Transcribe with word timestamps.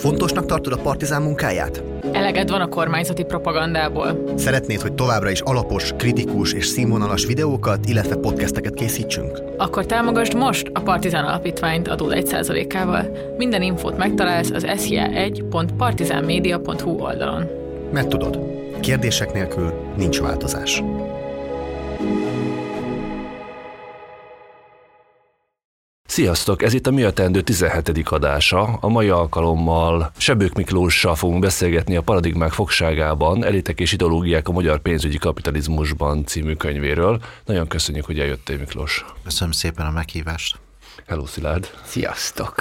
Fontosnak 0.00 0.46
tartod 0.46 0.72
a 0.72 0.76
partizán 0.76 1.22
munkáját? 1.22 1.82
Eleged 2.12 2.50
van 2.50 2.60
a 2.60 2.68
kormányzati 2.68 3.22
propagandából. 3.22 4.24
Szeretnéd, 4.36 4.80
hogy 4.80 4.92
továbbra 4.92 5.30
is 5.30 5.40
alapos, 5.40 5.92
kritikus 5.96 6.52
és 6.52 6.66
színvonalas 6.66 7.26
videókat, 7.26 7.88
illetve 7.88 8.16
podcasteket 8.16 8.74
készítsünk? 8.74 9.42
Akkor 9.56 9.86
támogasd 9.86 10.34
most 10.34 10.70
a 10.74 10.80
Partizán 10.80 11.24
Alapítványt 11.24 11.88
adó 11.88 12.06
1%-ával. 12.10 13.16
Minden 13.36 13.62
infót 13.62 13.96
megtalálsz 13.96 14.50
az 14.50 14.64
sia1.partizánmedia.hu 14.64 16.90
oldalon. 16.90 17.46
Mert 17.92 18.08
tudod, 18.08 18.38
kérdések 18.80 19.32
nélkül 19.32 19.72
nincs 19.96 20.20
változás. 20.20 20.82
Sziasztok! 26.10 26.62
Ez 26.62 26.72
itt 26.72 26.86
a 26.86 26.90
Mi 26.90 27.02
a 27.02 27.10
Tendő 27.10 27.40
17. 27.40 28.08
adása. 28.08 28.62
A 28.62 28.88
mai 28.88 29.08
alkalommal 29.08 30.12
Sebők 30.16 30.54
Miklóssal 30.54 31.14
fogunk 31.14 31.40
beszélgetni 31.40 31.96
a 31.96 32.00
Paradigmák 32.00 32.52
fogságában, 32.52 33.44
Elitek 33.44 33.80
és 33.80 33.92
ideológiák 33.92 34.48
a 34.48 34.52
magyar 34.52 34.78
pénzügyi 34.78 35.18
kapitalizmusban 35.18 36.24
című 36.24 36.54
könyvéről. 36.54 37.20
Nagyon 37.44 37.68
köszönjük, 37.68 38.04
hogy 38.04 38.18
eljöttél 38.18 38.58
Miklós. 38.58 39.04
Köszönöm 39.24 39.52
szépen 39.52 39.86
a 39.86 39.90
meghívást. 39.90 40.58
Hello 41.06 41.26
Szilárd! 41.26 41.70
Sziasztok! 41.84 42.54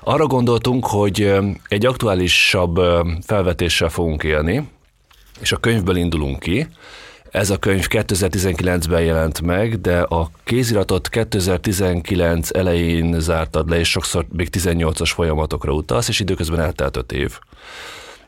Arra 0.00 0.26
gondoltunk, 0.26 0.86
hogy 0.86 1.32
egy 1.68 1.86
aktuálisabb 1.86 2.80
felvetéssel 3.26 3.88
fogunk 3.88 4.22
élni, 4.22 4.68
és 5.40 5.52
a 5.52 5.56
könyvből 5.56 5.96
indulunk 5.96 6.38
ki, 6.38 6.68
ez 7.30 7.50
a 7.50 7.56
könyv 7.56 7.86
2019-ben 7.90 9.02
jelent 9.02 9.40
meg, 9.40 9.80
de 9.80 10.00
a 10.00 10.30
kéziratot 10.44 11.08
2019 11.08 12.48
elején 12.52 13.20
zártad 13.20 13.68
le, 13.68 13.78
és 13.78 13.90
sokszor 13.90 14.26
még 14.32 14.48
18-as 14.52 15.10
folyamatokra 15.14 15.72
utalsz, 15.72 16.08
és 16.08 16.20
időközben 16.20 16.60
eltelt 16.60 16.96
5 16.96 17.12
év. 17.12 17.38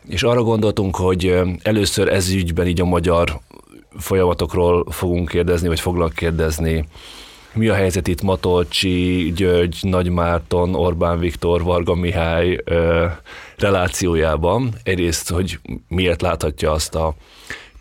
És 0.08 0.22
arra 0.22 0.42
gondoltunk, 0.42 0.96
hogy 0.96 1.40
először 1.62 2.08
ez 2.08 2.30
ügyben 2.30 2.66
így 2.66 2.80
a 2.80 2.84
magyar 2.84 3.40
folyamatokról 3.98 4.86
fogunk 4.90 5.28
kérdezni, 5.28 5.68
vagy 5.68 5.80
foglak 5.80 6.12
kérdezni, 6.12 6.86
mi 7.54 7.68
a 7.68 7.74
helyzet 7.74 8.08
itt 8.08 8.22
Matolcsi, 8.22 9.32
György, 9.36 9.78
Nagy 9.80 10.08
Márton, 10.08 10.74
Orbán 10.74 11.18
Viktor, 11.18 11.62
Varga 11.62 11.94
Mihály 11.94 12.60
ö, 12.64 13.06
relációjában. 13.56 14.74
Egyrészt, 14.82 15.30
hogy 15.30 15.58
miért 15.88 16.22
láthatja 16.22 16.70
azt 16.70 16.94
a 16.94 17.14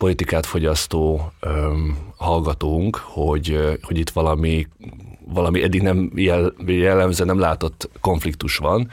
politikát 0.02 0.46
fogyasztó 0.46 1.32
öm, 1.40 1.98
hallgatónk, 2.18 2.96
hogy, 2.96 3.78
hogy 3.82 3.98
itt 3.98 4.10
valami, 4.10 4.68
valami 5.26 5.64
eddig 5.64 5.82
nem 5.82 6.12
jel, 6.16 6.54
jellemző, 6.66 7.26
nem 7.26 7.40
látott 7.40 7.90
konfliktus 8.00 8.58
van, 8.58 8.90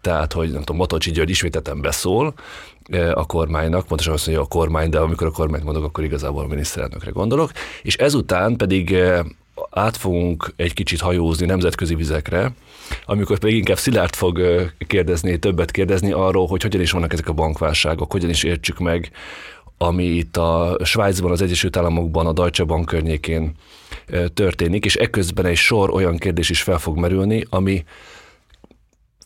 tehát, 0.00 0.32
hogy 0.32 0.50
nem 0.50 0.58
tudom, 0.58 0.76
Matocsi 0.76 1.10
György 1.10 1.30
ismételten 1.30 1.80
beszól 1.80 2.34
a 3.14 3.26
kormánynak, 3.26 3.86
pontosan 3.86 4.12
azt 4.12 4.26
mondja 4.26 4.44
a 4.44 4.48
kormány, 4.48 4.90
de 4.90 4.98
amikor 4.98 5.26
a 5.26 5.30
kormányt 5.30 5.64
mondok, 5.64 5.84
akkor 5.84 6.04
igazából 6.04 6.44
a 6.44 6.46
miniszterelnökre 6.46 7.10
gondolok, 7.10 7.50
és 7.82 7.96
ezután 7.96 8.56
pedig 8.56 8.96
át 9.70 9.96
fogunk 9.96 10.52
egy 10.56 10.72
kicsit 10.72 11.00
hajózni 11.00 11.46
nemzetközi 11.46 11.94
vizekre, 11.94 12.52
amikor 13.06 13.38
pedig 13.38 13.56
inkább 13.56 13.78
Szilárd 13.78 14.14
fog 14.14 14.40
kérdezni, 14.86 15.38
többet 15.38 15.70
kérdezni 15.70 16.12
arról, 16.12 16.46
hogy 16.46 16.62
hogyan 16.62 16.80
is 16.80 16.90
vannak 16.90 17.12
ezek 17.12 17.28
a 17.28 17.32
bankválságok, 17.32 18.12
hogyan 18.12 18.30
is 18.30 18.42
értsük 18.42 18.78
meg 18.78 19.10
ami 19.82 20.04
itt 20.04 20.36
a 20.36 20.78
Svájcban, 20.82 21.30
az 21.30 21.42
Egyesült 21.42 21.76
Államokban, 21.76 22.26
a 22.26 22.32
Deutsche 22.32 22.64
Bank 22.64 22.86
környékén 22.86 23.52
történik, 24.34 24.84
és 24.84 24.96
ekközben 24.96 25.44
egy 25.44 25.56
sor 25.56 25.90
olyan 25.90 26.16
kérdés 26.16 26.50
is 26.50 26.62
fel 26.62 26.78
fog 26.78 26.98
merülni, 26.98 27.44
ami 27.50 27.84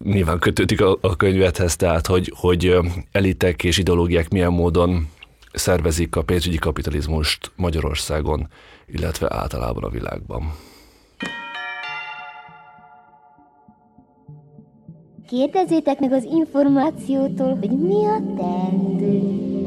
nyilván 0.05 0.39
kötődik 0.39 0.81
a, 0.81 0.99
a 1.01 1.17
könyvethez, 1.17 1.77
tehát 1.77 2.07
hogy, 2.07 2.33
hogy 2.37 2.77
elitek 3.13 3.65
és 3.65 3.79
ideológiák 3.79 4.29
milyen 4.29 4.53
módon 4.53 5.09
szervezik 5.53 6.17
a 6.17 6.23
pénzügyi 6.23 6.57
kapitalizmust 6.57 7.51
Magyarországon, 7.57 8.49
illetve 8.87 9.27
általában 9.35 9.85
a 9.85 9.89
világban. 9.89 10.53
Kérdezzétek 15.29 16.01
meg 16.01 16.13
az 16.13 16.25
információtól, 16.25 17.57
hogy 17.61 17.71
mi 17.71 18.07
a 18.07 18.21
teendő 18.37 19.66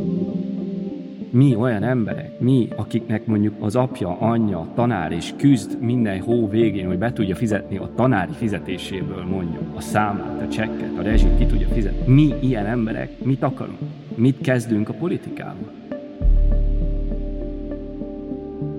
mi 1.32 1.56
olyan 1.56 1.84
emberek, 1.84 2.40
mi, 2.40 2.68
akiknek 2.76 3.26
mondjuk 3.26 3.54
az 3.60 3.76
apja, 3.76 4.20
anyja, 4.20 4.68
tanár 4.76 5.12
és 5.12 5.34
küzd 5.38 5.82
minden 5.82 6.22
hó 6.22 6.48
végén, 6.48 6.88
hogy 6.88 6.98
be 6.98 7.14
tudja 7.14 7.36
fizetni 7.36 7.78
a 7.78 7.90
tanári 7.96 8.34
fizetéséből 8.34 9.24
mondjuk 9.24 9.64
a 9.76 9.82
számát, 9.82 10.42
a 10.42 10.48
csekket, 10.48 10.98
a 10.98 11.02
rezsit 11.02 11.38
ki 11.38 11.46
tudja 11.46 11.68
fizetni. 11.68 12.14
Mi 12.14 12.34
ilyen 12.40 12.66
emberek 12.66 13.24
mit 13.24 13.44
akarunk? 13.44 13.80
Mit 14.16 14.42
kezdünk 14.42 14.90
a 14.90 14.94
politikával? 14.94 15.79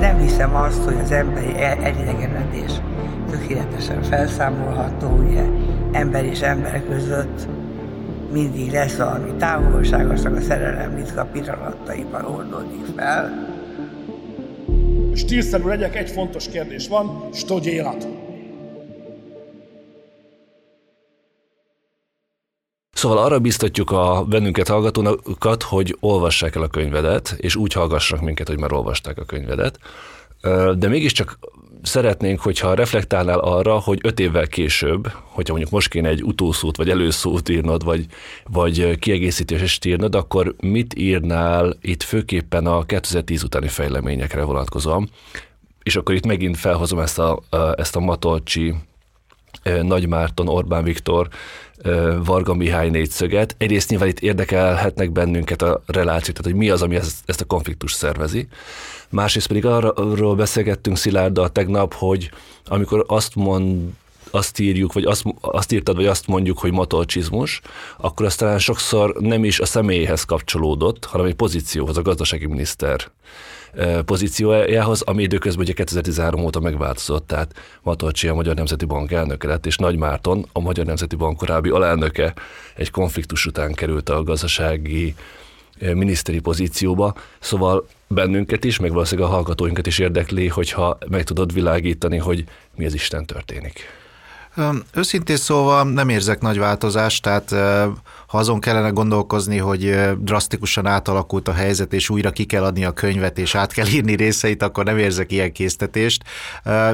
Nem 0.00 0.18
hiszem 0.18 0.54
azt, 0.54 0.84
hogy 0.84 0.96
az 1.02 1.10
emberi 1.10 1.60
elidegenedés 1.60 2.72
tökéletesen 3.30 4.02
felszámolható, 4.02 5.08
ugye 5.08 5.42
ember 5.92 6.24
és 6.24 6.40
ember 6.40 6.82
között 6.88 7.46
mindig 8.32 8.72
lesz 8.72 8.96
valami 8.96 9.30
távolság, 9.38 10.10
aztán 10.10 10.34
a 10.34 10.40
szerelem 10.40 10.94
ritka 10.94 11.24
pillanataiban 11.24 12.24
oldódik 12.24 12.84
fel. 12.96 13.54
Stílszerű 15.14 15.64
legyek, 15.64 15.96
egy 15.96 16.10
fontos 16.10 16.48
kérdés 16.48 16.88
van, 16.88 17.28
stogy 17.32 17.66
élat. 17.66 18.08
Szóval 22.96 23.18
arra 23.18 23.38
biztatjuk 23.38 23.90
a 23.90 24.24
bennünket 24.28 24.68
hallgatókat, 24.68 25.62
hogy 25.62 25.96
olvassák 26.00 26.54
el 26.54 26.62
a 26.62 26.68
könyvedet, 26.68 27.34
és 27.36 27.56
úgy 27.56 27.72
hallgassanak 27.72 28.24
minket, 28.24 28.48
hogy 28.48 28.58
már 28.60 28.72
olvasták 28.72 29.18
a 29.18 29.24
könyvedet. 29.24 29.78
De 30.78 30.88
mégiscsak 30.88 31.38
szeretnénk, 31.82 32.40
hogyha 32.40 32.74
reflektálnál 32.74 33.38
arra, 33.38 33.78
hogy 33.78 33.98
öt 34.02 34.20
évvel 34.20 34.46
később, 34.46 35.10
hogyha 35.22 35.52
mondjuk 35.52 35.72
most 35.72 35.88
kéne 35.88 36.08
egy 36.08 36.22
utószót, 36.22 36.76
vagy 36.76 36.90
előszót 36.90 37.48
írnod, 37.48 37.84
vagy, 37.84 38.06
vagy 38.44 38.98
kiegészítést 38.98 39.84
írnod, 39.84 40.14
akkor 40.14 40.54
mit 40.60 40.94
írnál 40.98 41.76
itt 41.80 42.02
főképpen 42.02 42.66
a 42.66 42.84
2010 42.84 43.42
utáni 43.42 43.68
fejleményekre 43.68 44.42
vonatkozóan? 44.42 45.10
És 45.82 45.96
akkor 45.96 46.14
itt 46.14 46.26
megint 46.26 46.56
felhozom 46.56 46.98
ezt 46.98 47.18
a, 47.18 47.42
ezt 47.76 47.96
a 47.96 48.00
Matolcsi, 48.00 48.74
Nagy 49.82 50.08
Márton, 50.08 50.48
Orbán 50.48 50.84
Viktor 50.84 51.28
Varga 52.24 52.54
Mihály 52.54 52.90
négyszöget. 52.90 53.54
Egyrészt 53.58 53.90
nyilván 53.90 54.08
itt 54.08 54.20
érdekelhetnek 54.20 55.10
bennünket 55.10 55.62
a 55.62 55.82
relációt, 55.86 56.36
tehát 56.36 56.44
hogy 56.44 56.54
mi 56.54 56.70
az, 56.70 56.82
ami 56.82 56.96
ezt, 56.96 57.16
ezt 57.24 57.40
a 57.40 57.44
konfliktus 57.44 57.92
szervezi. 57.92 58.48
Másrészt 59.10 59.46
pedig 59.46 59.66
arról 59.66 60.34
beszélgettünk 60.34 60.96
Szilárddal 60.96 61.52
tegnap, 61.52 61.94
hogy 61.94 62.30
amikor 62.64 63.04
azt 63.06 63.34
mond, 63.34 63.90
azt 64.36 64.58
írjuk, 64.58 64.92
vagy 64.92 65.04
azt, 65.04 65.24
azt 65.40 65.72
írtad, 65.72 65.96
vagy 65.96 66.06
azt 66.06 66.26
mondjuk, 66.26 66.58
hogy 66.58 66.72
matolcsizmus, 66.72 67.60
akkor 67.98 68.26
aztán 68.26 68.58
sokszor 68.58 69.14
nem 69.18 69.44
is 69.44 69.60
a 69.60 69.66
személyhez 69.66 70.24
kapcsolódott, 70.24 71.04
hanem 71.04 71.26
egy 71.26 71.34
pozícióhoz, 71.34 71.96
a 71.96 72.02
gazdasági 72.02 72.46
miniszter 72.46 73.10
pozíciójához, 74.04 75.00
ami 75.00 75.22
időközben 75.22 75.64
ugye 75.64 75.72
2013 75.72 76.44
óta 76.44 76.60
megváltozott, 76.60 77.26
tehát 77.26 77.54
Matolcsi 77.82 78.28
a 78.28 78.34
Magyar 78.34 78.54
Nemzeti 78.54 78.84
Bank 78.84 79.12
elnöke 79.12 79.48
lett, 79.48 79.66
és 79.66 79.76
Nagy 79.76 79.96
Márton, 79.96 80.46
a 80.52 80.60
Magyar 80.60 80.86
Nemzeti 80.86 81.16
Bank 81.16 81.36
korábbi 81.36 81.68
alelnöke 81.68 82.34
egy 82.74 82.90
konfliktus 82.90 83.46
után 83.46 83.72
került 83.72 84.08
a 84.08 84.22
gazdasági 84.22 85.14
miniszteri 85.78 86.40
pozícióba, 86.40 87.14
szóval 87.38 87.86
bennünket 88.06 88.64
is, 88.64 88.78
meg 88.78 88.92
valószínűleg 88.92 89.30
a 89.30 89.32
hallgatóinkat 89.32 89.86
is 89.86 89.98
érdekli, 89.98 90.48
hogyha 90.48 90.98
meg 91.08 91.24
tudod 91.24 91.52
világítani, 91.52 92.16
hogy 92.16 92.44
mi 92.74 92.84
az 92.84 92.94
Isten 92.94 93.26
történik. 93.26 93.80
Őszintén 94.92 95.36
szóval 95.36 95.84
nem 95.84 96.08
érzek 96.08 96.40
nagy 96.40 96.58
változást, 96.58 97.22
tehát 97.22 97.54
ha 98.26 98.38
azon 98.38 98.60
kellene 98.60 98.88
gondolkozni, 98.88 99.58
hogy 99.58 99.96
drasztikusan 100.18 100.86
átalakult 100.86 101.48
a 101.48 101.52
helyzet, 101.52 101.92
és 101.92 102.10
újra 102.10 102.30
ki 102.30 102.44
kell 102.44 102.64
adni 102.64 102.84
a 102.84 102.92
könyvet, 102.92 103.38
és 103.38 103.54
át 103.54 103.72
kell 103.72 103.86
írni 103.86 104.14
részeit, 104.14 104.62
akkor 104.62 104.84
nem 104.84 104.98
érzek 104.98 105.32
ilyen 105.32 105.52
késztetést. 105.52 106.22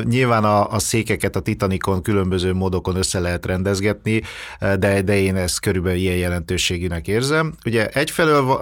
Nyilván 0.03 0.45
a, 0.45 0.71
a 0.71 0.79
székeket 0.79 1.37
a 1.37 1.41
Titanicon 1.41 2.03
különböző 2.03 2.53
módokon 2.53 2.97
össze 2.97 3.21
lehet 3.21 3.47
rendezgetni, 3.47 4.23
de, 4.59 5.03
de 5.03 5.17
én 5.19 5.37
ezt 5.37 5.61
körülbelül 5.61 5.99
ilyen 5.99 6.17
jelentőségűnek 6.17 7.09
érzem. 7.09 7.53
Ugye 7.65 7.87
egyfelől 7.89 8.61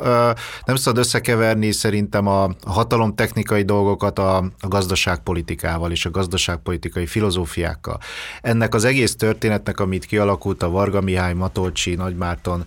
nem 0.65 0.77
szabad 0.77 0.99
összekeverni 0.99 1.73
szerintem 1.73 2.27
a 2.27 2.51
hatalomtechnikai 2.67 3.63
dolgokat 3.63 4.19
a, 4.19 4.37
a 4.37 4.69
gazdaságpolitikával 4.69 5.91
és 5.91 6.07
a 6.07 6.11
gazdaságpolitikai 6.11 7.07
filozófiákkal. 7.07 7.99
Ennek 8.41 8.75
az 8.75 8.85
egész 8.85 9.17
történetnek, 9.17 9.81
amit 9.81 10.05
kialakult 10.05 10.63
a 10.63 10.71
Varga 10.71 11.01
Mihály, 11.01 11.35
Matolcsi, 11.35 11.95
Nagymárton, 11.95 12.60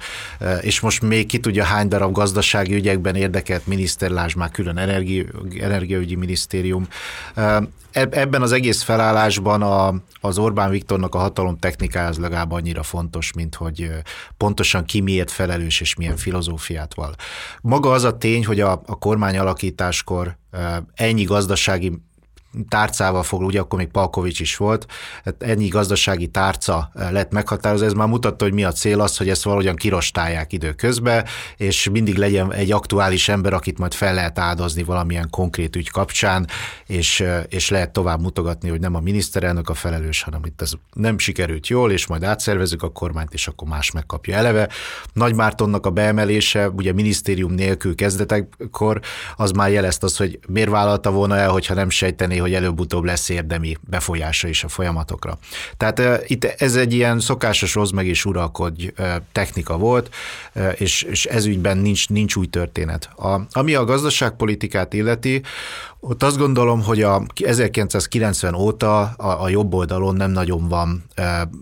és 0.61 0.79
most 0.79 1.01
még 1.01 1.25
ki 1.25 1.39
tudja 1.39 1.63
hány 1.63 1.87
darab 1.87 2.13
gazdasági 2.13 2.73
ügyekben 2.73 3.15
érdekelt 3.15 3.67
miniszter, 3.67 4.09
lásd 4.09 4.37
már 4.37 4.51
külön 4.51 4.77
energi, 4.77 5.25
energiaügyi 5.59 6.15
minisztérium. 6.15 6.87
Ebben 7.91 8.41
az 8.41 8.51
egész 8.51 8.81
felállásban 8.81 9.61
a, 9.61 9.93
az 10.21 10.37
Orbán 10.37 10.69
Viktornak 10.69 11.15
a 11.15 11.17
hatalom 11.17 11.57
technikája 11.57 12.07
az 12.07 12.17
legalább 12.17 12.51
annyira 12.51 12.83
fontos, 12.83 13.33
mint 13.33 13.55
hogy 13.55 13.89
pontosan 14.37 14.85
ki 14.85 15.01
miért 15.01 15.31
felelős 15.31 15.81
és 15.81 15.95
milyen 15.95 16.17
filozófiát 16.17 16.93
val. 16.93 17.15
Maga 17.61 17.91
az 17.91 18.03
a 18.03 18.17
tény, 18.17 18.45
hogy 18.45 18.59
a, 18.59 18.71
a 18.71 18.97
kormány 18.97 19.37
alakításkor 19.37 20.37
ennyi 20.93 21.23
gazdasági 21.23 22.01
tárcával 22.69 23.23
fog, 23.23 23.41
ugye 23.41 23.59
akkor 23.59 23.79
még 23.79 23.87
Palkovics 23.87 24.39
is 24.39 24.57
volt, 24.57 24.85
hát 25.25 25.43
ennyi 25.43 25.67
gazdasági 25.67 26.27
tárca 26.27 26.91
eh, 26.93 27.11
lett 27.11 27.31
meghatározva, 27.31 27.85
ez 27.85 27.93
már 27.93 28.07
mutatta, 28.07 28.43
hogy 28.43 28.53
mi 28.53 28.63
a 28.63 28.71
cél 28.71 29.01
az, 29.01 29.17
hogy 29.17 29.29
ezt 29.29 29.43
valahogyan 29.43 29.75
kirostálják 29.75 30.53
időközben, 30.53 31.25
és 31.57 31.89
mindig 31.91 32.15
legyen 32.15 32.53
egy 32.53 32.71
aktuális 32.71 33.29
ember, 33.29 33.53
akit 33.53 33.77
majd 33.77 33.93
fel 33.93 34.13
lehet 34.13 34.39
áldozni 34.39 34.83
valamilyen 34.83 35.27
konkrét 35.29 35.75
ügy 35.75 35.89
kapcsán, 35.89 36.47
és, 36.85 37.19
eh, 37.19 37.43
és 37.49 37.69
lehet 37.69 37.93
tovább 37.93 38.21
mutogatni, 38.21 38.69
hogy 38.69 38.79
nem 38.79 38.95
a 38.95 38.99
miniszterelnök 38.99 39.69
a 39.69 39.73
felelős, 39.73 40.21
hanem 40.23 40.41
itt 40.45 40.61
ez 40.61 40.71
nem 40.93 41.17
sikerült 41.17 41.67
jól, 41.67 41.91
és 41.91 42.07
majd 42.07 42.23
átszervezzük 42.23 42.83
a 42.83 42.89
kormányt, 42.91 43.33
és 43.33 43.47
akkor 43.47 43.67
más 43.67 43.91
megkapja 43.91 44.35
eleve. 44.35 44.69
Nagy 45.13 45.35
Mártonnak 45.35 45.85
a 45.85 45.89
beemelése, 45.89 46.69
ugye 46.69 46.93
minisztérium 46.93 47.53
nélkül 47.53 47.95
kezdetekkor, 47.95 48.99
az 49.35 49.51
már 49.51 49.71
jelezte 49.71 50.05
az, 50.05 50.17
hogy 50.17 50.39
miért 50.47 50.69
vállalta 50.69 51.11
volna 51.11 51.37
el, 51.37 51.49
hogyha 51.49 51.73
nem 51.73 51.89
sejtené, 51.89 52.37
hogy 52.43 52.53
előbb-utóbb 52.53 53.03
lesz 53.03 53.29
érdemi 53.29 53.77
befolyása 53.89 54.47
is 54.47 54.63
a 54.63 54.67
folyamatokra. 54.67 55.37
Tehát 55.77 56.23
itt 56.29 56.45
ez 56.45 56.75
egy 56.75 56.93
ilyen 56.93 57.19
szokásos 57.19 57.73
rossz 57.73 57.91
meg 57.91 58.07
is 58.07 58.25
uralkodj 58.25 58.93
technika 59.31 59.77
volt, 59.77 60.13
és, 60.75 61.01
és 61.01 61.25
ez 61.25 61.45
ügyben 61.45 61.77
nincs, 61.77 62.09
nincs 62.09 62.35
új 62.35 62.45
történet. 62.45 63.09
A, 63.15 63.41
ami 63.51 63.73
a 63.73 63.85
gazdaságpolitikát 63.85 64.93
illeti, 64.93 65.41
ott 66.05 66.23
azt 66.23 66.37
gondolom, 66.37 66.83
hogy 66.83 67.01
a 67.01 67.23
1990 67.43 68.53
óta 68.53 69.01
a, 69.01 69.43
a 69.43 69.49
jobb 69.49 69.73
oldalon 69.73 70.15
nem 70.15 70.31
nagyon 70.31 70.67
van 70.67 71.03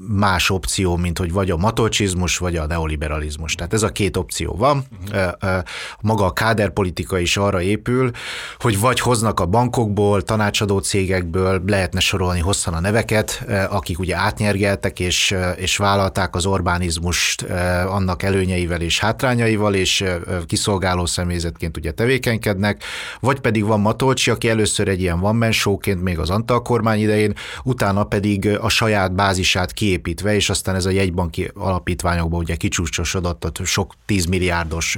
más 0.08 0.50
opció, 0.50 0.96
mint 0.96 1.18
hogy 1.18 1.32
vagy 1.32 1.52
a 1.52 1.58
matolcsizmus, 1.58 2.38
vagy 2.38 2.56
a 2.56 2.66
neoliberalizmus. 2.66 3.56
Tehát 3.56 3.74
ez 3.74 3.84
a 3.84 3.90
két 3.90 4.18
opció 4.18 4.56
van. 4.58 4.84
Uh-huh. 5.14 5.64
Maga 6.02 6.26
a 6.26 6.34
káderpolitika 6.34 7.20
is 7.20 7.38
arra 7.38 7.62
épül, 7.62 8.12
hogy 8.60 8.80
vagy 8.80 9.00
hoznak 9.00 9.40
a 9.40 9.46
bankokból, 9.46 10.22
tanácsadó 10.22 10.80
cégekből, 10.80 11.62
lehetne 11.66 12.00
sorolni 12.00 12.40
hosszan 12.40 12.74
a 12.74 12.80
neveket, 12.80 13.46
akik 13.70 14.00
ugye 14.00 14.16
átnyergeltek 14.16 15.00
és, 15.00 15.36
és 15.56 15.78
vállalták 15.78 16.36
az 16.36 16.46
Orbánizmust 16.46 17.42
annak 17.86 18.24
előnyeivel 18.24 18.82
és 18.82 19.00
hátrányaival, 19.00 19.74
és 19.74 20.04
kiszolgáló 20.46 21.06
személyzetként 21.06 21.78
ugye 21.78 21.92
tevékenykednek, 21.92 22.84
vagy 23.20 23.40
pedig 23.40 23.66
van 23.66 23.80
Matolcsi, 23.80 24.30
aki 24.32 24.50
először 24.50 24.88
egy 24.88 25.02
ilyen 25.02 25.20
van 25.20 25.36
man 25.36 25.52
showként 25.52 26.02
még 26.02 26.20
az 26.20 26.30
Antal 26.30 26.62
kormány 26.62 27.00
idején, 27.00 27.34
utána 27.64 28.04
pedig 28.04 28.48
a 28.62 28.70
saját 28.70 29.14
bázisát 29.14 29.74
kiépítve, 29.74 30.36
és 30.36 30.50
aztán 30.50 30.76
ez 30.76 30.86
a 30.86 30.90
jegybanki 30.90 31.52
alapítványokban 31.54 32.40
ugye 32.40 32.56
kicsúcsosodott 32.56 33.62
sok 33.64 33.94
tízmilliárdos 34.06 34.98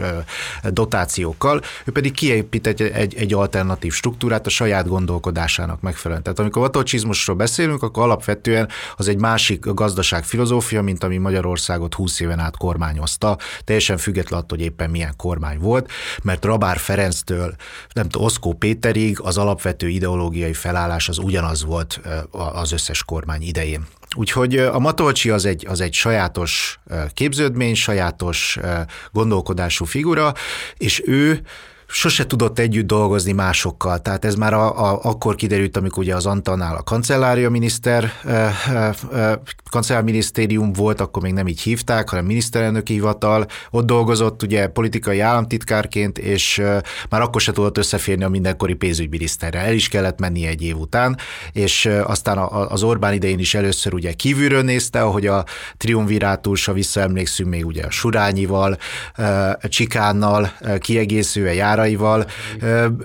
dotációkkal, 0.69 1.61
ő 1.85 1.91
pedig 1.91 2.11
kiépít 2.11 2.67
egy, 2.67 2.81
egy, 3.15 3.33
alternatív 3.33 3.93
struktúrát 3.93 4.45
a 4.45 4.49
saját 4.49 4.87
gondolkodásának 4.87 5.81
megfelelően. 5.81 6.23
Tehát 6.23 6.39
amikor 6.39 6.61
vatolcsizmusról 6.61 7.35
beszélünk, 7.35 7.83
akkor 7.83 8.03
alapvetően 8.03 8.69
az 8.95 9.07
egy 9.07 9.19
másik 9.19 9.65
gazdaság 9.65 10.23
filozófia, 10.23 10.81
mint 10.81 11.03
ami 11.03 11.17
Magyarországot 11.17 11.93
20 11.93 12.19
éven 12.19 12.39
át 12.39 12.57
kormányozta, 12.57 13.37
teljesen 13.63 13.97
független 13.97 14.39
attól, 14.39 14.57
hogy 14.57 14.67
éppen 14.67 14.89
milyen 14.89 15.13
kormány 15.17 15.59
volt, 15.59 15.91
mert 16.23 16.45
Rabár 16.45 16.77
Ferenctől, 16.77 17.55
nem 17.93 18.09
tudom, 18.09 18.27
Oszkó 18.27 18.53
Péterig 18.53 19.17
az 19.23 19.37
alapvető 19.37 19.89
ideológiai 19.89 20.53
felállás 20.53 21.09
az 21.09 21.17
ugyanaz 21.17 21.63
volt 21.63 22.01
az 22.31 22.71
összes 22.71 23.03
kormány 23.03 23.41
idején. 23.41 23.87
Úgyhogy 24.15 24.57
a 24.57 24.79
Matolcsi 24.79 25.29
az 25.29 25.45
egy, 25.45 25.65
az 25.69 25.81
egy 25.81 25.93
sajátos 25.93 26.79
képződmény, 27.13 27.75
sajátos 27.75 28.59
gondolkodású 29.11 29.85
figura, 29.85 30.33
és 30.77 31.03
ő 31.05 31.41
sose 31.93 32.25
tudott 32.25 32.59
együtt 32.59 32.87
dolgozni 32.87 33.31
másokkal. 33.31 33.99
Tehát 34.01 34.25
ez 34.25 34.35
már 34.35 34.53
a, 34.53 34.91
a, 34.91 34.99
akkor 35.03 35.35
kiderült, 35.35 35.77
amikor 35.77 36.03
ugye 36.03 36.15
az 36.15 36.25
Antalnál 36.25 36.75
a 36.75 36.83
kancellária 36.83 37.49
miniszter, 37.49 38.11
e, 38.25 38.31
e, 39.13 39.39
kancellárminisztérium 39.69 40.73
volt, 40.73 41.01
akkor 41.01 41.21
még 41.21 41.33
nem 41.33 41.47
így 41.47 41.61
hívták, 41.61 42.09
hanem 42.09 42.25
miniszterelnöki 42.25 42.93
hivatal. 42.93 43.45
Ott 43.71 43.85
dolgozott 43.85 44.43
ugye 44.43 44.67
politikai 44.67 45.19
államtitkárként, 45.19 46.17
és 46.17 46.57
e, 46.57 46.83
már 47.09 47.21
akkor 47.21 47.41
se 47.41 47.51
tudott 47.51 47.77
összeférni 47.77 48.23
a 48.23 48.29
mindenkori 48.29 48.73
pénzügyminiszterrel. 48.73 49.65
El 49.65 49.73
is 49.73 49.87
kellett 49.87 50.19
menni 50.19 50.45
egy 50.45 50.61
év 50.61 50.77
után, 50.77 51.17
és 51.51 51.85
e, 51.85 52.03
aztán 52.05 52.37
a, 52.37 52.71
az 52.71 52.83
Orbán 52.83 53.13
idején 53.13 53.39
is 53.39 53.53
először 53.53 53.93
ugye 53.93 54.13
kívülről 54.13 54.63
nézte, 54.63 55.01
ahogy 55.01 55.27
a 55.27 55.45
triumvirátus, 55.77 56.65
ha 56.65 56.73
visszaemlékszünk 56.73 57.49
még 57.49 57.65
ugye 57.65 57.83
a 57.83 57.91
Surányival, 57.91 58.77
e, 59.13 59.57
Csikánnal 59.69 60.51
e, 60.59 60.77
kiegészülve 60.77 61.53
jár 61.53 61.81
járaival 61.83 62.25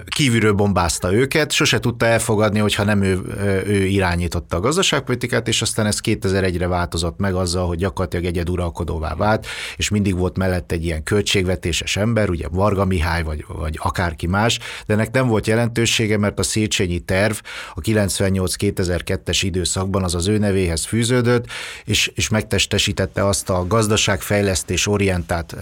kívülről 0.06 0.52
bombázta 0.52 1.12
őket, 1.12 1.52
sose 1.52 1.78
tudta 1.78 2.06
elfogadni, 2.06 2.58
hogyha 2.58 2.84
nem 2.84 3.02
ő, 3.02 3.20
ő 3.66 3.84
irányította 3.84 4.56
a 4.56 4.60
gazdaságpolitikát, 4.60 5.48
és 5.48 5.62
aztán 5.62 5.86
ez 5.86 5.98
2001-re 6.02 6.66
változott 6.66 7.18
meg 7.18 7.34
azzal, 7.34 7.66
hogy 7.66 7.78
gyakorlatilag 7.78 8.24
egyeduralkodóvá 8.24 9.14
vált, 9.14 9.46
és 9.76 9.88
mindig 9.88 10.16
volt 10.16 10.36
mellett 10.36 10.72
egy 10.72 10.84
ilyen 10.84 11.02
költségvetéses 11.02 11.96
ember, 11.96 12.30
ugye 12.30 12.46
Varga 12.50 12.84
Mihály, 12.84 13.22
vagy, 13.22 13.44
vagy 13.48 13.78
akárki 13.82 14.26
más, 14.26 14.58
de 14.86 14.94
ennek 14.94 15.10
nem 15.10 15.26
volt 15.26 15.46
jelentősége, 15.46 16.18
mert 16.18 16.38
a 16.38 16.42
Széchenyi 16.42 16.98
terv 16.98 17.34
a 17.74 17.80
98-2002-es 17.80 19.38
időszakban 19.42 20.04
az 20.04 20.14
az 20.14 20.28
ő 20.28 20.38
nevéhez 20.38 20.84
fűződött, 20.84 21.46
és, 21.84 22.10
és 22.14 22.28
megtestesítette 22.28 23.26
azt 23.26 23.50
a 23.50 23.66
gazdaságfejlesztés 23.66 24.86
orientált 24.86 25.56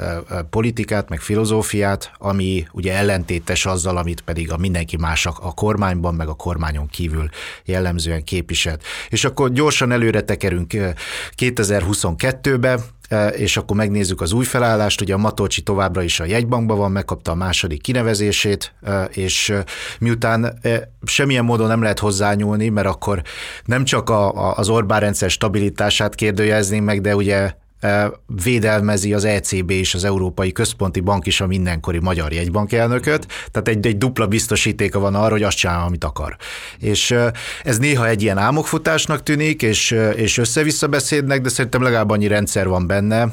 politikát, 0.51 1.09
meg 1.09 1.21
filozófiát, 1.21 2.11
ami 2.19 2.67
ugye 2.73 2.93
ellentétes 3.07 3.67
azzal, 3.67 3.97
amit 3.97 4.21
pedig 4.21 4.53
a 4.53 4.57
mindenki 4.57 4.97
más 4.97 5.27
a 5.27 5.55
kormányban, 5.55 6.15
meg 6.15 6.29
a 6.29 6.35
kormányon 6.35 6.87
kívül 6.87 7.29
jellemzően 7.65 8.25
képviselt. 8.25 8.83
És 9.09 9.25
akkor 9.25 9.53
gyorsan 9.53 9.93
előre 9.93 10.21
tekerünk 10.21 10.73
2022-be, 11.37 12.79
és 13.37 13.57
akkor 13.57 13.77
megnézzük 13.77 14.21
az 14.21 14.33
új 14.33 14.45
felállást, 14.45 15.01
ugye 15.01 15.15
a 15.15 15.19
Matolcsi 15.19 15.63
továbbra 15.63 16.03
is 16.03 16.21
a 16.21 16.25
jegybankban 16.25 16.79
van, 16.79 16.93
megkapta 16.93 17.31
a 17.31 17.35
második 17.35 17.83
kinevezését, 17.83 18.75
és 19.11 19.53
miután 19.99 20.59
semmilyen 21.05 21.45
módon 21.45 21.67
nem 21.67 21.83
lehet 21.83 21.99
hozzányúlni, 21.99 22.69
mert 22.69 22.87
akkor 22.87 23.23
nem 23.65 23.85
csak 23.85 24.11
a, 24.11 24.57
az 24.57 24.69
Orbán 24.69 25.01
rendszer 25.01 25.31
stabilitását 25.31 26.15
kérdőjezni 26.15 26.79
meg, 26.79 27.01
de 27.01 27.17
ugye 27.17 27.55
védelmezi 28.27 29.15
az 29.15 29.25
ECB 29.25 29.71
és 29.71 29.95
az 29.95 30.05
Európai 30.05 30.53
Központi 30.53 31.01
Bank 31.01 31.27
is 31.27 31.41
a 31.41 31.47
mindenkori 31.47 31.99
magyar 31.99 32.33
jegybankelnököt, 32.33 33.27
tehát 33.51 33.69
egy, 33.69 33.87
egy 33.87 33.99
dupla 33.99 34.27
biztosítéka 34.27 34.99
van 34.99 35.15
arra, 35.15 35.31
hogy 35.31 35.43
azt 35.43 35.57
csinál, 35.57 35.85
amit 35.87 36.05
akar. 36.05 36.37
És 36.79 37.15
ez 37.65 37.79
néha 37.79 38.09
egy 38.09 38.23
ilyen 38.23 38.39
álmokfutásnak 38.39 39.23
tűnik, 39.23 39.63
és, 39.63 39.91
és 40.15 40.39
össze-vissza 40.39 40.87
beszédnek, 40.87 41.41
de 41.41 41.49
szerintem 41.49 41.83
legalább 41.83 42.11
annyi 42.11 42.27
rendszer 42.27 42.69
van 42.69 42.87
benne, 42.87 43.29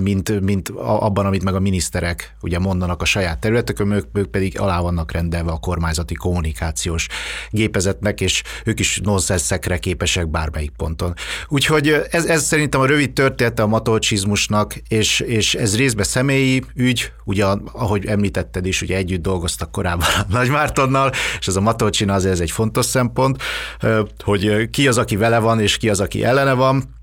mint, 0.00 0.40
mint 0.40 0.68
abban, 0.78 1.26
amit 1.26 1.44
meg 1.44 1.54
a 1.54 1.60
miniszterek 1.60 2.36
ugye 2.40 2.58
mondanak 2.58 3.02
a 3.02 3.04
saját 3.04 3.38
területekön, 3.38 3.90
ők, 3.90 4.04
ők 4.12 4.26
pedig 4.26 4.60
alá 4.60 4.80
vannak 4.80 5.12
rendelve 5.12 5.50
a 5.50 5.58
kormányzati 5.58 6.14
kommunikációs 6.14 7.06
gépezetnek, 7.50 8.20
és 8.20 8.42
ők 8.64 8.80
is 8.80 9.00
nonsenszekre 9.02 9.78
képesek 9.78 10.28
bármelyik 10.28 10.72
ponton. 10.76 11.14
Úgyhogy 11.48 11.88
ez, 12.10 12.24
ez 12.24 12.42
szerintem 12.42 12.80
a 12.80 12.86
rövid 12.86 13.12
története 13.12 13.62
a 13.62 13.66
matolcsizmusnak, 13.88 14.74
és, 14.88 15.20
és 15.20 15.54
ez 15.54 15.76
részben 15.76 16.04
személyi 16.04 16.62
ügy, 16.74 17.12
ugye 17.24 17.44
ahogy 17.72 18.06
említetted 18.06 18.66
is, 18.66 18.82
ugye 18.82 18.96
együtt 18.96 19.22
dolgoztak 19.22 19.72
korábban 19.72 20.08
a 20.18 20.24
Nagymártonnal, 20.28 21.12
és 21.38 21.46
ez 21.46 21.56
a 21.56 21.60
matolcsina 21.60 22.14
azért 22.14 22.32
ez 22.32 22.40
egy 22.40 22.50
fontos 22.50 22.86
szempont, 22.86 23.42
hogy 24.24 24.70
ki 24.70 24.88
az, 24.88 24.98
aki 24.98 25.16
vele 25.16 25.38
van, 25.38 25.60
és 25.60 25.76
ki 25.76 25.88
az, 25.88 26.00
aki 26.00 26.24
ellene 26.24 26.52
van, 26.52 26.97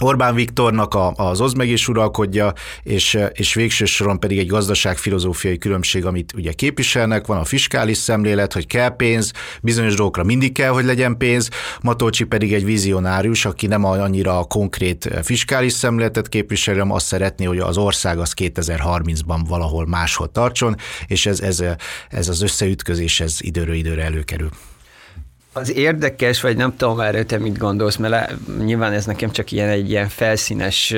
Orbán 0.00 0.34
Viktornak 0.34 0.94
a, 0.94 1.12
az 1.16 1.40
oz 1.40 1.52
meg 1.52 1.68
is 1.68 1.88
uralkodja, 1.88 2.52
és, 2.82 3.18
és 3.32 3.54
végső 3.54 3.84
soron 3.84 4.20
pedig 4.20 4.38
egy 4.38 4.46
gazdaságfilozófiai 4.46 5.58
különbség, 5.58 6.04
amit 6.06 6.32
ugye 6.36 6.52
képviselnek, 6.52 7.26
van 7.26 7.38
a 7.38 7.44
fiskális 7.44 7.96
szemlélet, 7.96 8.52
hogy 8.52 8.66
kell 8.66 8.96
pénz, 8.96 9.32
bizonyos 9.62 9.94
dolgokra 9.94 10.24
mindig 10.24 10.52
kell, 10.52 10.70
hogy 10.70 10.84
legyen 10.84 11.16
pénz, 11.16 11.50
Matolcsi 11.82 12.24
pedig 12.24 12.54
egy 12.54 12.64
vizionárius, 12.64 13.44
aki 13.44 13.66
nem 13.66 13.84
annyira 13.84 14.38
a 14.38 14.44
konkrét 14.44 15.10
fiskális 15.22 15.72
szemléletet 15.72 16.28
képviseli, 16.28 16.78
hanem 16.78 16.94
azt 16.94 17.06
szeretné, 17.06 17.44
hogy 17.44 17.58
az 17.58 17.76
ország 17.76 18.18
az 18.18 18.34
2030-ban 18.36 19.40
valahol 19.48 19.86
máshol 19.86 20.32
tartson, 20.32 20.76
és 21.06 21.26
ez, 21.26 21.40
ez, 21.40 21.64
ez 22.08 22.28
az 22.28 22.42
összeütközés 22.42 23.20
ez 23.20 23.36
időről 23.40 23.74
időre 23.74 24.02
előkerül. 24.02 24.50
Az 25.60 25.74
érdekes, 25.74 26.40
vagy 26.40 26.56
nem 26.56 26.76
tudom 26.76 27.00
erről 27.00 27.26
te 27.26 27.38
mit 27.38 27.58
gondolsz, 27.58 27.96
mert 27.96 28.34
nyilván 28.64 28.92
ez 28.92 29.06
nekem 29.06 29.30
csak 29.30 29.52
ilyen 29.52 29.68
egy 29.68 29.90
ilyen 29.90 30.08
felszínes 30.08 30.94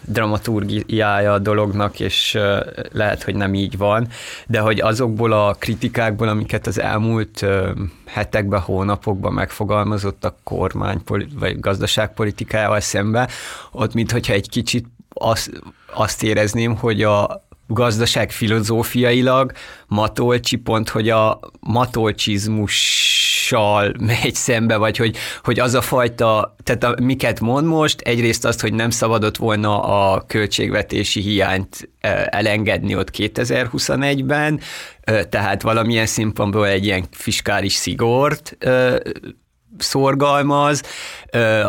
dramaturgiája 0.00 1.32
a 1.32 1.38
dolognak, 1.38 2.00
és 2.00 2.38
lehet, 2.92 3.22
hogy 3.22 3.34
nem 3.34 3.54
így 3.54 3.76
van, 3.76 4.08
de 4.46 4.60
hogy 4.60 4.80
azokból 4.80 5.32
a 5.32 5.54
kritikákból, 5.58 6.28
amiket 6.28 6.66
az 6.66 6.80
elmúlt 6.80 7.46
hetekben, 8.06 8.60
hónapokban 8.60 9.32
megfogalmazott 9.32 10.24
a 10.24 10.36
kormány 10.42 11.00
vagy 11.38 11.60
gazdaságpolitikájával 11.60 12.80
szembe, 12.80 13.28
ott 13.72 13.94
mintha 13.94 14.32
egy 14.32 14.48
kicsit 14.48 14.86
azt, 15.14 15.50
azt 15.94 16.22
érezném, 16.22 16.76
hogy 16.76 17.02
a 17.02 17.43
gazdaság 17.66 18.30
filozófiailag 18.30 19.52
Matolcsi 19.86 20.56
pont, 20.56 20.88
hogy 20.88 21.08
a 21.08 21.40
matolcsizmussal 21.60 23.94
megy 23.98 24.34
szembe, 24.34 24.76
vagy 24.76 24.96
hogy, 24.96 25.16
hogy 25.42 25.60
az 25.60 25.74
a 25.74 25.80
fajta, 25.80 26.56
tehát 26.62 26.84
a, 26.84 26.94
miket 27.02 27.40
mond 27.40 27.66
most, 27.66 28.00
egyrészt 28.00 28.44
azt, 28.44 28.60
hogy 28.60 28.72
nem 28.72 28.90
szabadott 28.90 29.36
volna 29.36 29.82
a 29.82 30.24
költségvetési 30.26 31.20
hiányt 31.20 31.90
e, 32.00 32.28
elengedni 32.30 32.96
ott 32.96 33.10
2021-ben, 33.16 34.60
e, 35.00 35.24
tehát 35.24 35.62
valamilyen 35.62 36.06
szempontból 36.06 36.66
egy 36.66 36.84
ilyen 36.84 37.04
fiskális 37.10 37.72
szigort 37.72 38.56
e, 38.58 39.02
szorgalmaz. 39.78 40.82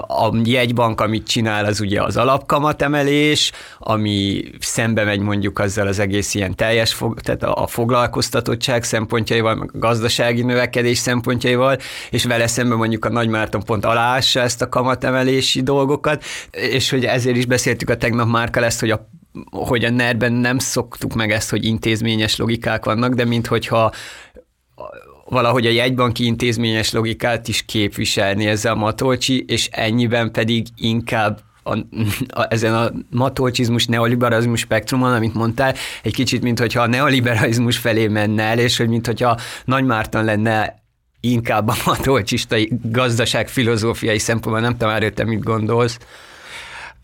A 0.07 0.41
jegybank, 0.43 1.01
amit 1.01 1.27
csinál, 1.27 1.65
az 1.65 1.79
ugye 1.79 2.01
az 2.01 2.17
alapkamatemelés, 2.17 3.51
ami 3.79 4.43
szembe 4.59 5.03
megy 5.03 5.19
mondjuk 5.19 5.59
azzal 5.59 5.87
az 5.87 5.99
egész 5.99 6.33
ilyen 6.33 6.55
teljes, 6.55 6.97
tehát 7.15 7.43
a 7.43 7.67
foglalkoztatottság 7.67 8.83
szempontjaival, 8.83 9.59
a 9.59 9.77
gazdasági 9.79 10.41
növekedés 10.41 10.97
szempontjaival, 10.97 11.77
és 12.09 12.25
vele 12.25 12.47
szemben 12.47 12.77
mondjuk 12.77 13.05
a 13.05 13.09
Nagymárton 13.09 13.63
pont 13.63 13.85
aláássa 13.85 14.39
ezt 14.39 14.61
a 14.61 14.69
kamatemelési 14.69 15.61
dolgokat, 15.61 16.23
és 16.51 16.89
hogy 16.89 17.05
ezért 17.05 17.37
is 17.37 17.45
beszéltük 17.45 17.89
a 17.89 17.97
tegnap 17.97 18.27
Márka 18.27 18.63
ezt, 18.63 18.79
hogy 18.79 18.91
a 18.91 19.09
hogy 19.51 19.85
a 19.85 19.89
ner 19.89 20.15
nem 20.17 20.57
szoktuk 20.57 21.13
meg 21.13 21.31
ezt, 21.31 21.49
hogy 21.49 21.65
intézményes 21.65 22.37
logikák 22.37 22.85
vannak, 22.85 23.13
de 23.13 23.25
minthogyha 23.25 23.91
valahogy 25.25 25.65
a 25.65 25.71
jegybanki 25.71 26.25
intézményes 26.25 26.91
logikát 26.91 27.47
is 27.47 27.61
képviselni 27.61 28.45
ezzel 28.45 28.75
Matolcsi, 28.75 29.45
és 29.47 29.67
ennyiben 29.71 30.31
pedig 30.31 30.67
inkább 30.75 31.39
a, 31.63 31.77
a, 32.27 32.47
ezen 32.49 32.75
a 32.75 32.91
matolcsizmus, 33.09 33.85
neoliberalizmus 33.85 34.59
spektrumon, 34.59 35.13
amit 35.13 35.33
mondtál, 35.33 35.75
egy 36.03 36.13
kicsit, 36.13 36.41
mint 36.41 36.59
hogyha 36.59 36.81
a 36.81 36.87
neoliberalizmus 36.87 37.77
felé 37.77 38.07
menne 38.07 38.43
el, 38.43 38.59
és 38.59 38.77
hogy 38.77 38.87
mint 38.87 39.05
hogyha 39.05 39.39
Nagy 39.65 39.83
Márton 39.83 40.23
lenne 40.23 40.83
inkább 41.19 41.67
a 41.67 41.75
matolcsistai 41.85 42.71
gazdaság 42.83 43.47
filozófiai 43.47 44.19
szempontból, 44.19 44.61
nem 44.61 44.77
tudom, 44.77 44.93
erről 44.93 45.25
mit 45.25 45.43
gondolsz. 45.43 45.97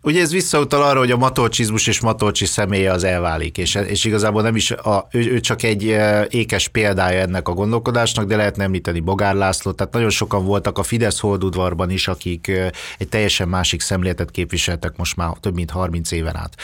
Ugye 0.03 0.21
ez 0.21 0.31
visszautal 0.31 0.83
arra, 0.83 0.99
hogy 0.99 1.11
a 1.11 1.17
matolcsizmus 1.17 1.87
és 1.87 1.99
matolcsi 1.99 2.45
személye 2.45 2.91
az 2.91 3.03
elválik, 3.03 3.57
és, 3.57 3.75
és 3.75 4.05
igazából 4.05 4.41
nem 4.41 4.55
is, 4.55 4.71
a, 4.71 5.07
ő, 5.11 5.31
ő 5.31 5.39
csak 5.39 5.63
egy 5.63 5.97
ékes 6.29 6.67
példája 6.67 7.19
ennek 7.19 7.47
a 7.47 7.53
gondolkodásnak, 7.53 8.25
de 8.25 8.35
lehetne 8.35 8.63
említeni 8.63 8.99
Bogár 8.99 9.35
László, 9.35 9.71
tehát 9.71 9.93
nagyon 9.93 10.09
sokan 10.09 10.45
voltak 10.45 10.77
a 10.77 10.83
Fidesz 10.83 11.19
holdudvarban 11.19 11.89
is, 11.89 12.07
akik 12.07 12.51
egy 12.97 13.07
teljesen 13.07 13.47
másik 13.47 13.81
szemléletet 13.81 14.31
képviseltek 14.31 14.97
most 14.97 15.15
már 15.15 15.31
több 15.39 15.53
mint 15.55 15.71
30 15.71 16.11
éven 16.11 16.35
át. 16.35 16.55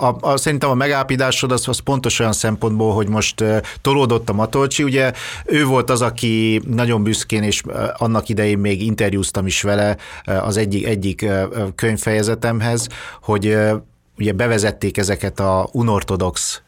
A, 0.00 0.16
a, 0.20 0.36
szerintem 0.36 0.70
a 0.70 0.74
megállapításod 0.74 1.52
az, 1.52 1.68
az 1.68 1.78
pontos 1.78 2.18
olyan 2.18 2.32
szempontból, 2.32 2.94
hogy 2.94 3.08
most 3.08 3.44
tolódott 3.80 4.28
a 4.28 4.32
Matolcsi, 4.32 4.82
ugye 4.82 5.12
ő 5.44 5.64
volt 5.64 5.90
az, 5.90 6.02
aki 6.02 6.62
nagyon 6.66 7.02
büszkén, 7.02 7.42
és 7.42 7.62
annak 7.96 8.28
idején 8.28 8.58
még 8.58 8.82
interjúztam 8.82 9.46
is 9.46 9.62
vele 9.62 9.96
az 10.24 10.56
egyik, 10.56 10.86
egyik 10.86 11.26
könyvfejezetemhez, 11.74 12.73
ez, 12.74 12.86
hogy 13.20 13.56
ugye 14.18 14.32
bevezették 14.32 14.96
ezeket 14.96 15.40
a 15.40 15.68
unortodox 15.72 16.62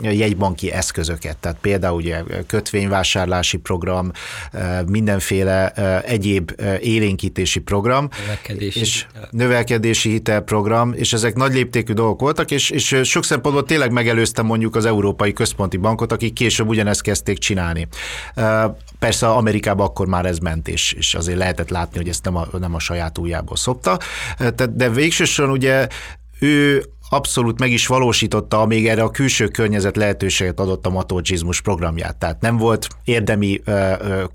jegybanki 0.00 0.72
eszközöket, 0.72 1.36
tehát 1.36 1.56
például 1.60 1.96
ugye 1.96 2.22
kötvényvásárlási 2.46 3.56
program, 3.56 4.10
mindenféle 4.86 5.70
egyéb 6.00 6.52
élénkítési 6.80 7.60
program, 7.60 8.08
növekedési 8.26 8.80
és 8.80 9.06
hitel. 9.06 9.28
növekedési 9.30 10.10
hitelprogram, 10.10 10.92
és 10.92 11.12
ezek 11.12 11.34
nagy 11.34 11.52
léptékű 11.52 11.92
dolgok 11.92 12.20
voltak, 12.20 12.50
és, 12.50 12.70
és 12.70 13.00
sok 13.02 13.24
szempontból 13.24 13.64
tényleg 13.64 13.92
megelőzte 13.92 14.42
mondjuk 14.42 14.76
az 14.76 14.84
Európai 14.84 15.32
Központi 15.32 15.76
Bankot, 15.76 16.12
akik 16.12 16.32
később 16.32 16.68
ugyanezt 16.68 17.02
kezdték 17.02 17.38
csinálni. 17.38 17.88
Persze 18.98 19.28
Amerikában 19.28 19.86
akkor 19.86 20.06
már 20.06 20.26
ez 20.26 20.38
ment, 20.38 20.68
és, 20.68 20.92
és 20.92 21.14
azért 21.14 21.38
lehetett 21.38 21.70
látni, 21.70 21.96
hogy 21.96 22.08
ezt 22.08 22.24
nem 22.24 22.36
a, 22.36 22.46
nem 22.58 22.74
a 22.74 22.78
saját 22.78 23.18
ujjából 23.18 23.56
szopta, 23.56 23.98
de 24.72 24.90
végsősorban 24.90 25.54
ugye 25.54 25.86
ő 26.40 26.82
abszolút 27.08 27.58
meg 27.58 27.70
is 27.70 27.86
valósította, 27.86 28.66
még 28.66 28.88
erre 28.88 29.02
a 29.02 29.10
külső 29.10 29.48
környezet 29.48 29.96
lehetőséget 29.96 30.60
adott 30.60 30.86
a 30.86 30.90
matolcsizmus 30.90 31.60
programját. 31.60 32.16
Tehát 32.16 32.40
nem 32.40 32.56
volt 32.56 32.88
érdemi 33.04 33.60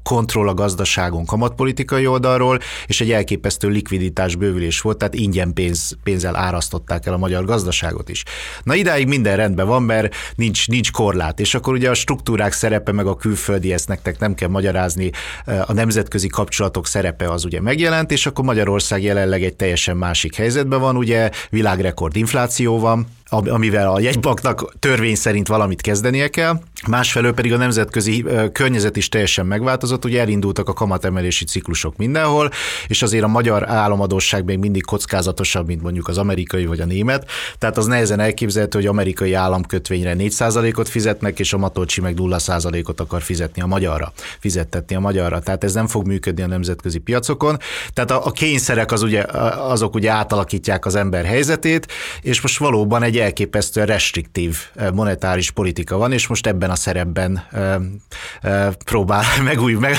kontroll 0.04 0.48
a 0.48 0.54
gazdaságon 0.54 1.26
kamatpolitikai 1.26 2.08
oldalról, 2.08 2.60
és 2.86 3.02
egy 3.02 3.12
elképesztő 3.12 3.68
likviditás 3.68 4.36
bővülés 4.36 4.82
volt, 4.82 4.98
tehát 4.98 5.14
ingyen 5.14 5.54
pénz, 5.54 5.98
pénzzel 6.04 6.36
árasztották 6.36 7.06
el 7.06 7.14
a 7.14 7.18
magyar 7.18 7.46
gazdaságot 7.46 8.10
is. 8.10 8.24
Na 8.64 8.76
idáig 8.76 9.08
minden 9.08 9.36
rendben 9.36 9.68
van, 9.68 9.84
mert 9.84 10.16
nincs, 10.36 10.68
nincs 10.68 10.92
korlát, 10.92 11.40
és 11.40 11.56
akkor 11.56 11.74
ugye 11.74 11.90
a 11.90 11.94
struktúrák 11.94 12.52
szerepe, 12.52 12.92
meg 12.92 13.08
a 13.08 13.16
külföldi, 13.16 13.74
ezt 13.74 13.88
nektek 13.88 14.20
nem 14.20 14.34
kell 14.34 14.50
magyarázni, 14.50 15.12
a 15.66 15.74
nemzetközi 15.74 16.28
kapcsolatok 16.28 16.88
szerepe 16.88 17.32
az 17.32 17.46
ugye 17.46 17.62
megjelent, 17.62 18.12
és 18.12 18.26
akkor 18.26 18.46
Magyarország 18.46 19.04
jelenleg 19.04 19.44
egy 19.44 19.56
teljesen 19.56 19.98
másik 19.98 20.36
helyzetben 20.36 20.80
van, 20.80 20.98
ugye 20.98 21.30
világrekord 21.50 22.16
infláció, 22.16 22.59
infláció 22.60 22.80
van, 22.80 23.06
amivel 23.30 23.92
a 23.92 24.00
jegybanknak 24.00 24.74
törvény 24.80 25.16
szerint 25.16 25.48
valamit 25.48 25.82
kezdenie 25.82 26.28
kell, 26.28 26.60
másfelől 26.88 27.34
pedig 27.34 27.54
a 27.54 27.58
nemzetközi 27.58 28.26
környezet 28.52 28.98
is 28.98 29.10
teljesen 29.10 29.46
megváltozott, 29.46 30.06
ugye 30.06 30.20
elindultak 30.20 30.70
a 30.70 30.74
kamatemelési 30.74 31.46
ciklusok 31.46 31.98
mindenhol, 31.98 32.52
és 32.88 33.02
azért 33.02 33.24
a 33.24 33.28
magyar 33.28 33.70
államadóság 33.70 34.46
még 34.46 34.58
mindig 34.58 34.86
kockázatosabb, 34.86 35.68
mint 35.68 35.82
mondjuk 35.82 36.08
az 36.08 36.18
amerikai 36.18 36.66
vagy 36.66 36.80
a 36.80 36.86
német, 36.86 37.30
tehát 37.58 37.78
az 37.78 37.86
nehezen 37.86 38.20
elképzelhető, 38.20 38.78
hogy 38.78 38.88
amerikai 38.88 39.34
államkötvényre 39.34 40.16
4%-ot 40.18 40.90
fizetnek, 40.90 41.40
és 41.40 41.54
a 41.54 41.58
Matolcsi 41.58 42.02
meg 42.02 42.16
0%-ot 42.18 43.00
akar 43.00 43.22
fizetni 43.22 43.62
a 43.62 43.66
magyarra, 43.66 44.14
fizettetni 44.40 44.96
a 44.96 45.00
magyarra, 45.00 45.40
tehát 45.40 45.64
ez 45.64 45.74
nem 45.74 45.88
fog 45.88 46.08
működni 46.08 46.44
a 46.44 46.48
nemzetközi 46.48 46.98
piacokon, 46.98 47.58
tehát 47.94 48.12
a, 48.12 48.26
a 48.26 48.32
kényszerek 48.32 48.92
az 48.92 49.02
ugye, 49.02 49.22
azok 49.58 49.96
ugye 49.96 50.12
átalakítják 50.12 50.86
az 50.86 50.96
ember 50.96 51.26
helyzetét, 51.26 51.88
és 52.22 52.42
most 52.42 52.58
valóban 52.58 53.04
egy 53.04 53.18
elképesztően 53.20 53.88
restriktív 53.88 54.58
monetáris 54.94 55.52
politika 55.52 55.98
van, 55.98 56.12
és 56.12 56.28
most 56.28 56.48
ebben 56.48 56.70
a 56.70 56.76
szerepben 56.76 57.44
próbál 58.86 59.24
megúj, 59.44 59.74
meg, 59.74 59.96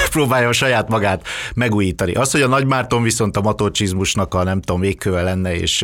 a 0.48 0.52
saját 0.52 0.88
magát 0.88 1.26
megújítani. 1.54 2.12
Az, 2.12 2.30
hogy 2.30 2.42
a 2.42 2.48
Nagymárton 2.48 3.02
viszont 3.02 3.36
a 3.36 3.40
matolcsizmusnak 3.40 4.34
a 4.34 4.42
nem 4.42 4.60
tudom, 4.60 4.80
végköve 4.80 5.22
lenne, 5.22 5.54
és 5.54 5.82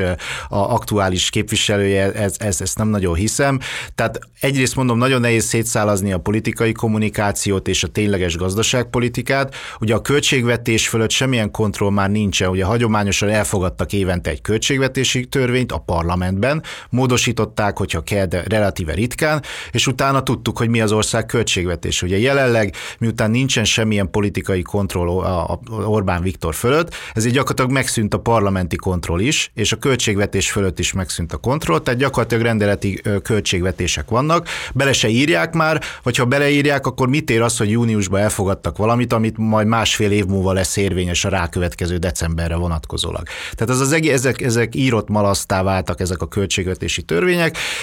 a 0.49 0.57
aktuális 0.57 1.31
képviselője, 1.31 2.13
ez, 2.13 2.35
ez, 2.39 2.61
ezt 2.61 2.79
nem 2.79 2.89
nagyon 2.89 3.15
hiszem. 3.15 3.59
Tehát 3.95 4.19
egyrészt 4.41 4.77
mondom, 4.77 4.99
nagyon 4.99 5.21
nehéz 5.21 5.45
szétszálazni 5.45 6.13
a 6.13 6.19
politikai 6.19 6.73
kommunikációt 6.73 7.69
és 7.69 7.83
a 7.83 7.89
tényleges 7.89 8.37
gazdaságpolitikát. 8.37 9.55
Ugye 9.81 9.95
a 9.95 10.01
költségvetés 10.01 10.89
fölött 10.89 11.11
semmilyen 11.11 11.51
kontroll 11.51 11.91
már 11.91 12.11
nincsen. 12.11 12.49
Ugye 12.49 12.65
hagyományosan 12.65 13.29
elfogadtak 13.29 13.93
évente 13.93 14.31
egy 14.31 14.41
költségvetési 14.41 15.27
törvényt 15.27 15.73
a 15.73 15.79
parlamentben, 15.79 16.63
módos 16.91 17.26
elutasították, 17.27 17.79
hogyha 17.79 18.01
kell, 18.01 18.27
de 18.27 18.43
relatíve 18.49 18.95
ritkán, 18.95 19.43
és 19.71 19.87
utána 19.87 20.23
tudtuk, 20.23 20.59
hogy 20.59 20.69
mi 20.69 20.81
az 20.81 20.93
ország 20.93 21.27
költségvetés. 21.27 22.03
Ugye 22.03 22.19
jelenleg, 22.19 22.75
miután 22.99 23.31
nincsen 23.31 23.65
semmilyen 23.65 24.11
politikai 24.11 24.63
kontroll 24.63 25.25
a 25.25 25.59
Orbán 25.71 26.23
Viktor 26.23 26.55
fölött, 26.55 26.95
ezért 27.15 27.35
gyakorlatilag 27.35 27.71
megszűnt 27.71 28.15
a 28.15 28.19
parlamenti 28.19 28.77
kontroll 28.77 29.21
is, 29.21 29.51
és 29.55 29.73
a 29.73 29.77
költségvetés 29.77 30.51
fölött 30.51 30.79
is 30.79 30.93
megszűnt 30.93 31.33
a 31.33 31.37
kontroll, 31.37 31.81
tehát 31.81 32.01
gyakorlatilag 32.01 32.45
rendeleti 32.45 33.03
költségvetések 33.23 34.09
vannak, 34.09 34.49
bele 34.75 34.93
se 34.93 35.09
írják 35.09 35.55
már, 35.55 35.83
vagy 36.03 36.17
ha 36.17 36.25
beleírják, 36.25 36.87
akkor 36.87 37.09
mit 37.09 37.31
ér 37.31 37.43
az, 37.43 37.57
hogy 37.57 37.71
júniusban 37.71 38.21
elfogadtak 38.21 38.77
valamit, 38.77 39.13
amit 39.13 39.37
majd 39.37 39.67
másfél 39.67 40.11
év 40.11 40.25
múlva 40.25 40.53
lesz 40.53 40.77
érvényes 40.77 41.25
a 41.25 41.29
rákövetkező 41.29 41.97
decemberre 41.97 42.57
vonatkozólag. 42.57 43.23
Tehát 43.55 43.75
az 43.75 43.81
az 43.81 43.93
egész, 43.93 44.13
ezek, 44.13 44.43
ezek 44.43 44.75
írott 44.75 45.09
malasztá 45.09 45.63
váltak 45.63 46.01
ezek 46.01 46.23
a 46.23 46.27
költségvetési 46.29 47.03
törvények, 47.03 47.16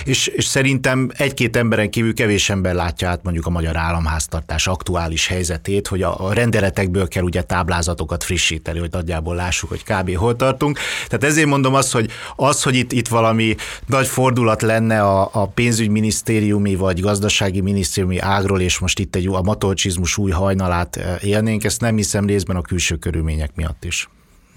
és, 0.05 0.27
és 0.27 0.45
szerintem 0.45 1.09
egy-két 1.17 1.55
emberen 1.55 1.89
kívül 1.89 2.13
kevés 2.13 2.49
ember 2.49 2.73
látja 2.73 3.09
át 3.09 3.23
mondjuk 3.23 3.45
a 3.45 3.49
magyar 3.49 3.77
államháztartás 3.77 4.67
aktuális 4.67 5.27
helyzetét, 5.27 5.87
hogy 5.87 6.01
a, 6.01 6.25
a 6.25 6.33
rendeletekből 6.33 7.07
kell 7.07 7.23
ugye 7.23 7.41
táblázatokat 7.41 8.23
frissíteni, 8.23 8.79
hogy 8.79 8.91
nagyjából 8.91 9.35
lássuk, 9.35 9.69
hogy 9.69 9.83
kb. 9.83 10.15
hol 10.15 10.35
tartunk. 10.35 10.79
Tehát 11.07 11.23
ezért 11.23 11.47
mondom 11.47 11.73
azt, 11.73 11.91
hogy 11.91 12.11
az, 12.35 12.63
hogy 12.63 12.75
itt, 12.75 12.91
itt 12.91 13.07
valami 13.07 13.55
nagy 13.85 14.07
fordulat 14.07 14.61
lenne 14.61 15.01
a, 15.01 15.29
a 15.31 15.47
pénzügyminisztériumi 15.47 16.75
vagy 16.75 16.99
gazdasági 16.99 17.61
minisztériumi 17.61 18.19
ágról, 18.19 18.61
és 18.61 18.79
most 18.79 18.99
itt 18.99 19.15
egy 19.15 19.27
a 19.27 19.41
matolcsizmus 19.41 20.17
új 20.17 20.31
hajnalát 20.31 20.95
eh, 20.95 21.23
élnénk, 21.23 21.63
ezt 21.63 21.81
nem 21.81 21.95
hiszem 21.95 22.25
részben 22.25 22.55
a 22.55 22.61
külső 22.61 22.95
körülmények 22.95 23.55
miatt 23.55 23.83
is. 23.83 24.09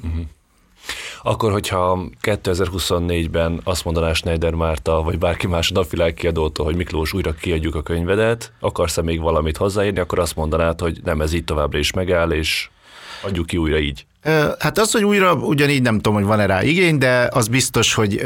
Uh-huh. 0.02 0.24
Akkor, 1.22 1.52
hogyha 1.52 2.00
2024-ben 2.22 3.60
azt 3.64 3.84
mondaná 3.84 4.12
Schneider 4.12 4.54
Márta, 4.54 5.02
vagy 5.02 5.18
bárki 5.18 5.46
más 5.46 5.70
a 5.70 5.74
napvilág 5.74 6.14
kiadótól, 6.14 6.64
hogy 6.64 6.76
Miklós, 6.76 7.12
újra 7.12 7.32
kiadjuk 7.32 7.74
a 7.74 7.82
könyvedet, 7.82 8.52
akarsz-e 8.60 9.02
még 9.02 9.20
valamit 9.20 9.56
hozzáírni, 9.56 9.98
akkor 9.98 10.18
azt 10.18 10.36
mondanád, 10.36 10.80
hogy 10.80 11.00
nem, 11.04 11.20
ez 11.20 11.32
így 11.32 11.44
továbbra 11.44 11.78
is 11.78 11.92
megáll, 11.92 12.30
és 12.30 12.68
adjuk 13.22 13.46
ki 13.46 13.56
újra 13.56 13.78
így. 13.78 14.06
Hát 14.58 14.78
az, 14.78 14.90
hogy 14.90 15.04
újra 15.04 15.34
ugyanígy 15.34 15.82
nem 15.82 15.94
tudom, 15.94 16.14
hogy 16.14 16.24
van-e 16.24 16.46
rá 16.46 16.62
igény, 16.62 16.98
de 16.98 17.28
az 17.32 17.48
biztos, 17.48 17.94
hogy 17.94 18.22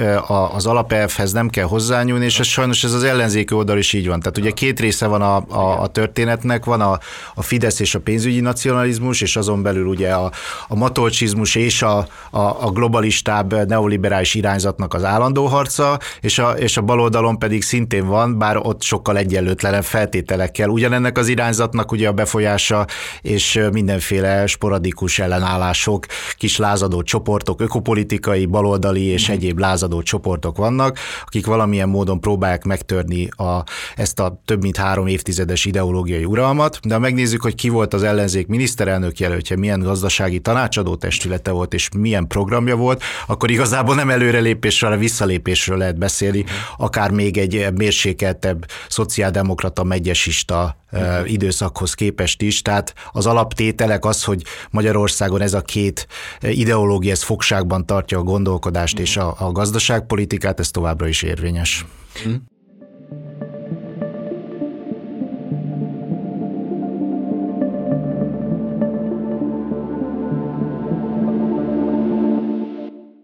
az 0.53 0.67
alapelvhez 0.67 1.33
nem 1.33 1.49
kell 1.49 1.65
hozzányúlni, 1.65 2.25
és 2.25 2.41
ez 2.41 2.47
sajnos 2.47 2.85
ez 2.85 2.93
az 2.93 3.03
ellenzéki 3.03 3.55
oldal 3.55 3.79
is 3.79 3.93
így 3.93 4.07
van. 4.07 4.21
Tehát 4.21 4.39
ugye 4.39 4.51
két 4.51 4.81
része 4.81 5.07
van 5.07 5.23
a, 5.23 5.37
a, 5.49 5.83
a 5.83 5.87
történetnek, 5.87 6.65
van 6.65 6.81
a, 6.81 6.99
a 7.35 7.43
Fidesz 7.43 7.81
és 7.81 7.95
a 7.95 8.01
pénzügyi 8.01 8.41
nacionalizmus, 8.41 9.21
és 9.21 9.37
azon 9.37 9.63
belül 9.63 9.87
ugye 9.87 10.13
a, 10.13 10.31
a 10.69 10.77
matolcsizmus 10.77 11.55
és 11.55 11.83
a, 11.83 11.99
a, 12.31 12.41
a 12.41 12.71
globalistább 12.71 13.67
neoliberális 13.69 14.35
irányzatnak 14.35 14.95
az 14.95 15.05
állandó 15.05 15.47
harca, 15.47 15.99
és 16.21 16.39
a, 16.39 16.51
és 16.51 16.77
a 16.77 16.83
baloldalon 16.83 17.39
pedig 17.39 17.63
szintén 17.63 18.07
van, 18.07 18.39
bár 18.39 18.57
ott 18.57 18.83
sokkal 18.83 19.17
egyenlőtlenebb 19.17 19.85
feltételekkel. 19.85 20.69
Ugyanennek 20.69 21.19
az 21.19 21.29
irányzatnak 21.29 21.93
ugye 21.93 22.09
a 22.09 22.13
befolyása 22.13 22.87
és 23.21 23.61
mindenféle 23.73 24.47
sporadikus 24.47 25.19
ellenállás 25.19 25.89
sok 25.91 26.07
kis 26.37 26.57
lázadó 26.57 27.03
csoportok, 27.03 27.61
ökopolitikai, 27.61 28.47
baloldali 28.47 29.03
és 29.03 29.31
mm. 29.31 29.33
egyéb 29.33 29.59
lázadó 29.59 30.03
csoportok 30.03 30.57
vannak, 30.57 30.99
akik 31.25 31.47
valamilyen 31.47 31.89
módon 31.89 32.21
próbálják 32.21 32.65
megtörni 32.65 33.29
a, 33.29 33.65
ezt 33.97 34.21
a 34.21 34.41
több 34.45 34.63
mint 34.63 34.77
három 34.77 35.07
évtizedes 35.07 35.65
ideológiai 35.65 36.25
uralmat, 36.25 36.79
de 36.83 36.95
ha 36.95 37.01
megnézzük, 37.01 37.43
hogy 37.43 37.55
ki 37.55 37.69
volt 37.69 37.95
az 37.95 38.03
ellenzék 38.03 38.47
miniszterelnök 38.47 39.19
jelöltje, 39.19 39.57
milyen 39.57 39.81
gazdasági 39.81 40.41
tanácsadó 40.41 40.97
testülete 40.97 41.51
volt, 41.51 41.75
és 41.75 41.89
milyen 41.99 42.27
programja 42.27 42.77
volt, 42.77 43.03
akkor 43.27 43.51
igazából 43.51 43.95
nem 43.95 44.11
előrelépésről, 44.11 44.91
hanem 44.91 45.05
visszalépésről 45.05 45.79
lehet 45.79 45.99
beszélni, 45.99 46.45
akár 46.77 47.11
még 47.11 47.39
egy 47.39 47.67
mérsékeltebb 47.75 48.67
szociáldemokrata 48.89 49.85
megyesista 49.85 50.79
időszakhoz 51.25 51.95
képest 51.95 52.43
is. 52.43 52.63
Tehát 52.63 52.95
az 53.13 53.27
alaptételek 53.27 54.05
az, 54.05 54.25
hogy 54.25 54.43
Magyarországon 54.71 55.41
ez 55.41 55.55
a 55.55 55.61
két 55.71 56.07
ideológia 56.41 57.11
ez 57.11 57.23
fogságban 57.23 57.87
tartja 57.87 58.19
a 58.19 58.23
gondolkodást 58.23 58.99
és 58.99 59.17
a, 59.17 59.35
a 59.39 59.53
gazdaságpolitikát, 59.53 60.61
ez 60.61 60.71
továbbra 60.71 61.09
is 61.09 61.23
érvényes. 61.23 61.87
Mm. 62.29 62.35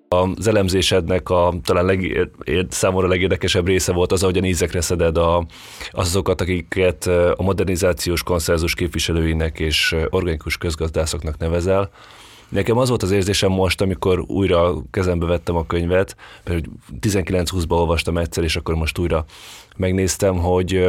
az 0.09 0.47
elemzésednek 0.47 1.31
a 1.31 1.55
talán 1.65 1.85
leg, 1.85 2.29
számomra 2.69 3.09
legérdekesebb 3.09 3.67
része 3.67 3.93
volt 3.93 4.13
az, 4.13 4.23
ahogyan 4.23 4.45
ízekre 4.45 4.81
szeded 4.81 5.17
a, 5.17 5.47
azokat, 5.91 6.41
akiket 6.41 7.07
a 7.37 7.43
modernizációs 7.43 8.23
konszenzus 8.23 8.75
képviselőinek 8.75 9.59
és 9.59 9.97
organikus 10.11 10.57
közgazdászoknak 10.57 11.39
nevezel. 11.39 11.91
Nekem 12.49 12.79
az 12.79 12.89
volt 12.89 13.03
az 13.03 13.11
érzésem 13.11 13.51
most, 13.51 13.81
amikor 13.81 14.25
újra 14.27 14.75
kezembe 14.91 15.27
vettem 15.27 15.57
a 15.57 15.67
könyvet, 15.67 16.17
mert 16.45 16.65
19-20-ban 17.01 17.71
olvastam 17.71 18.19
egyszer, 18.19 18.45
és 18.45 18.57
akkor 18.57 18.75
most 18.75 18.99
újra 18.99 19.25
megnéztem, 19.77 20.37
hogy 20.37 20.89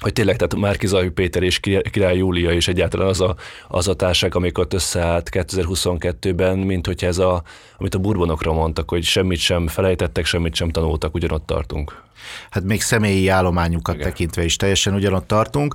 hogy 0.00 0.12
tényleg, 0.12 0.36
tehát 0.36 0.54
Márki 0.54 0.86
Zajű 0.86 1.10
Péter 1.10 1.42
és 1.42 1.60
Király 1.90 2.16
Júlia 2.16 2.52
is 2.52 2.68
egyáltalán 2.68 3.08
az 3.08 3.20
a, 3.20 3.36
az 3.68 3.88
a 3.88 3.94
társág, 3.94 4.34
amikor 4.34 4.66
összeállt 4.70 5.28
2022-ben, 5.32 6.58
mint 6.58 6.86
hogy 6.86 7.04
ez 7.04 7.18
a, 7.18 7.42
amit 7.78 7.94
a 7.94 7.98
burbonokra 7.98 8.52
mondtak, 8.52 8.90
hogy 8.90 9.04
semmit 9.04 9.38
sem 9.38 9.68
felejtettek, 9.68 10.24
semmit 10.24 10.54
sem 10.54 10.70
tanultak, 10.70 11.14
ugyanott 11.14 11.46
tartunk. 11.46 12.02
Hát 12.50 12.62
még 12.62 12.80
személyi 12.82 13.28
állományukat 13.28 13.94
Igen. 13.94 14.06
tekintve 14.06 14.44
is 14.44 14.56
teljesen 14.56 14.94
ugyanott 14.94 15.26
tartunk. 15.26 15.74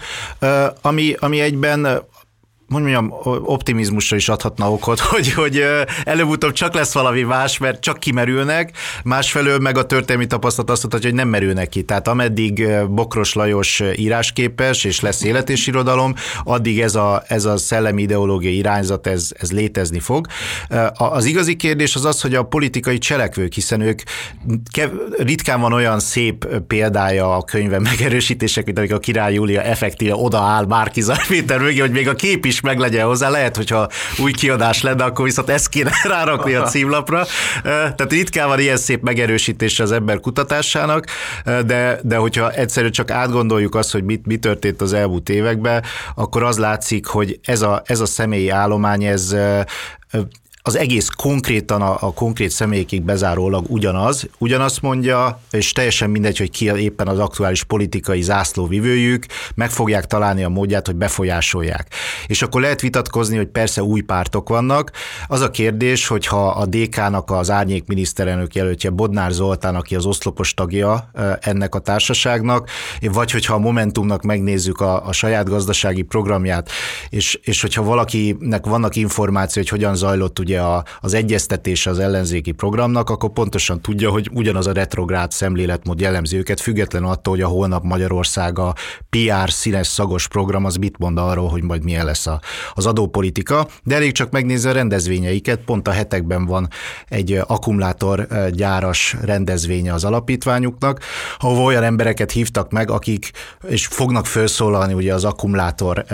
Ami, 0.81 1.13
ami 1.19 1.39
egyben 1.39 2.03
hogy 2.69 2.82
mondjam, 2.82 3.13
optimizmusra 3.43 4.15
is 4.15 4.29
adhatna 4.29 4.71
okot, 4.71 4.99
hogy, 5.12 5.34
hogy 5.34 5.63
előbb-utóbb 6.03 6.51
csak 6.51 6.73
lesz 6.73 6.93
valami 6.93 7.21
más, 7.21 7.58
mert 7.58 7.82
csak 7.82 7.99
kimerülnek, 7.99 8.71
másfelől 9.03 9.60
meg 9.60 9.77
a 9.77 9.86
történelmi 9.86 10.27
tapasztalat 10.27 10.69
azt 10.69 10.84
mutatja, 10.84 11.10
hogy 11.10 11.17
nem 11.17 11.27
merülnek 11.27 11.69
ki. 11.69 11.84
Tehát 11.84 12.08
ameddig 12.08 12.67
Bokros 12.89 13.34
Lajos 13.34 13.84
írásképes, 13.95 14.84
és 14.84 14.99
lesz 14.99 15.23
élet 15.23 15.49
és 15.49 15.67
irodalom, 15.67 16.13
addig 16.43 16.79
ez 16.82 16.95
a, 16.95 17.23
ez 17.27 17.45
a 17.45 17.58
szellemi 17.58 18.01
ideológiai 18.01 18.58
irányzat, 18.58 19.08
ez, 19.08 19.32
ez 19.39 19.51
létezni 19.51 19.99
fog. 19.99 20.27
Az 20.93 21.25
igazi 21.25 21.55
kérdés 21.55 21.95
az 21.95 22.05
az, 22.05 22.21
hogy 22.21 22.36
a 22.36 22.43
politikai 22.43 22.97
cselekvők, 22.97 23.53
hiszen 23.53 23.82
ők 23.82 24.01
ritkán 25.17 25.62
van 25.62 25.73
olyan 25.73 25.99
szép 25.99 26.47
példája 26.67 27.36
a 27.36 27.43
könyve 27.43 27.79
megerősítések, 27.79 28.65
mint 28.65 28.77
amik 28.77 28.93
a 28.93 28.99
király 28.99 29.34
Júlia 29.34 29.62
effektíve 29.62 30.15
odaáll 30.15 30.65
Márki 30.65 31.03
Péter 31.27 31.60
mögé, 31.60 31.79
hogy 31.79 31.91
még 31.91 32.08
a 32.08 32.15
kép 32.15 32.45
is 32.45 32.59
is 32.60 32.69
meglegyen 32.69 33.06
hozzá. 33.06 33.30
Lehet, 33.30 33.56
hogyha 33.56 33.89
új 34.17 34.32
kiadás 34.32 34.82
lenne, 34.82 35.04
akkor 35.04 35.26
viszont 35.26 35.50
ezt 35.50 35.69
kéne 35.69 35.91
rárakni 36.15 36.54
a 36.54 36.63
címlapra. 36.63 37.26
Tehát 37.63 38.12
ritkán 38.12 38.48
van 38.48 38.60
ilyen 38.60 38.78
szép 38.78 39.02
megerősítése 39.02 39.84
az 39.84 39.91
ember 39.91 40.19
kutatásának, 40.19 41.06
de, 41.65 42.00
de 42.04 42.15
hogyha 42.15 42.52
egyszerűen 42.52 42.91
csak 42.91 43.12
átgondoljuk 43.12 43.76
azt, 43.76 43.91
hogy 43.91 44.04
mit, 44.04 44.26
mi 44.26 44.38
történt 44.38 44.82
az 44.82 44.93
elmúlt 44.93 45.30
években, 45.30 45.84
akkor 46.15 46.43
az 46.43 46.58
látszik, 46.58 47.06
hogy 47.06 47.39
ez 47.43 47.62
a, 47.62 47.82
ez 47.86 48.00
a 48.00 48.06
személyi 48.06 48.50
állomány, 48.50 49.04
ez 49.04 49.36
az 50.69 50.77
egész 50.77 51.08
konkrétan 51.08 51.82
a, 51.82 51.97
a 51.99 52.13
konkrét 52.13 52.49
személyekig 52.49 53.01
bezárólag 53.01 53.65
ugyanaz, 53.67 54.29
ugyanazt 54.38 54.82
mondja, 54.82 55.41
és 55.51 55.71
teljesen 55.71 56.10
mindegy, 56.10 56.38
hogy 56.38 56.51
ki 56.51 56.71
éppen 56.75 57.08
az 57.08 57.19
aktuális 57.19 57.63
politikai 57.63 58.21
zászlóvivőjük, 58.21 59.25
meg 59.55 59.69
fogják 59.69 60.05
találni 60.05 60.43
a 60.43 60.49
módját, 60.49 60.86
hogy 60.86 60.95
befolyásolják. 60.95 61.93
És 62.27 62.41
akkor 62.41 62.62
lehet 62.62 62.82
vitatkozni, 62.82 63.38
hogy 63.38 63.47
persze 63.47 63.84
új 63.84 64.01
pártok 64.01 64.49
vannak. 64.49 64.91
Az 65.27 65.41
a 65.41 65.51
kérdés, 65.51 66.08
hogyha 66.08 66.47
a 66.47 66.65
DK-nak 66.65 67.32
az 67.32 67.49
árnyék 67.49 67.88
miniszterelnök 67.88 68.55
jelöltje 68.55 68.89
Bodnár 68.89 69.32
Zoltán, 69.32 69.75
aki 69.75 69.95
az 69.95 70.05
oszlopos 70.05 70.53
tagja 70.53 71.12
ennek 71.39 71.75
a 71.75 71.79
társaságnak, 71.79 72.69
vagy 73.01 73.32
hogyha 73.32 73.53
a 73.53 73.60
Momentumnak 73.60 74.21
megnézzük 74.21 74.79
a, 74.79 75.08
a 75.08 75.12
saját 75.12 75.49
gazdasági 75.49 76.01
programját, 76.01 76.69
és, 77.10 77.39
és 77.43 77.62
hogyha 77.62 77.84
valakinek 77.84 78.65
vannak 78.65 78.95
információ, 78.95 79.62
hogy 79.62 79.71
hogyan 79.71 79.95
zajlott 79.95 80.39
ugye 80.39 80.59
a, 80.60 80.84
az 81.00 81.13
egyeztetés 81.13 81.86
az 81.86 82.00
ellenzéki 82.00 82.52
programnak, 82.52 83.10
akkor 83.10 83.30
pontosan 83.30 83.82
tudja, 83.82 84.10
hogy 84.10 84.30
ugyanaz 84.34 84.67
a 84.67 84.72
retrográd 84.72 85.32
szemléletmód 85.32 86.00
jellemzi 86.00 86.38
őket, 86.38 86.62
független 86.62 87.04
attól, 87.04 87.34
hogy 87.34 87.43
a 87.43 87.48
holnap 87.48 87.84
Magyarország 87.84 88.60
a 88.60 88.74
PR 89.10 89.52
színes 89.52 89.88
szagos 89.88 90.28
program 90.28 90.65
az 90.65 90.76
mit 90.76 90.98
mond 90.98 91.17
arról, 91.17 91.48
hogy 91.48 91.63
majd 91.63 91.84
milyen 91.84 92.06
lesz 92.06 92.28
a, 92.28 92.41
az 92.74 92.86
adópolitika, 92.86 93.67
de 93.84 93.95
elég 93.95 94.12
csak 94.12 94.32
megnézni 94.32 94.69
a 94.69 94.74
rendezvényeiket, 94.74 95.60
pont 95.60 95.88
a 95.88 95.91
hetekben 95.91 96.45
van 96.45 96.67
egy 97.08 97.41
akkumulátorgyáras 97.48 99.15
rendezvénye 99.22 99.93
az 99.93 100.04
alapítványuknak, 100.04 101.00
ahol 101.38 101.65
olyan 101.65 101.84
embereket 101.84 102.32
hívtak 102.32 102.72
meg, 102.72 102.91
akik 102.91 103.32
és 103.67 103.88
fognak 103.88 104.26
felszólalni 104.26 104.93
ugye 104.93 105.13
az 105.13 105.26
akkumulátor 105.26 106.06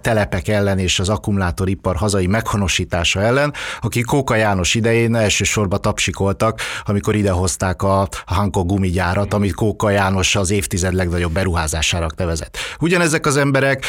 telepek 0.00 0.48
ellen 0.48 0.78
és 0.78 0.98
az 0.98 1.08
akkumulátoripar 1.08 1.96
hazai 1.96 2.26
meghonosítása 2.26 3.20
ellen, 3.20 3.52
akik 3.80 4.04
Kóka 4.04 4.34
János 4.34 4.74
idején 4.74 5.14
elsősorban 5.14 5.80
tapsikoltak, 5.80 6.60
amikor 6.84 7.14
idehozták 7.14 7.82
a 7.82 8.08
Hanko 8.26 8.64
gumigyárat, 8.64 9.34
amit 9.34 9.54
Kóka 9.54 9.90
János 9.90 10.36
az 10.36 10.50
évtized 10.50 10.94
legnagyobb 10.94 11.32
beruházására 11.32 12.06
nevezett. 12.16 12.56
Ugyanezek 12.80 13.26
az 13.26 13.36
emberek 13.36 13.84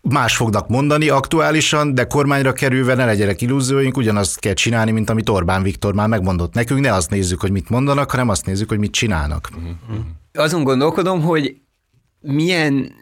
más 0.00 0.36
fognak 0.36 0.68
mondani 0.68 1.08
aktuálisan, 1.08 1.94
de 1.94 2.04
kormányra 2.04 2.52
kerülve 2.52 2.94
ne 2.94 3.04
legyenek 3.04 3.42
illúzióink, 3.42 3.96
ugyanazt 3.96 4.38
kell 4.38 4.52
csinálni, 4.52 4.90
mint 4.90 5.10
amit 5.10 5.28
Orbán 5.28 5.62
Viktor 5.62 5.94
már 5.94 6.08
megmondott 6.08 6.54
nekünk, 6.54 6.80
ne 6.80 6.94
azt 6.94 7.10
nézzük, 7.10 7.40
hogy 7.40 7.50
mit 7.50 7.68
mondanak, 7.68 8.10
hanem 8.10 8.28
azt 8.28 8.46
nézzük, 8.46 8.68
hogy 8.68 8.78
mit 8.78 8.92
csinálnak. 8.92 9.48
Azon 10.32 10.64
gondolkodom, 10.64 11.22
hogy 11.22 11.56
milyen 12.20 12.92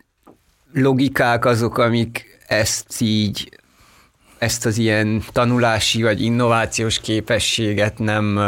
logikák 0.73 1.45
azok, 1.45 1.79
amik 1.79 2.39
ezt 2.47 3.01
így 3.01 3.59
ezt 4.39 4.67
az 4.67 4.79
ilyen 4.79 5.23
tanulási 5.33 6.03
vagy 6.03 6.23
innovációs 6.23 7.01
képességet 7.01 7.99
nem 7.99 8.41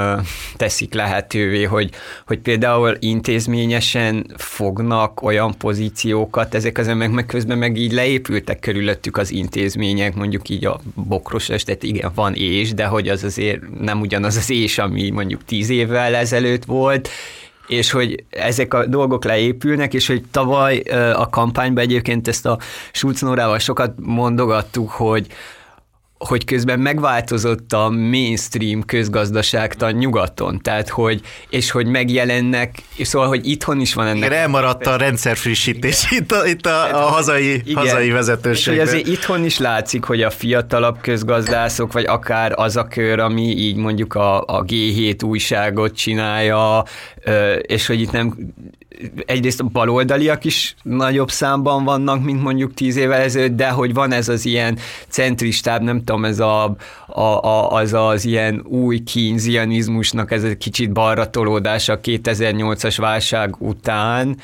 teszik 0.57 0.95
lehetővé, 0.95 1.63
hogy, 1.63 1.91
hogy 2.27 2.39
például 2.39 2.97
intézményesen 2.99 4.27
fognak 4.37 5.23
olyan 5.23 5.55
pozíciókat, 5.59 6.55
ezek 6.55 6.79
az 6.79 6.89
emberek 6.89 7.15
meg 7.15 7.27
közben 7.27 7.59
meg 7.59 7.77
így 7.77 7.93
leépültek 7.93 8.59
körülöttük 8.59 9.17
az 9.17 9.31
intézmények, 9.31 10.15
mondjuk 10.15 10.49
így 10.49 10.65
a 10.65 10.81
bokros 10.95 11.47
tehát 11.47 11.83
igen, 11.83 12.11
van 12.15 12.35
és, 12.35 12.75
de 12.75 12.87
hogy 12.87 13.09
az 13.09 13.25
azért 13.25 13.61
nem 13.81 14.01
ugyanaz 14.01 14.37
az 14.37 14.51
és, 14.51 14.79
ami 14.79 15.11
mondjuk 15.11 15.45
tíz 15.45 15.71
évvel 15.71 16.15
ezelőtt 16.15 16.65
volt, 16.65 17.09
és 17.67 17.91
hogy 17.91 18.25
ezek 18.31 18.75
a 18.75 18.87
dolgok 18.87 19.25
leépülnek, 19.25 19.95
és 19.95 20.07
hogy 20.07 20.23
tavaly 20.31 20.79
a 21.15 21.29
kampányban 21.29 21.85
egyébként 21.85 22.29
ezt 22.29 22.47
a 22.47 22.59
Schulz 22.93 23.21
Nórával 23.21 23.59
sokat 23.59 23.93
mondogattuk, 23.97 24.91
hogy, 24.91 25.27
hogy 26.19 26.45
közben 26.45 26.81
megváltozott 26.81 27.73
a 27.73 27.89
mainstream 27.89 28.85
közgazdaságtan 28.85 29.93
nyugaton, 29.93 30.61
tehát 30.63 30.89
hogy, 30.89 31.21
és 31.51 31.71
hogy 31.71 31.87
megjelennek, 31.87 32.83
és 32.97 33.07
szóval, 33.07 33.29
hogy 33.29 33.47
itthon 33.47 33.81
is 33.81 33.95
van 33.95 34.07
ennek. 34.07 34.25
Igen, 34.25 34.33
elmaradt 34.33 34.87
a 34.87 34.97
rendszerfrissítés 34.97 36.05
igen. 36.11 36.23
itt 36.23 36.33
a, 36.33 36.47
itt 36.47 36.67
a, 36.67 37.05
a 37.05 37.09
hazai, 37.09 37.55
igen. 37.55 37.75
hazai 37.75 38.11
vezetőségben. 38.11 38.85
És 38.85 38.93
azért 38.93 39.07
itthon 39.07 39.45
is 39.45 39.59
látszik, 39.59 40.05
hogy 40.05 40.23
a 40.23 40.31
fiatalabb 40.31 41.01
közgazdászok, 41.01 41.93
vagy 41.93 42.05
akár 42.05 42.53
az 42.57 42.77
a 42.77 42.85
kör, 42.85 43.19
ami 43.19 43.43
így 43.43 43.77
mondjuk 43.77 44.15
a, 44.15 44.41
a 44.41 44.65
G7 44.65 45.25
újságot 45.25 45.97
csinálja, 45.97 46.85
és 47.61 47.87
hogy 47.87 48.01
itt 48.01 48.13
nem 48.13 48.55
egyrészt 49.27 49.61
a 49.61 49.65
baloldaliak 49.65 50.45
is 50.45 50.75
nagyobb 50.83 51.31
számban 51.31 51.85
vannak, 51.85 52.25
mint 52.25 52.43
mondjuk 52.43 52.75
tíz 52.75 52.97
évvel 52.97 53.21
ezelőtt, 53.21 53.57
de 53.57 53.69
hogy 53.69 53.95
van 53.95 54.13
ez 54.13 54.29
az 54.29 54.45
ilyen 54.45 54.79
centristább, 55.09 55.83
nem 55.83 55.99
tudom, 55.99 56.25
ez 56.25 56.41
a, 56.41 56.77
a, 57.07 57.21
a, 57.21 57.73
az 57.73 57.93
az 57.93 58.25
ilyen 58.25 58.65
új 58.65 59.03
kínzianizmusnak 59.03 60.31
ez 60.33 60.45
egy 60.45 60.57
kicsit 60.57 60.93
balra 60.93 61.31
tolódás 61.31 61.89
a 61.89 62.01
2008-as 62.01 62.95
válság 62.97 63.55
után, 63.59 64.37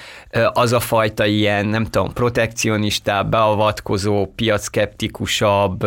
az 0.53 0.73
a 0.73 0.81
fajta 0.81 1.27
ilyen, 1.27 1.67
nem 1.67 1.85
tudom, 1.85 2.13
protekcionistább, 2.13 3.31
beavatkozó, 3.31 4.27
piackeptikusabb 4.27 5.87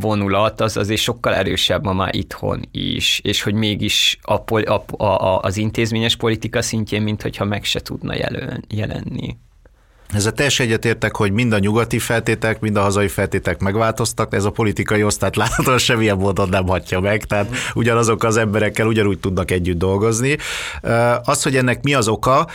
vonulat, 0.00 0.60
az 0.60 0.76
azért 0.76 1.00
sokkal 1.00 1.34
erősebb 1.34 1.84
ma 1.84 1.92
már 1.92 2.14
itthon 2.14 2.68
is, 2.70 3.20
és 3.24 3.42
hogy 3.42 3.54
mégis 3.54 4.18
a, 4.22 4.54
a, 4.64 5.04
a, 5.04 5.40
az 5.42 5.56
intézményes 5.56 6.16
politika 6.16 6.62
szintjén, 6.62 7.02
mint 7.02 7.22
hogyha 7.22 7.44
meg 7.56 7.64
se 7.64 7.80
tudna 7.80 8.14
jelen, 8.14 8.64
jelenni. 8.68 9.38
A 10.14 10.30
teljesen 10.30 10.66
egyetértek, 10.66 11.16
hogy 11.16 11.32
mind 11.32 11.52
a 11.52 11.58
nyugati 11.58 11.98
feltétek, 11.98 12.60
mind 12.60 12.76
a 12.76 12.80
hazai 12.80 13.08
feltétek 13.08 13.60
megváltoztak, 13.60 14.34
ez 14.34 14.44
a 14.44 14.50
politikai 14.50 15.02
osztályt 15.02 15.36
láthatóan 15.36 15.78
semmilyen 15.78 16.16
módon 16.16 16.48
nem 16.48 16.66
hatja 16.66 17.00
meg, 17.00 17.24
tehát 17.24 17.50
ugyanazok 17.74 18.22
az 18.22 18.36
emberekkel 18.36 18.86
ugyanúgy 18.86 19.18
tudnak 19.18 19.50
együtt 19.50 19.78
dolgozni. 19.78 20.36
Az, 21.24 21.42
hogy 21.42 21.56
ennek 21.56 21.82
mi 21.82 21.94
az 21.94 22.08
oka, 22.08 22.46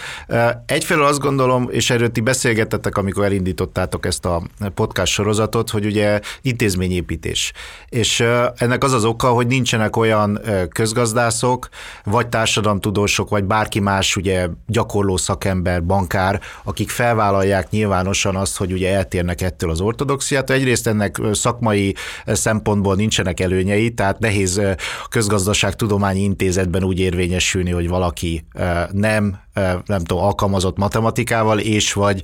egyfelől 0.66 1.06
azt 1.06 1.20
gondolom, 1.20 1.68
és 1.72 1.90
erről 1.90 2.12
ti 2.12 2.22
beszélgettetek, 2.22 2.98
amikor 2.98 3.24
elindítottátok 3.24 4.06
ezt 4.06 4.26
a 4.26 4.42
podcast 4.74 5.14
sorozatot, 5.14 5.70
hogy 5.70 5.86
ugye 5.86 6.20
intézményépítés. 6.42 7.54
És 7.90 8.20
ennek 8.56 8.84
az 8.84 8.94
az 8.94 9.06
oka, 9.06 9.28
hogy 9.28 9.48
nincsenek 9.48 9.96
olyan 9.96 10.42
közgazdászok, 10.70 11.70
vagy 12.04 12.28
társadalomtudósok, 12.28 13.30
vagy 13.30 13.44
bárki 13.44 13.80
más 13.80 14.16
ugye 14.16 14.48
gyakorló 14.68 15.18
szakember, 15.18 15.84
bankár, 15.84 16.42
akik 16.64 16.90
felvállalják 16.90 17.40
vállalják 17.42 17.70
nyilvánosan 17.70 18.36
azt, 18.36 18.58
hogy 18.58 18.72
ugye 18.72 18.96
eltérnek 18.96 19.42
ettől 19.42 19.70
az 19.70 19.82
ortodoxiát. 19.82 20.50
Egyrészt 20.50 20.88
ennek 20.88 21.18
szakmai 21.32 21.96
szempontból 22.26 22.96
nincsenek 22.96 23.40
előnyei, 23.40 23.94
tehát 23.94 24.20
nehéz 24.20 24.62
közgazdaságtudományi 25.10 26.22
intézetben 26.22 26.84
úgy 26.84 27.00
érvényesülni, 27.00 27.72
hogy 27.72 27.88
valaki 27.88 28.46
nem 28.92 29.40
nem 29.86 30.00
tudom, 30.00 30.24
alkalmazott 30.24 30.78
matematikával, 30.78 31.60
és 31.60 31.94
vagy 31.94 32.24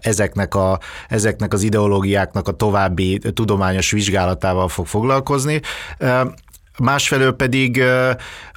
ezeknek, 0.00 0.54
a, 0.54 0.78
ezeknek 1.08 1.52
az 1.52 1.62
ideológiáknak 1.62 2.48
a 2.48 2.52
további 2.52 3.18
tudományos 3.18 3.90
vizsgálatával 3.90 4.68
fog 4.68 4.86
foglalkozni. 4.86 5.60
Másfelől 6.78 7.32
pedig 7.32 7.82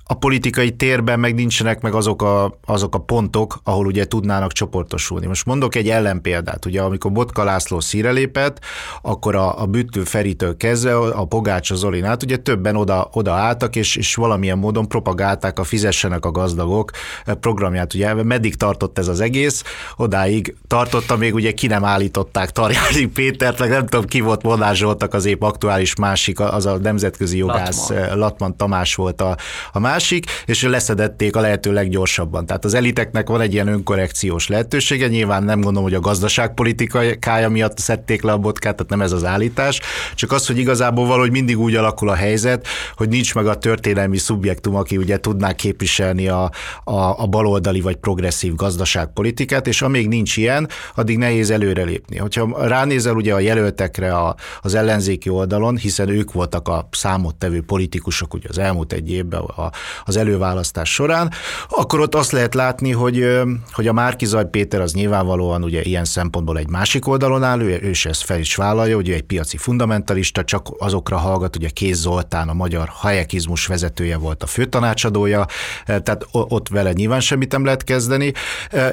a 0.05 0.13
politikai 0.13 0.71
térben 0.71 1.19
meg 1.19 1.35
nincsenek 1.35 1.81
meg 1.81 1.93
azok 1.93 2.21
a, 2.21 2.59
azok 2.65 2.95
a 2.95 2.99
pontok, 2.99 3.59
ahol 3.63 3.85
ugye 3.85 4.05
tudnának 4.05 4.51
csoportosulni. 4.51 5.25
Most 5.25 5.45
mondok 5.45 5.75
egy 5.75 5.89
ellenpéldát, 5.89 6.65
ugye 6.65 6.81
amikor 6.81 7.11
Botka 7.11 7.43
László 7.43 7.79
szíre 7.79 8.11
lépett, 8.11 8.59
akkor 9.01 9.35
a, 9.35 9.61
a 9.61 9.65
Büttő 9.65 10.03
Feritől 10.03 10.57
kezdve 10.57 10.97
a 10.97 11.25
Pogácsa 11.25 11.75
Zolin 11.75 12.05
át, 12.05 12.23
ugye 12.23 12.37
többen 12.37 12.75
oda, 12.75 13.09
oda 13.13 13.33
álltak, 13.33 13.75
és, 13.75 13.95
és 13.95 14.15
valamilyen 14.15 14.57
módon 14.57 14.87
propagálták 14.87 15.59
a 15.59 15.63
fizessenek 15.63 16.25
a 16.25 16.31
gazdagok 16.31 16.91
programját. 17.39 17.93
Ugye 17.93 18.13
meddig 18.13 18.55
tartott 18.55 18.97
ez 18.97 19.07
az 19.07 19.19
egész? 19.19 19.63
Odáig 19.95 20.55
tartotta, 20.67 21.17
még 21.17 21.33
ugye 21.33 21.51
ki 21.51 21.67
nem 21.67 21.85
állították 21.85 22.51
Tarjási 22.51 23.07
Pétert, 23.07 23.59
meg 23.59 23.69
nem 23.69 23.85
tudom 23.85 24.05
ki 24.05 24.21
volt, 24.21 24.43
Molnár 24.43 24.75
Zsoltak 24.75 25.13
az 25.13 25.25
épp 25.25 25.41
aktuális 25.41 25.95
másik, 25.95 26.39
az 26.39 26.65
a 26.65 26.77
nemzetközi 26.77 27.37
jogász 27.37 27.89
Latman, 27.89 28.17
Latman 28.17 28.57
Tamás 28.57 28.95
volt 28.95 29.21
a, 29.21 29.37
a 29.71 29.79
másik, 29.93 30.25
és 30.45 30.63
leszedették 30.63 31.35
a 31.35 31.41
lehető 31.41 31.73
leggyorsabban. 31.73 32.45
Tehát 32.45 32.65
az 32.65 32.73
eliteknek 32.73 33.27
van 33.27 33.41
egy 33.41 33.53
ilyen 33.53 33.67
önkorrekciós 33.67 34.47
lehetősége, 34.47 35.07
nyilván 35.07 35.43
nem 35.43 35.61
gondolom, 35.61 35.83
hogy 35.83 35.93
a 35.93 35.99
gazdaságpolitikája 35.99 37.49
miatt 37.49 37.77
szedték 37.77 38.21
le 38.21 38.31
a 38.31 38.37
botkát, 38.37 38.75
tehát 38.75 38.89
nem 38.89 39.01
ez 39.01 39.11
az 39.11 39.25
állítás, 39.25 39.79
csak 40.15 40.31
az, 40.31 40.47
hogy 40.47 40.57
igazából 40.57 41.05
valahogy 41.05 41.31
mindig 41.31 41.59
úgy 41.59 41.75
alakul 41.75 42.09
a 42.09 42.15
helyzet, 42.15 42.67
hogy 42.95 43.09
nincs 43.09 43.35
meg 43.35 43.47
a 43.47 43.57
történelmi 43.57 44.17
szubjektum, 44.17 44.75
aki 44.75 44.97
ugye 44.97 45.19
tudná 45.19 45.53
képviselni 45.53 46.27
a, 46.27 46.51
a, 46.83 47.21
a 47.21 47.27
baloldali 47.27 47.81
vagy 47.81 47.95
progresszív 47.95 48.55
gazdaságpolitikát, 48.55 49.67
és 49.67 49.81
amíg 49.81 50.07
nincs 50.07 50.37
ilyen, 50.37 50.69
addig 50.95 51.17
nehéz 51.17 51.49
előrelépni. 51.49 52.17
Hogyha 52.17 52.67
ránézel 52.67 53.15
ugye 53.15 53.33
a 53.33 53.39
jelöltekre 53.39 54.15
a, 54.15 54.35
az 54.61 54.75
ellenzéki 54.75 55.29
oldalon, 55.29 55.77
hiszen 55.77 56.09
ők 56.09 56.31
voltak 56.31 56.67
a 56.67 56.87
számottevő 56.91 57.61
politikusok 57.61 58.33
ugye 58.33 58.47
az 58.49 58.57
elmúlt 58.57 58.93
egy 58.93 59.11
évben 59.11 59.41
a, 59.41 59.71
az 60.03 60.17
előválasztás 60.17 60.93
során, 60.93 61.31
akkor 61.69 61.99
ott 61.99 62.15
azt 62.15 62.31
lehet 62.31 62.53
látni, 62.53 62.91
hogy, 62.91 63.41
hogy 63.71 63.87
a 63.87 63.93
Márkizaj 63.93 64.49
Péter 64.49 64.81
az 64.81 64.93
nyilvánvalóan 64.93 65.63
ugye 65.63 65.81
ilyen 65.81 66.05
szempontból 66.05 66.57
egy 66.57 66.69
másik 66.69 67.07
oldalon 67.07 67.43
áll, 67.43 67.61
ő, 67.61 67.79
ő 67.83 67.89
is 67.89 68.05
ezt 68.05 68.23
fel 68.23 68.39
is 68.39 68.55
vállalja, 68.55 68.95
hogy 68.95 69.09
egy 69.09 69.21
piaci 69.21 69.57
fundamentalista, 69.57 70.43
csak 70.43 70.67
azokra 70.77 71.17
hallgat, 71.17 71.55
ugye 71.55 71.69
Kéz 71.69 71.99
Zoltán, 71.99 72.49
a 72.49 72.53
magyar 72.53 72.89
hayekizmus 72.91 73.65
vezetője 73.65 74.17
volt 74.17 74.43
a 74.43 74.47
főtanácsadója, 74.47 75.45
tehát 75.85 76.25
ott 76.31 76.69
vele 76.69 76.91
nyilván 76.91 77.19
semmit 77.19 77.51
nem 77.51 77.65
lehet 77.65 77.83
kezdeni, 77.83 78.33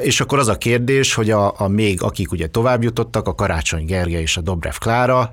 és 0.01 0.21
akkor 0.21 0.39
az 0.39 0.49
a 0.49 0.59
kérdés, 0.59 1.15
hogy 1.15 1.31
a, 1.31 1.55
a 1.57 1.69
még 1.69 2.03
akik 2.03 2.33
ugye 2.33 2.47
tovább 2.47 2.83
jutottak, 2.83 3.27
a 3.27 3.35
Karácsony 3.35 3.85
Gergely 3.85 4.21
és 4.23 4.37
a 4.37 4.41
Dobrev 4.41 4.75
Klára, 4.79 5.33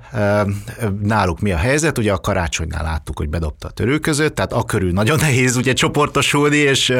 náluk 1.02 1.40
mi 1.40 1.52
a 1.52 1.56
helyzet? 1.56 1.98
Ugye 1.98 2.12
a 2.12 2.18
Karácsonynál 2.18 2.82
láttuk, 2.82 3.18
hogy 3.18 3.28
bedobta 3.28 3.68
a 3.68 3.70
törő 3.70 3.98
között, 3.98 4.34
tehát 4.34 4.52
a 4.52 4.62
körül 4.62 4.92
nagyon 4.92 5.18
nehéz 5.20 5.47
ugye 5.56 5.72
csoportosulni 5.72 6.56
és 6.56 6.92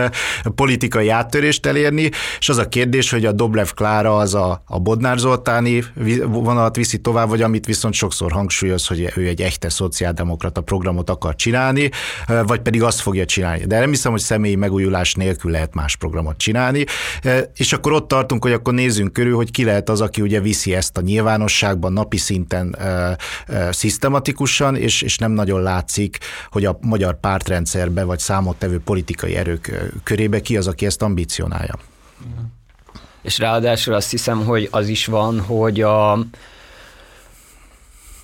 politikai 0.55 1.09
áttörést 1.09 1.67
elérni, 1.67 2.11
és 2.39 2.49
az 2.49 2.59
a 2.59 2.69
kérdés, 2.69 3.11
hogy 3.11 3.25
a 3.25 3.33
Doblev 3.33 3.69
Klára 3.75 4.17
az 4.17 4.35
a, 4.35 4.63
a 4.67 4.79
Bodnár 4.79 5.19
Zoltáni 5.19 5.85
vonalat 6.27 6.77
viszi 6.77 6.99
tovább, 6.99 7.29
vagy 7.29 7.43
amit 7.43 7.67
viszont 7.67 7.95
sokszor 7.95 8.33
hangsúlyoz, 8.33 8.87
hogy 8.87 9.13
ő 9.17 9.27
egy 9.27 9.43
echte 9.43 9.69
szociáldemokrata 9.69 10.61
programot 10.61 11.11
akar 11.11 11.35
csinálni, 11.35 11.91
vagy 12.47 12.61
pedig 12.61 12.83
azt 12.83 13.01
fogja 13.01 13.25
csinálni. 13.25 13.65
De 13.67 13.79
nem 13.79 13.91
hiszem, 13.91 14.13
hogy 14.13 14.21
személyi 14.21 14.55
megújulás 14.55 15.15
nélkül 15.15 15.51
lehet 15.51 15.75
más 15.75 15.97
programot 15.97 16.37
csinálni, 16.37 16.85
és 17.55 17.73
akkor 17.73 17.93
ott 17.93 18.09
tartunk, 18.09 18.43
hogy 18.43 18.53
akkor 18.53 18.75
nézzünk 18.75 19.13
körül, 19.13 19.37
hogy 19.37 19.51
ki 19.51 19.65
lehet 19.65 19.89
az, 19.89 20.01
aki 20.01 20.21
ugye 20.21 20.41
viszi 20.41 20.75
ezt 20.75 20.97
a 20.97 21.01
nyilvánosságban 21.01 21.93
napi 21.93 22.17
szinten 22.17 22.77
szisztematikusan, 23.71 24.77
és, 24.77 25.03
és 25.03 25.19
nem 25.19 25.33
nagyon 25.33 25.63
látszik, 25.63 26.19
hogy 26.51 26.65
a 26.65 26.79
magyar 26.81 27.21
pártrendszerbe 27.21 28.05
vagy 28.05 28.19
számottevő 28.39 28.81
politikai 28.81 29.37
erők 29.37 29.91
körébe 30.03 30.41
ki 30.41 30.57
az, 30.57 30.67
aki 30.67 30.87
ezt 30.87 31.03
ambicionálja. 31.03 31.75
És 33.23 33.39
ráadásul 33.39 33.95
azt 33.95 34.11
hiszem, 34.11 34.45
hogy 34.45 34.69
az 34.71 34.89
is 34.89 35.07
van, 35.07 35.41
hogy 35.41 35.81
a 35.81 36.19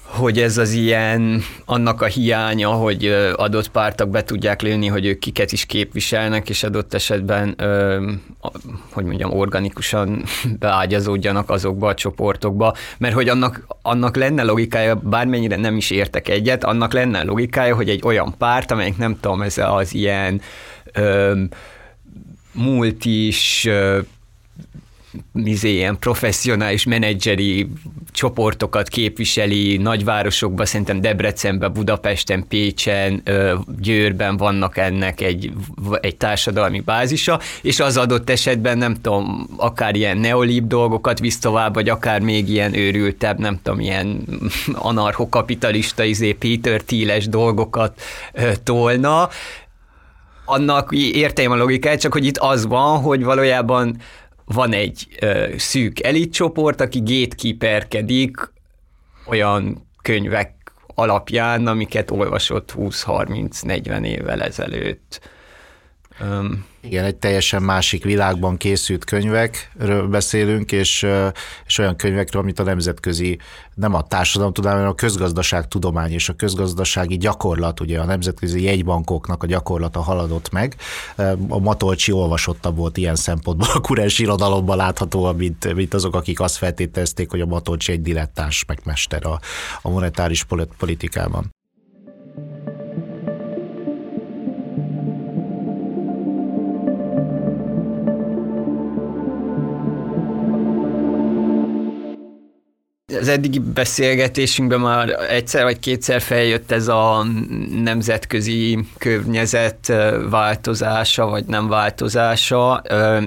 hogy 0.05 0.39
ez 0.39 0.59
az 0.59 0.73
ilyen, 0.73 1.43
annak 1.65 2.03
a 2.03 2.07
hiánya, 2.07 2.69
hogy 2.69 3.07
adott 3.37 3.69
pártak 3.69 4.09
be 4.09 4.23
tudják 4.23 4.63
lőni, 4.63 4.87
hogy 4.87 5.07
ők 5.07 5.19
kiket 5.19 5.53
is 5.53 5.67
képviselnek, 5.67 6.49
és 6.49 6.63
adott 6.63 6.95
esetben, 6.95 7.57
hogy 8.91 9.05
mondjam, 9.05 9.33
organikusan 9.33 10.25
beágyazódjanak 10.59 11.51
azokba 11.51 11.89
a 11.89 11.95
csoportokba, 11.95 12.75
mert 12.99 13.15
hogy 13.15 13.29
annak, 13.29 13.67
annak 13.83 14.17
lenne 14.17 14.43
logikája, 14.43 14.95
bármennyire 14.95 15.57
nem 15.57 15.77
is 15.77 15.91
értek 15.91 16.29
egyet, 16.29 16.65
annak 16.65 16.93
lenne 16.93 17.23
logikája, 17.23 17.75
hogy 17.75 17.89
egy 17.89 18.01
olyan 18.05 18.35
párt, 18.39 18.71
amelyik 18.71 18.97
nem 18.97 19.21
tudom, 19.21 19.43
ez 19.43 19.59
az 19.59 19.95
ilyen 19.95 20.41
multis, 22.53 23.69
mizé, 25.33 25.73
ilyen 25.73 25.99
professzionális 25.99 26.85
menedzseri 26.85 27.69
csoportokat 28.11 28.89
képviseli, 28.89 29.77
nagyvárosokban, 29.77 30.67
szerintem 30.67 31.01
Debrecenben, 31.01 31.73
Budapesten, 31.73 32.45
Pécsen, 32.49 33.23
Győrben 33.81 34.37
vannak 34.37 34.77
ennek 34.77 35.21
egy, 35.21 35.53
egy 36.01 36.17
társadalmi 36.17 36.81
bázisa, 36.81 37.41
és 37.63 37.81
az 37.81 37.97
adott 37.97 38.31
esetben 38.31 38.79
nem 38.79 38.95
tudom, 38.95 39.47
akár 39.57 39.95
ilyen 39.95 40.19
neolib 40.19 40.67
dolgokat 40.67 41.19
visz 41.19 41.39
tovább, 41.39 41.75
vagy 41.75 41.89
akár 41.89 42.21
még 42.21 42.49
ilyen 42.49 42.75
őrültebb, 42.75 43.39
nem 43.39 43.59
tudom, 43.63 43.81
ilyen 43.81 44.25
anarchokapitalista, 44.75 46.05
izé 46.05 46.33
Peter 46.33 46.81
Tíles 46.81 47.29
dolgokat 47.29 48.01
tolna, 48.63 49.29
annak 50.45 50.93
értelme 50.93 51.55
a 51.55 51.59
logikája, 51.59 51.99
csak 51.99 52.13
hogy 52.13 52.25
itt 52.25 52.39
az 52.39 52.67
van, 52.67 53.01
hogy 53.01 53.25
valójában 53.25 53.97
van 54.45 54.73
egy 54.73 55.09
ö, 55.21 55.55
szűk 55.57 56.03
elitcsoport, 56.03 56.81
aki 56.81 56.99
gatekeeperkedik 56.99 58.37
olyan 59.27 59.89
könyvek 60.03 60.55
alapján, 60.95 61.67
amiket 61.67 62.11
olvasott 62.11 62.73
20-30-40 62.77 64.05
évvel 64.05 64.43
ezelőtt. 64.43 65.21
Igen, 66.81 67.05
egy 67.05 67.17
teljesen 67.17 67.63
másik 67.63 68.05
világban 68.05 68.57
készült 68.57 69.05
könyvekről 69.05 70.09
beszélünk, 70.09 70.73
és, 70.73 71.07
és 71.67 71.79
olyan 71.79 71.97
könyvekről, 71.97 72.43
amit 72.43 72.59
a 72.59 72.63
nemzetközi, 72.63 73.39
nem 73.75 73.95
a 73.95 74.03
társadalomtudomány, 74.03 74.77
hanem 74.77 74.93
a 74.93 74.95
közgazdaságtudomány 74.95 76.13
és 76.13 76.29
a 76.29 76.33
közgazdasági 76.33 77.17
gyakorlat, 77.17 77.81
ugye 77.81 78.01
a 78.01 78.05
nemzetközi 78.05 78.63
jegybankoknak 78.63 79.43
a 79.43 79.47
gyakorlata 79.47 80.01
haladott 80.01 80.51
meg. 80.51 80.77
A 81.49 81.59
Matolcsi 81.59 82.13
olvasottabb 82.13 82.77
volt 82.77 82.97
ilyen 82.97 83.17
szempontból 83.17 83.69
a 83.75 83.81
kurens 83.81 84.19
irodalomban 84.19 84.77
láthatóan, 84.77 85.37
mint, 85.37 85.75
mint 85.75 85.95
azok, 85.95 86.15
akik 86.15 86.41
azt 86.41 86.57
feltételezték, 86.57 87.31
hogy 87.31 87.41
a 87.41 87.47
Matolcsi 87.47 87.93
egy 87.93 88.03
dilettáns 88.03 88.65
megmester 88.65 89.27
a, 89.27 89.41
a 89.83 89.91
monetáris 89.91 90.45
politikában. 90.79 91.53
Az 103.21 103.29
eddigi 103.29 103.59
beszélgetésünkben 103.59 104.81
már 104.81 105.09
egyszer 105.29 105.63
vagy 105.63 105.79
kétszer 105.79 106.21
feljött 106.21 106.71
ez 106.71 106.89
a 106.89 107.27
nemzetközi 107.83 108.79
környezet 108.99 109.93
változása, 110.31 111.27
vagy 111.27 111.45
nem 111.45 111.69
változása, 111.69 112.83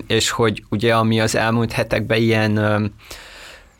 és 0.08 0.30
hogy 0.30 0.63
ugye 0.69 0.95
ami 0.95 1.21
az 1.21 1.36
elmúlt 1.36 1.71
hetekben 1.71 2.17
ilyen 2.17 2.91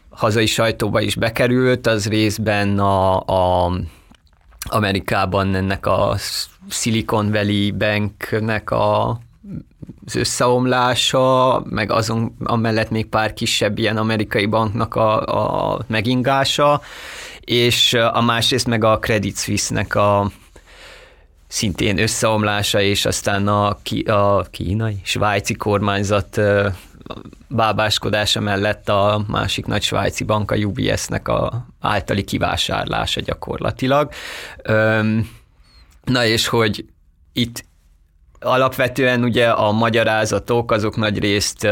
hazai 0.10 0.46
sajtóba 0.46 1.02
is 1.02 1.16
bekerült, 1.16 1.88
az 1.88 2.08
részben 2.08 2.80
a, 2.80 3.20
a 3.20 3.72
Amerikában 4.70 5.56
ennek 5.56 5.86
a 5.86 6.16
Silicon 6.70 7.32
Valley 7.32 7.72
Banknek 7.78 8.72
a 8.72 9.20
az 10.06 10.16
összeomlása, 10.16 11.62
meg 11.70 11.92
azon 11.92 12.36
amellett 12.44 12.90
még 12.90 13.06
pár 13.06 13.34
kisebb 13.34 13.78
ilyen 13.78 13.98
amerikai 13.98 14.46
banknak 14.46 14.96
a, 14.96 15.74
a 15.74 15.80
megingása, 15.88 16.82
és 17.40 17.94
a 17.94 18.22
másrészt 18.22 18.68
meg 18.68 18.84
a 18.84 19.00
Credit 19.00 19.38
Suisse-nek 19.38 19.96
a 19.96 20.32
szintén 21.48 22.00
összeomlása, 22.00 22.82
és 22.82 23.06
aztán 23.06 23.48
a, 23.48 23.78
a 24.06 24.42
kínai, 24.52 25.00
svájci 25.04 25.54
kormányzat 25.54 26.42
bábáskodása 27.48 28.40
mellett 28.40 28.90
a 28.90 29.24
másik 29.28 29.66
nagy 29.66 29.82
svájci 29.82 30.24
bank, 30.24 30.52
a 30.52 30.56
UBS-nek 30.56 31.28
a 31.28 31.66
általi 31.80 32.24
kivásárlása 32.24 33.22
gyakorlatilag. 33.22 34.12
Na 36.04 36.26
és 36.26 36.48
hogy 36.48 36.86
itt 37.34 37.66
alapvetően 38.40 39.24
ugye 39.24 39.50
a 39.50 39.72
magyarázatok 39.72 40.72
azok 40.72 40.96
nagy 40.96 41.20
részt, 41.20 41.68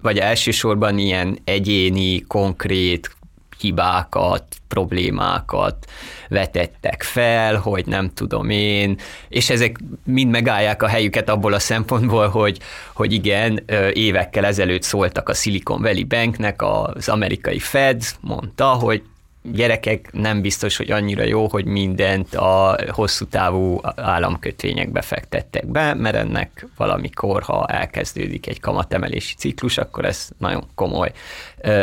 vagy 0.00 0.18
elsősorban 0.18 0.98
ilyen 0.98 1.38
egyéni, 1.44 2.20
konkrét 2.20 3.16
hibákat, 3.58 4.44
problémákat 4.68 5.90
vetettek 6.28 7.02
fel, 7.02 7.56
hogy 7.56 7.86
nem 7.86 8.10
tudom 8.14 8.50
én, 8.50 8.98
és 9.28 9.50
ezek 9.50 9.78
mind 10.04 10.30
megállják 10.30 10.82
a 10.82 10.88
helyüket 10.88 11.28
abból 11.28 11.52
a 11.52 11.58
szempontból, 11.58 12.28
hogy, 12.28 12.58
hogy 12.94 13.12
igen, 13.12 13.64
évekkel 13.92 14.44
ezelőtt 14.44 14.82
szóltak 14.82 15.28
a 15.28 15.34
Silicon 15.34 15.82
Valley 15.82 16.06
Banknek, 16.06 16.62
az 16.62 17.08
amerikai 17.08 17.58
Fed 17.58 18.02
mondta, 18.20 18.66
hogy 18.66 19.02
gyerekek 19.52 20.12
nem 20.12 20.40
biztos, 20.40 20.76
hogy 20.76 20.90
annyira 20.90 21.24
jó, 21.24 21.48
hogy 21.48 21.64
mindent 21.64 22.34
a 22.34 22.78
hosszú 22.88 23.24
távú 23.24 23.80
államkötvényekbe 23.96 25.02
fektettek 25.02 25.66
be, 25.66 25.94
mert 25.94 26.16
ennek 26.16 26.66
valamikor, 26.76 27.42
ha 27.42 27.66
elkezdődik 27.66 28.46
egy 28.46 28.60
kamatemelési 28.60 29.34
ciklus, 29.34 29.78
akkor 29.78 30.04
ez 30.04 30.28
nagyon 30.38 30.66
komoly 30.74 31.12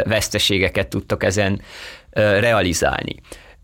veszteségeket 0.03 0.87
tudtok 0.87 1.23
ezen 1.23 1.61
realizálni 2.13 3.15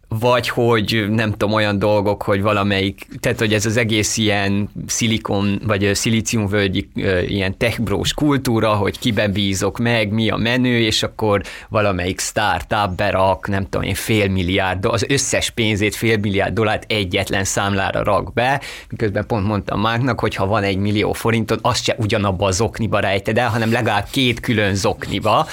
vagy 0.10 0.50
hogy 0.50 1.06
nem 1.10 1.32
tudom, 1.32 1.54
olyan 1.54 1.80
dolgok, 1.80 2.24
hogy 2.24 2.42
valamelyik, 2.42 3.08
tehát 3.20 3.40
hogy 3.40 3.54
ez 3.54 3.66
az 3.66 3.78
egész 3.78 4.18
ilyen 4.18 4.70
szilikon, 4.88 5.62
vagy 5.66 5.96
szilíciumvölgyi 5.96 6.90
ilyen 7.28 7.58
techbrós 7.58 8.14
kultúra, 8.14 8.74
hogy 8.74 9.00
kiben 9.00 9.32
bízok 9.32 9.78
meg, 9.78 10.12
mi 10.12 10.30
a 10.30 10.36
menő, 10.36 10.80
és 10.80 11.04
akkor 11.04 11.42
valamelyik 11.70 12.20
startup 12.20 12.96
berak, 12.96 13.48
nem 13.48 13.64
tudom 13.64 13.88
én, 13.88 13.94
fél 13.94 14.30
milliárd, 14.30 14.86
az 14.86 15.06
összes 15.08 15.50
pénzét 15.50 15.96
fél 15.96 16.18
milliárd 16.18 16.54
dollárt 16.54 16.92
egyetlen 16.92 17.44
számlára 17.44 18.04
rak 18.04 18.34
be, 18.34 18.62
miközben 18.90 19.26
pont 19.26 19.48
mondtam 19.48 19.82
Márknak, 19.82 20.20
hogy 20.20 20.36
ha 20.36 20.46
van 20.46 20.64
egy 20.64 20.78
millió 20.78 21.14
forintod, 21.14 21.60
azt 21.62 21.84
se 21.84 21.96
ugyanabba 21.98 22.46
a 22.46 22.52
zokniba 22.52 23.00
rejted 23.00 23.38
el, 23.38 23.50
hanem 23.50 23.72
legalább 23.72 24.08
két 24.12 24.40
külön 24.40 24.76
zokniba, 24.76 25.48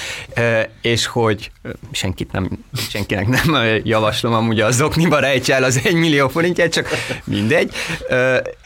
és 0.81 1.07
hogy 1.07 1.51
senkit 1.93 2.33
nem, 2.33 2.49
senkinek 2.89 3.27
nem 3.29 3.81
javaslom 3.85 4.44
amúgy 4.45 4.61
a 4.61 4.71
zokniba 4.71 5.19
rejtse 5.19 5.55
el 5.55 5.65
az 5.65 5.81
egy 5.85 5.95
millió 5.95 6.29
forintját, 6.29 6.73
csak 6.73 6.89
mindegy. 7.25 7.75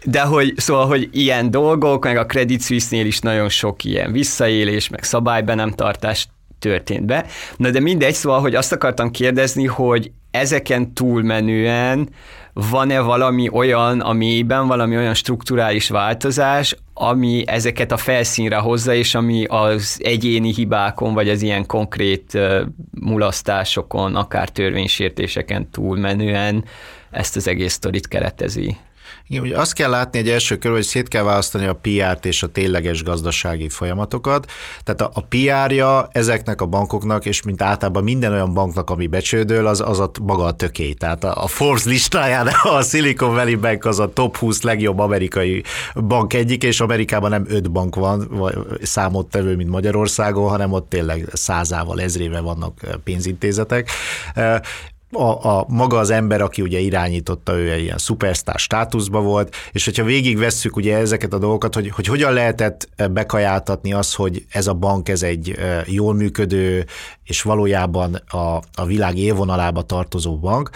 De 0.05 0.21
hogy 0.21 0.53
szóval, 0.57 0.87
hogy 0.87 1.09
ilyen 1.13 1.51
dolgok, 1.51 2.05
meg 2.05 2.17
a 2.17 2.27
Credit 2.27 2.63
Suisse-nél 2.63 3.07
is 3.07 3.19
nagyon 3.19 3.49
sok 3.49 3.85
ilyen 3.85 4.13
visszaélés, 4.13 4.89
meg 4.89 5.03
szabálybe 5.03 5.55
nem 5.55 5.71
tartás 5.71 6.29
történt 6.59 7.07
be. 7.07 7.27
Na 7.57 7.71
de 7.71 7.81
mindegy, 7.81 8.15
szóval, 8.15 8.41
hogy 8.41 8.55
azt 8.55 8.73
akartam 8.73 9.11
kérdezni, 9.11 9.67
hogy 9.67 10.11
ezeken 10.31 10.95
túlmenően 10.95 12.09
van-e 12.71 13.01
valami 13.01 13.49
olyan, 13.49 14.01
amiben 14.01 14.67
valami 14.67 14.97
olyan 14.97 15.15
strukturális 15.15 15.89
változás, 15.89 16.77
ami 16.95 17.43
ezeket 17.47 17.93
a 17.93 17.97
felszínre 17.97 18.57
hozza, 18.57 18.95
és 18.95 19.15
ami 19.15 19.45
az 19.45 20.01
egyéni 20.03 20.53
hibákon, 20.53 21.15
vagy 21.15 21.29
az 21.29 21.43
ilyen 21.43 21.67
konkrét 21.67 22.39
mulasztásokon, 22.91 24.17
akár 24.17 24.49
törvénysértéseken 24.49 25.71
túlmenően 25.71 26.65
ezt 27.11 27.37
az 27.37 27.49
egész 27.49 27.73
sztorit 27.73 28.09
keretezi. 28.09 28.77
Igen, 29.31 29.43
ugye 29.43 29.59
azt 29.59 29.73
kell 29.73 29.91
látni 29.91 30.19
egy 30.19 30.29
első 30.29 30.57
körül, 30.57 30.77
hogy 30.77 30.87
szét 30.87 31.09
kell 31.09 31.23
választani 31.23 31.67
a 31.67 31.79
PR-t 31.83 32.25
és 32.25 32.43
a 32.43 32.47
tényleges 32.47 33.03
gazdasági 33.03 33.69
folyamatokat. 33.69 34.51
Tehát 34.85 35.01
a, 35.01 35.11
a 35.15 35.21
PR-ja 35.21 36.09
ezeknek 36.13 36.61
a 36.61 36.67
bankoknak, 36.67 37.27
és 37.27 37.43
mint 37.43 37.63
általában 37.63 38.03
minden 38.03 38.33
olyan 38.33 38.55
banknak, 38.55 38.91
ami 38.91 39.07
becsődöl, 39.07 39.67
az, 39.67 39.81
az 39.81 40.01
a 40.01 40.11
maga 40.23 40.45
a 40.45 40.53
töké. 40.53 40.93
Tehát 40.93 41.25
a, 41.25 41.43
a 41.43 41.47
Forbes 41.47 41.85
listáján 41.85 42.47
a 42.77 42.83
Silicon 42.83 43.35
Valley 43.35 43.57
Bank 43.57 43.85
az 43.85 43.99
a 43.99 44.13
top 44.13 44.37
20 44.37 44.63
legjobb 44.63 44.99
amerikai 44.99 45.63
bank 45.95 46.35
egyik, 46.35 46.63
és 46.63 46.81
Amerikában 46.81 47.31
nem 47.31 47.45
öt 47.49 47.71
bank 47.71 47.95
van, 47.95 48.43
számottevő, 48.83 49.57
mint 49.57 49.71
Magyarországon, 49.71 50.49
hanem 50.49 50.73
ott 50.73 50.89
tényleg 50.89 51.29
százával, 51.33 52.01
ezrével 52.01 52.43
vannak 52.43 52.81
pénzintézetek 53.05 53.91
a, 55.11 55.49
a 55.49 55.65
maga 55.69 55.99
az 55.99 56.11
ember, 56.11 56.41
aki 56.41 56.63
ugye 56.63 56.79
irányította, 56.79 57.59
ő 57.59 57.71
egy 57.71 57.83
ilyen 57.83 57.99
szupersztár 57.99 58.59
státuszba 58.59 59.21
volt, 59.21 59.55
és 59.73 59.85
hogyha 59.85 60.05
végigvesszük 60.05 60.77
ugye 60.77 60.97
ezeket 60.97 61.33
a 61.33 61.39
dolgokat, 61.39 61.75
hogy, 61.75 61.89
hogy 61.89 62.07
hogyan 62.07 62.33
lehetett 62.33 62.89
bekajáltatni 63.11 63.93
az, 63.93 64.15
hogy 64.15 64.45
ez 64.51 64.67
a 64.67 64.75
bank, 64.75 65.09
ez 65.09 65.23
egy 65.23 65.59
jól 65.87 66.15
működő, 66.15 66.87
és 67.25 67.43
valójában 67.43 68.15
a, 68.15 68.61
a 68.75 68.87
világ 68.87 69.17
élvonalába 69.17 69.83
tartozó 69.83 70.39
bank, 70.39 70.71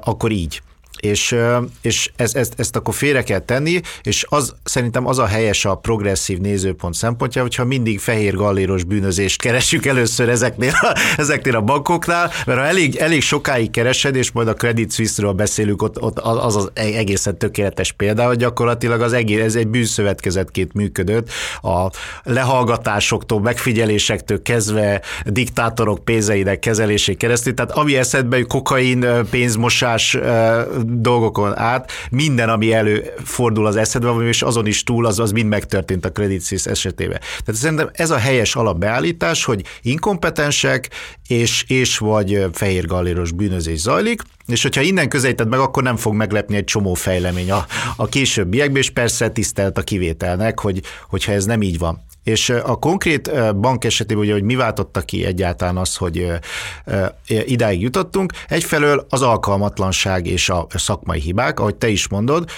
akkor 0.00 0.30
így 0.30 0.62
és, 1.00 1.36
és 1.80 2.10
ezt, 2.16 2.36
ezt, 2.36 2.54
ezt 2.56 2.76
akkor 2.76 2.94
félre 2.94 3.22
kell 3.22 3.38
tenni, 3.38 3.80
és 4.02 4.24
az 4.28 4.54
szerintem 4.64 5.06
az 5.06 5.18
a 5.18 5.26
helyes 5.26 5.64
a 5.64 5.74
progresszív 5.74 6.38
nézőpont 6.38 6.94
szempontja, 6.94 7.42
hogyha 7.42 7.64
mindig 7.64 8.00
fehér 8.00 8.34
galléros 8.34 8.84
bűnözést 8.84 9.40
keresünk 9.40 9.86
először 9.86 10.28
ezeknél 10.28 10.72
a, 10.72 10.98
ezeknél 11.16 11.56
a 11.56 11.60
bankoknál, 11.60 12.30
mert 12.46 12.58
ha 12.58 12.64
elég, 12.64 12.96
elég 12.96 13.22
sokáig 13.22 13.70
keresed, 13.70 14.16
és 14.16 14.30
majd 14.30 14.48
a 14.48 14.54
Credit 14.54 14.92
Suisse-ről 14.92 15.32
beszélünk, 15.32 15.82
ott, 15.82 16.02
ott 16.02 16.18
az 16.18 16.56
az 16.56 16.70
egészen 16.74 17.38
tökéletes 17.38 17.92
példa, 17.92 18.26
hogy 18.26 18.36
gyakorlatilag 18.36 19.00
az 19.00 19.12
egész, 19.12 19.40
ez 19.40 19.54
egy 19.54 19.68
bűnszövetkezetként 19.68 20.72
működött, 20.72 21.30
a 21.62 21.90
lehallgatásoktól, 22.22 23.40
megfigyelésektől 23.40 24.42
kezdve 24.42 25.02
diktátorok 25.24 26.04
pénzeinek 26.04 26.58
kezelésé 26.58 27.14
keresztül, 27.14 27.54
tehát 27.54 27.70
ami 27.70 27.96
eszedbe, 27.96 28.42
kokain, 28.42 29.06
pénzmosás, 29.30 30.18
dolgokon 30.90 31.58
át, 31.58 31.90
minden, 32.10 32.48
ami 32.48 32.72
előfordul 32.72 33.66
az 33.66 33.76
eszedbe, 33.76 34.28
és 34.28 34.42
azon 34.42 34.66
is 34.66 34.82
túl, 34.82 35.06
az, 35.06 35.18
az 35.18 35.32
mind 35.32 35.48
megtörtént 35.48 36.04
a 36.04 36.12
Credit 36.12 36.44
Suisse 36.44 36.70
esetében. 36.70 37.20
Tehát 37.44 37.60
szerintem 37.60 37.90
ez 37.92 38.10
a 38.10 38.16
helyes 38.16 38.56
alapbeállítás, 38.56 39.44
hogy 39.44 39.64
inkompetensek 39.82 40.90
és, 41.28 41.64
és 41.66 41.98
vagy 41.98 42.46
fehér 42.52 42.86
galléros 42.86 43.32
bűnözés 43.32 43.78
zajlik, 43.78 44.22
és 44.46 44.62
hogyha 44.62 44.80
innen 44.80 45.08
közelíted 45.08 45.48
meg, 45.48 45.58
akkor 45.58 45.82
nem 45.82 45.96
fog 45.96 46.14
meglepni 46.14 46.56
egy 46.56 46.64
csomó 46.64 46.94
fejlemény 46.94 47.50
a, 47.50 47.66
a 47.96 48.06
későbbiekben, 48.06 48.82
és 48.82 48.90
persze 48.90 49.30
tisztelt 49.30 49.78
a 49.78 49.82
kivételnek, 49.82 50.60
hogy, 50.60 50.82
hogyha 51.08 51.32
ez 51.32 51.44
nem 51.44 51.62
így 51.62 51.78
van. 51.78 52.06
És 52.28 52.50
a 52.50 52.76
konkrét 52.76 53.30
bank 53.56 53.84
esetében, 53.84 54.22
ugye, 54.22 54.32
hogy 54.32 54.42
mi 54.42 54.54
váltotta 54.54 55.00
ki 55.00 55.24
egyáltalán 55.24 55.76
az, 55.76 55.96
hogy 55.96 56.26
idáig 57.26 57.80
jutottunk, 57.80 58.32
egyfelől 58.48 59.06
az 59.08 59.22
alkalmatlanság 59.22 60.26
és 60.26 60.48
a 60.48 60.66
szakmai 60.68 61.20
hibák, 61.20 61.60
ahogy 61.60 61.76
te 61.76 61.88
is 61.88 62.08
mondod, 62.08 62.50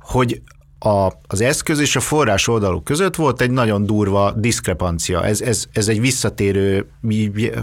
hogy 0.00 0.42
a, 0.78 1.12
az 1.26 1.40
eszköz 1.40 1.78
és 1.78 1.96
a 1.96 2.00
forrás 2.00 2.48
oldaluk 2.48 2.84
között 2.84 3.16
volt 3.16 3.40
egy 3.40 3.50
nagyon 3.50 3.86
durva 3.86 4.32
diszkrepancia. 4.36 5.24
Ez, 5.24 5.40
ez, 5.40 5.64
ez 5.72 5.88
egy 5.88 6.00
visszatérő 6.00 6.90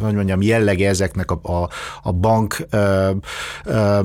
hogy 0.02 0.14
mondjam, 0.14 0.42
jellege 0.42 0.88
ezeknek 0.88 1.32
a, 1.32 1.40
a, 1.44 1.70
a 2.04 2.12
bank 2.12 2.66
ö, 2.70 3.12
ö, 3.66 4.00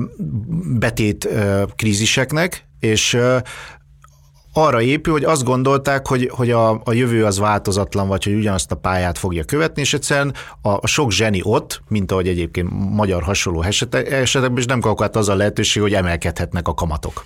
betét 0.78 1.24
ö, 1.24 1.62
kríziseknek, 1.76 2.68
és 2.80 3.18
arra 4.52 4.82
épül, 4.82 5.12
hogy 5.12 5.24
azt 5.24 5.44
gondolták, 5.44 6.06
hogy, 6.06 6.30
hogy 6.34 6.50
a, 6.50 6.70
a 6.70 6.92
jövő 6.92 7.24
az 7.24 7.38
változatlan, 7.38 8.08
vagy 8.08 8.24
hogy 8.24 8.34
ugyanazt 8.34 8.70
a 8.70 8.74
pályát 8.74 9.18
fogja 9.18 9.44
követni, 9.44 9.80
és 9.80 9.94
egyszerűen 9.94 10.34
a, 10.62 10.68
a 10.68 10.86
sok 10.86 11.10
zseni 11.10 11.40
ott, 11.42 11.82
mint 11.88 12.12
ahogy 12.12 12.28
egyébként 12.28 12.68
magyar 12.90 13.22
hasonló 13.22 13.62
esetekben, 13.62 14.56
és 14.56 14.64
nem 14.66 14.80
kapott 14.80 15.16
az 15.16 15.28
a 15.28 15.34
lehetőség, 15.34 15.82
hogy 15.82 15.94
emelkedhetnek 15.94 16.68
a 16.68 16.74
kamatok. 16.74 17.24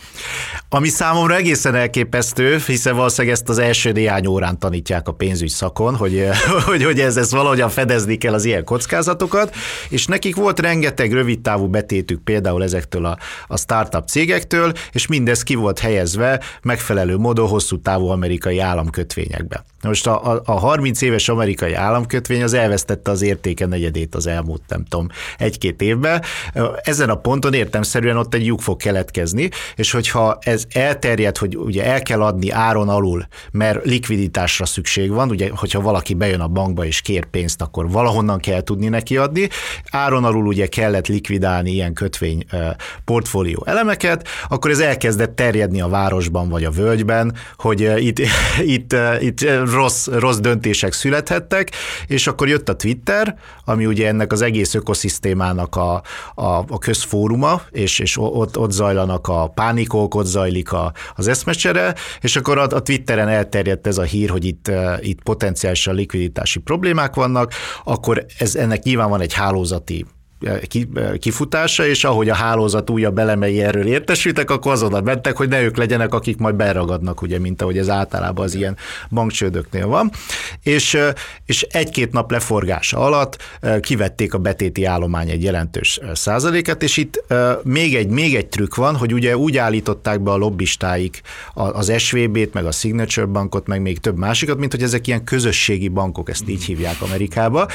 Ami 0.69 0.89
számomra 0.89 1.35
egészen 1.35 1.75
elképesztő, 1.75 2.63
hiszen 2.67 2.97
valószínűleg 2.97 3.37
ezt 3.37 3.49
az 3.49 3.59
első 3.59 3.93
néhány 3.93 4.27
órán 4.27 4.59
tanítják 4.59 5.09
a 5.09 5.13
pénzügy 5.13 5.49
szakon, 5.49 5.97
hogy, 5.97 6.29
hogy, 6.67 6.85
hogy 6.85 7.01
ez, 7.01 7.17
ez 7.17 7.33
valahogyan 7.33 7.69
fedezni 7.69 8.17
kell 8.17 8.33
az 8.33 8.45
ilyen 8.45 8.65
kockázatokat, 8.65 9.55
és 9.89 10.07
nekik 10.07 10.37
volt 10.37 10.61
rengeteg 10.61 11.13
rövidtávú 11.13 11.67
betétük 11.67 12.23
például 12.23 12.63
ezektől 12.63 13.05
a, 13.05 13.19
a 13.47 13.57
startup 13.57 14.09
cégektől, 14.09 14.73
és 14.93 15.07
mindez 15.07 15.43
ki 15.43 15.55
volt 15.55 15.79
helyezve 15.79 16.41
megfelelő 16.63 17.14
megfelelő 17.15 17.19
módon 17.19 17.49
hosszú 17.49 17.81
távú 17.81 18.07
amerikai 18.09 18.59
államkötvényekbe. 18.59 19.65
Most 19.85 20.07
a, 20.07 20.33
a, 20.33 20.43
a 20.45 20.59
30 20.59 21.03
éves 21.03 21.29
amerikai 21.29 21.75
államkötvény 21.75 22.43
az 22.43 22.53
elvesztette 22.53 23.11
az 23.11 23.23
értéke 23.23 23.67
negyedét 23.67 24.15
az 24.15 24.27
elmúlt, 24.27 24.63
nem 24.69 24.85
tudom, 24.85 25.09
egy-két 25.39 25.83
évben. 25.83 26.23
Ezen 26.83 27.11
a 27.11 27.15
ponton 27.15 27.55
értemszerűen 27.55 28.17
ott 28.17 28.35
egy 28.35 28.47
lyuk 28.47 28.61
fog 28.61 28.77
keletkezni, 28.77 29.49
és 29.77 29.91
hogyha 29.91 30.39
ez 30.41 30.65
elterjed, 30.73 31.39
hogy 31.39 31.57
ugye 31.57 31.85
el 31.85 32.03
kell 32.03 32.23
adni 32.23 32.51
áron 32.51 32.89
alul, 32.89 33.27
mert 33.53 33.85
likviditásra 33.85 34.67
szükség 34.67 35.11
van, 35.11 35.31
ugye, 35.31 35.51
hogyha 35.55 35.81
valaki 35.81 36.15
bejön 36.15 36.41
a 36.41 36.49
bankba 36.49 36.85
és 36.85 37.01
kér 37.01 37.25
pénzt, 37.25 37.63
akkor 37.63 37.91
valahonnan 37.91 38.39
kell 38.39 38.61
tudni 38.61 38.89
neki 38.89 39.17
adni. 39.17 39.49
Áron 39.91 40.25
alul 40.25 40.47
ugye 40.47 40.67
kellett 40.67 41.07
likvidálni 41.07 41.71
ilyen 41.71 41.93
kötvény 41.93 42.45
portfólió 43.05 43.63
elemeket, 43.67 44.29
akkor 44.49 44.71
ez 44.71 44.79
elkezdett 44.79 45.37
terjedni 45.37 45.81
a 45.81 45.89
városban 45.89 46.49
vagy 46.49 46.65
a 46.65 46.71
völgyben, 46.71 47.35
hogy 47.57 47.81
itt, 47.97 48.19
itt, 48.77 48.97
itt 49.21 49.41
rossz, 49.75 50.07
rossz 50.07 50.39
döntések 50.39 50.93
születhettek, 50.93 51.71
és 52.07 52.27
akkor 52.27 52.49
jött 52.49 52.69
a 52.69 52.77
Twitter, 52.77 53.37
ami 53.65 53.87
ugye 53.87 54.09
ennek 54.09 54.33
az 54.33 54.43
egész 54.43 54.75
ökoszisztémának 54.75 55.77
a, 55.77 56.03
a, 56.35 56.45
a 56.45 56.79
közfóruma, 56.79 57.63
és, 57.71 57.99
és 57.99 58.17
ott, 58.19 58.59
ott 58.59 58.71
zajlanak 58.71 59.29
a 59.29 59.47
pánikok, 59.47 60.15
ott 60.15 60.27
zajlik 60.27 60.73
a, 60.73 60.93
az 61.15 61.29
eszmecsere, 61.29 61.95
és 62.21 62.37
akkor 62.37 62.59
a, 62.59 62.63
a 62.63 62.83
Twitteren 62.83 63.29
elterjedt 63.29 63.87
ez 63.87 63.99
a 63.99 64.03
hír, 64.03 64.31
hogy 64.31 64.45
itt, 64.45 64.71
itt 65.01 65.23
potenciálisan 65.23 65.95
likviditási 65.95 66.59
problémák 66.59 67.15
vannak, 67.15 67.53
akkor 67.85 68.27
ez, 68.39 68.55
ennek 68.55 68.83
nyilván 68.83 69.11
van 69.11 69.21
egy 69.21 69.33
hálózati 69.33 70.05
kifutása, 71.19 71.87
és 71.87 72.05
ahogy 72.05 72.29
a 72.29 72.35
hálózat 72.35 72.91
újabb 72.91 73.19
elemei 73.19 73.63
erről 73.63 73.87
értesültek, 73.87 74.51
akkor 74.51 74.73
azonnal 74.73 75.01
mentek, 75.01 75.37
hogy 75.37 75.49
ne 75.49 75.63
ők 75.63 75.77
legyenek, 75.77 76.15
akik 76.15 76.39
majd 76.39 76.55
beragadnak, 76.55 77.23
ugye, 77.23 77.39
mint 77.39 77.63
ahogy 77.63 77.79
ez 77.79 77.89
általában 77.89 78.45
az 78.45 78.55
ilyen 78.55 78.77
bankcsődöknél 79.11 79.87
van. 79.87 80.11
És, 80.63 80.99
és 81.47 81.63
egy-két 81.63 82.13
nap 82.13 82.31
leforgása 82.31 82.99
alatt 82.99 83.37
kivették 83.81 84.35
a 84.35 84.39
betéti 84.39 84.85
állomány 84.85 85.31
egy 85.31 85.43
jelentős 85.43 86.01
százaléket, 86.13 86.83
és 86.83 86.97
itt 86.97 87.25
még 87.63 87.95
egy, 87.95 88.09
még 88.09 88.35
egy 88.35 88.47
trükk 88.47 88.75
van, 88.75 88.97
hogy 88.97 89.13
ugye 89.13 89.37
úgy 89.37 89.57
állították 89.57 90.21
be 90.21 90.31
a 90.31 90.37
lobbistáik 90.37 91.21
az 91.55 91.93
SVB-t, 91.99 92.53
meg 92.55 92.65
a 92.65 92.73
Signature 92.73 93.27
bankot, 93.27 93.67
meg 93.67 93.81
még 93.81 93.99
több 93.99 94.17
másikat, 94.17 94.59
mint 94.59 94.73
hogy 94.73 94.83
ezek 94.83 95.07
ilyen 95.07 95.25
közösségi 95.25 95.89
bankok, 95.89 96.31
ezt 96.31 96.49
így 96.49 96.65
hívják 96.65 97.03
Amerikába, 97.03 97.69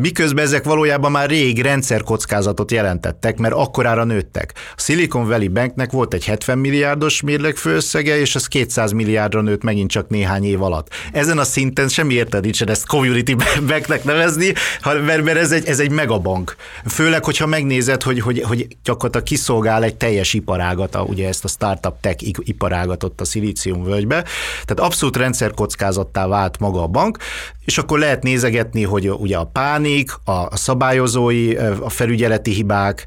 miközben 0.00 0.44
ezek 0.44 0.64
valójában 0.64 1.10
már 1.10 1.28
rég 1.28 1.60
rendszer 1.62 1.95
kockázatot 2.02 2.70
jelentettek, 2.70 3.38
mert 3.38 3.54
akkorára 3.54 4.04
nőttek. 4.04 4.52
A 4.76 4.80
Silicon 4.80 5.28
Valley 5.28 5.48
Banknek 5.48 5.90
volt 5.90 6.14
egy 6.14 6.24
70 6.24 6.58
milliárdos 6.58 7.20
mérleg 7.20 7.56
főösszege, 7.56 8.18
és 8.18 8.34
az 8.34 8.46
200 8.46 8.92
milliárdra 8.92 9.40
nőtt 9.40 9.62
megint 9.62 9.90
csak 9.90 10.08
néhány 10.08 10.44
év 10.44 10.62
alatt. 10.62 10.88
Ezen 11.12 11.38
a 11.38 11.44
szinten 11.44 11.88
semmi 11.88 12.14
érted 12.14 12.42
nincsen 12.42 12.68
ezt 12.68 12.86
community 12.86 13.34
banknek 13.68 14.04
nevezni, 14.04 14.52
mert, 14.82 15.22
mert 15.22 15.38
ez, 15.38 15.52
egy, 15.52 15.66
ez 15.66 15.80
egy 15.80 15.90
megabank. 15.90 16.56
Főleg, 16.86 17.24
hogyha 17.24 17.46
megnézed, 17.46 18.02
hogy, 18.02 18.20
hogy, 18.20 18.42
hogy 18.42 18.66
gyakorlatilag 18.84 19.26
kiszolgál 19.26 19.84
egy 19.84 19.96
teljes 19.96 20.34
iparágat, 20.34 20.96
ugye 21.06 21.28
ezt 21.28 21.44
a 21.44 21.48
startup 21.48 22.00
tech 22.00 22.16
iparágat 22.38 23.02
ott 23.02 23.20
a 23.20 23.24
Szilícium 23.24 23.84
völgybe. 23.84 24.24
Tehát 24.64 24.80
abszolút 24.80 25.16
rendszerkockázattá 25.16 26.26
vált 26.26 26.58
maga 26.58 26.82
a 26.82 26.86
bank, 26.86 27.18
és 27.66 27.78
akkor 27.78 27.98
lehet 27.98 28.22
nézegetni, 28.22 28.82
hogy 28.82 29.10
ugye 29.10 29.36
a 29.36 29.44
pánik, 29.44 30.10
a 30.24 30.56
szabályozói, 30.56 31.56
a 31.80 31.88
felügyeleti 31.88 32.50
hibák, 32.50 33.06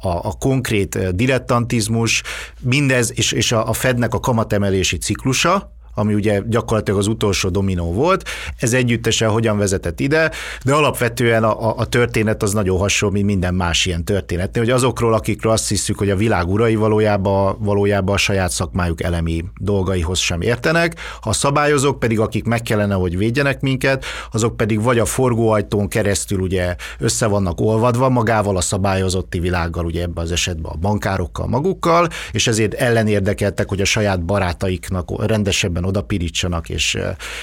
a, 0.00 0.08
a 0.08 0.36
konkrét 0.38 1.14
dilettantizmus, 1.16 2.22
mindez, 2.60 3.12
és, 3.14 3.32
és 3.32 3.52
a, 3.52 3.68
a 3.68 3.72
Fednek 3.72 4.14
a 4.14 4.20
kamatemelési 4.20 4.96
ciklusa, 4.96 5.75
ami 5.98 6.14
ugye 6.14 6.42
gyakorlatilag 6.46 6.98
az 6.98 7.06
utolsó 7.06 7.48
dominó 7.48 7.92
volt. 7.92 8.28
Ez 8.58 8.72
együttesen 8.72 9.30
hogyan 9.30 9.58
vezetett 9.58 10.00
ide, 10.00 10.30
de 10.64 10.74
alapvetően 10.74 11.44
a, 11.44 11.76
a 11.76 11.86
történet 11.86 12.42
az 12.42 12.52
nagyon 12.52 12.78
hasonló, 12.78 13.14
mint 13.14 13.26
minden 13.26 13.54
más 13.54 13.86
ilyen 13.86 14.04
történet. 14.04 14.56
Hogy 14.56 14.70
azokról, 14.70 15.14
akikről 15.14 15.52
azt 15.52 15.68
hiszük, 15.68 15.98
hogy 15.98 16.10
a 16.10 16.16
világ 16.16 16.48
urai 16.48 16.74
valójában, 16.74 17.56
valójában 17.58 18.14
a 18.14 18.18
saját 18.18 18.50
szakmájuk 18.50 19.02
elemi 19.02 19.44
dolgaihoz 19.60 20.18
sem 20.18 20.40
értenek, 20.40 20.94
a 21.20 21.32
szabályozók 21.32 21.98
pedig, 21.98 22.20
akik 22.20 22.44
meg 22.44 22.62
kellene, 22.62 22.94
hogy 22.94 23.18
védjenek 23.18 23.60
minket, 23.60 24.04
azok 24.32 24.56
pedig 24.56 24.82
vagy 24.82 24.98
a 24.98 25.04
forgóajtón 25.04 25.88
keresztül 25.88 26.40
ugye 26.40 26.76
össze 26.98 27.26
vannak 27.26 27.60
olvadva 27.60 28.08
magával 28.08 28.56
a 28.56 28.60
szabályozotti 28.60 29.38
világgal, 29.38 29.84
ugye 29.84 30.02
ebben 30.02 30.24
az 30.24 30.32
esetben 30.32 30.72
a 30.72 30.76
bankárokkal 30.76 31.46
magukkal, 31.46 32.08
és 32.32 32.46
ezért 32.46 32.74
ellenérdekeltek, 32.74 33.68
hogy 33.68 33.80
a 33.80 33.84
saját 33.84 34.24
barátaiknak 34.24 35.26
rendesebben 35.26 35.84
oda 35.86 36.02
pirítsanak, 36.02 36.68
és, 36.68 36.98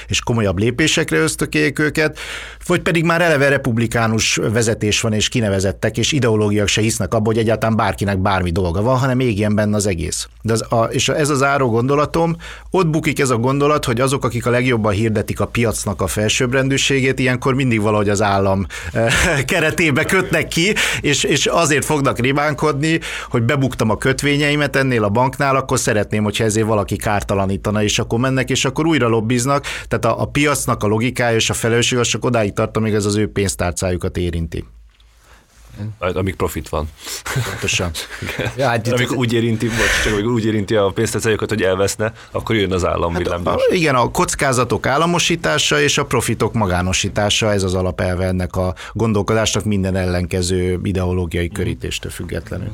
és 0.06 0.20
komolyabb 0.20 0.58
lépésekre 0.58 1.18
ösztökéljék 1.18 1.78
őket, 1.78 2.18
vagy 2.66 2.80
pedig 2.80 3.04
már 3.04 3.20
eleve 3.20 3.48
republikánus 3.48 4.36
vezetés 4.36 5.00
van, 5.00 5.12
és 5.12 5.28
kinevezettek, 5.28 5.98
és 5.98 6.12
ideológiak 6.12 6.68
se 6.68 6.80
hisznek 6.80 7.14
abba, 7.14 7.26
hogy 7.26 7.38
egyáltalán 7.38 7.76
bárkinek 7.76 8.18
bármi 8.18 8.50
dolga 8.50 8.82
van, 8.82 8.98
hanem 8.98 9.20
égjen 9.20 9.54
benne 9.54 9.76
az 9.76 9.86
egész. 9.86 10.28
De 10.42 10.52
az, 10.52 10.72
a, 10.72 10.84
és 10.84 11.08
ez 11.08 11.28
az 11.28 11.42
áró 11.42 11.70
gondolatom, 11.70 12.36
ott 12.70 12.86
bukik 12.86 13.20
ez 13.20 13.30
a 13.30 13.36
gondolat, 13.36 13.84
hogy 13.84 14.00
azok, 14.00 14.24
akik 14.24 14.46
a 14.46 14.50
legjobban 14.50 14.92
hirdetik 14.92 15.40
a 15.40 15.46
piacnak 15.46 16.02
a 16.02 16.06
felsőbbrendűségét, 16.06 17.18
ilyenkor 17.18 17.54
mindig 17.54 17.80
valahogy 17.80 18.08
az 18.08 18.22
állam 18.22 18.66
keretébe 19.46 20.04
kötnek 20.04 20.48
ki, 20.48 20.74
és, 21.00 21.24
és 21.24 21.46
azért 21.46 21.84
fognak 21.84 22.18
ribánkodni, 22.18 23.00
hogy 23.28 23.42
bebuktam 23.42 23.90
a 23.90 23.96
kötvényeimet 23.96 24.76
ennél 24.76 25.04
a 25.04 25.08
banknál, 25.08 25.56
akkor 25.56 25.78
szeretném, 25.78 26.24
hogyha 26.24 26.44
ezért 26.44 26.66
valaki 26.66 26.96
kártalanítana, 26.96 27.82
és 27.82 27.98
akkor 27.98 28.18
mennek, 28.34 28.50
és 28.50 28.64
akkor 28.64 28.86
újra 28.86 29.08
lobbiznak. 29.08 29.64
Tehát 29.88 30.04
a, 30.04 30.20
a 30.20 30.24
piacnak 30.24 30.82
a 30.82 30.86
logikája 30.86 31.36
és 31.36 31.50
a 31.50 31.54
felelősség 31.54 31.98
az 31.98 32.08
csak 32.08 32.24
odáig 32.24 32.52
tart, 32.52 32.76
amíg 32.76 32.94
ez 32.94 33.04
az 33.04 33.16
ő 33.16 33.32
pénztárcájukat 33.32 34.16
érinti. 34.16 34.64
Amíg 35.98 36.34
profit 36.34 36.68
van. 36.68 36.88
Pontosan. 37.50 37.90
ja, 38.56 38.68
hát 38.68 38.88
amikor 38.88 39.16
úgy 39.16 39.32
érinti, 39.32 39.66
bocs, 39.66 40.02
csak 40.04 40.12
amikor 40.12 40.32
úgy 40.32 40.44
érinti 40.44 40.74
a 40.74 40.90
pénztárcájukat, 40.94 41.48
hogy 41.48 41.62
elveszne, 41.62 42.12
akkor 42.30 42.56
jön 42.56 42.72
az 42.72 42.84
állam 42.84 43.14
hát 43.14 43.26
a, 43.26 43.58
Igen, 43.70 43.94
a 43.94 44.10
kockázatok 44.10 44.86
államosítása 44.86 45.80
és 45.80 45.98
a 45.98 46.04
profitok 46.04 46.52
magánosítása, 46.52 47.52
ez 47.52 47.62
az 47.62 47.74
alapelve 47.74 48.26
ennek 48.26 48.56
a 48.56 48.74
gondolkodásnak 48.92 49.64
minden 49.64 49.96
ellenkező 49.96 50.80
ideológiai 50.82 51.48
körítéstől 51.48 52.10
függetlenül. 52.10 52.72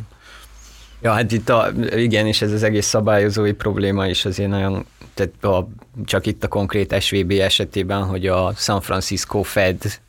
Ja, 1.03 1.13
hát 1.13 1.33
itt 1.33 1.49
a, 1.49 1.73
igen, 1.97 2.27
és 2.27 2.43
ez 2.43 2.53
az 2.53 2.63
egész 2.63 2.87
szabályozói 2.87 3.53
probléma 3.53 4.07
is 4.07 4.25
azért 4.25 4.51
nagyon, 4.51 4.87
tehát 5.15 5.45
a, 5.45 5.69
csak 6.05 6.27
itt 6.27 6.45
a 6.45 6.49
konkrét 6.49 7.01
SVB 7.01 7.31
esetében, 7.31 8.05
hogy 8.05 8.27
a 8.27 8.53
San 8.57 8.81
Francisco 8.81 9.43
Fed 9.43 10.01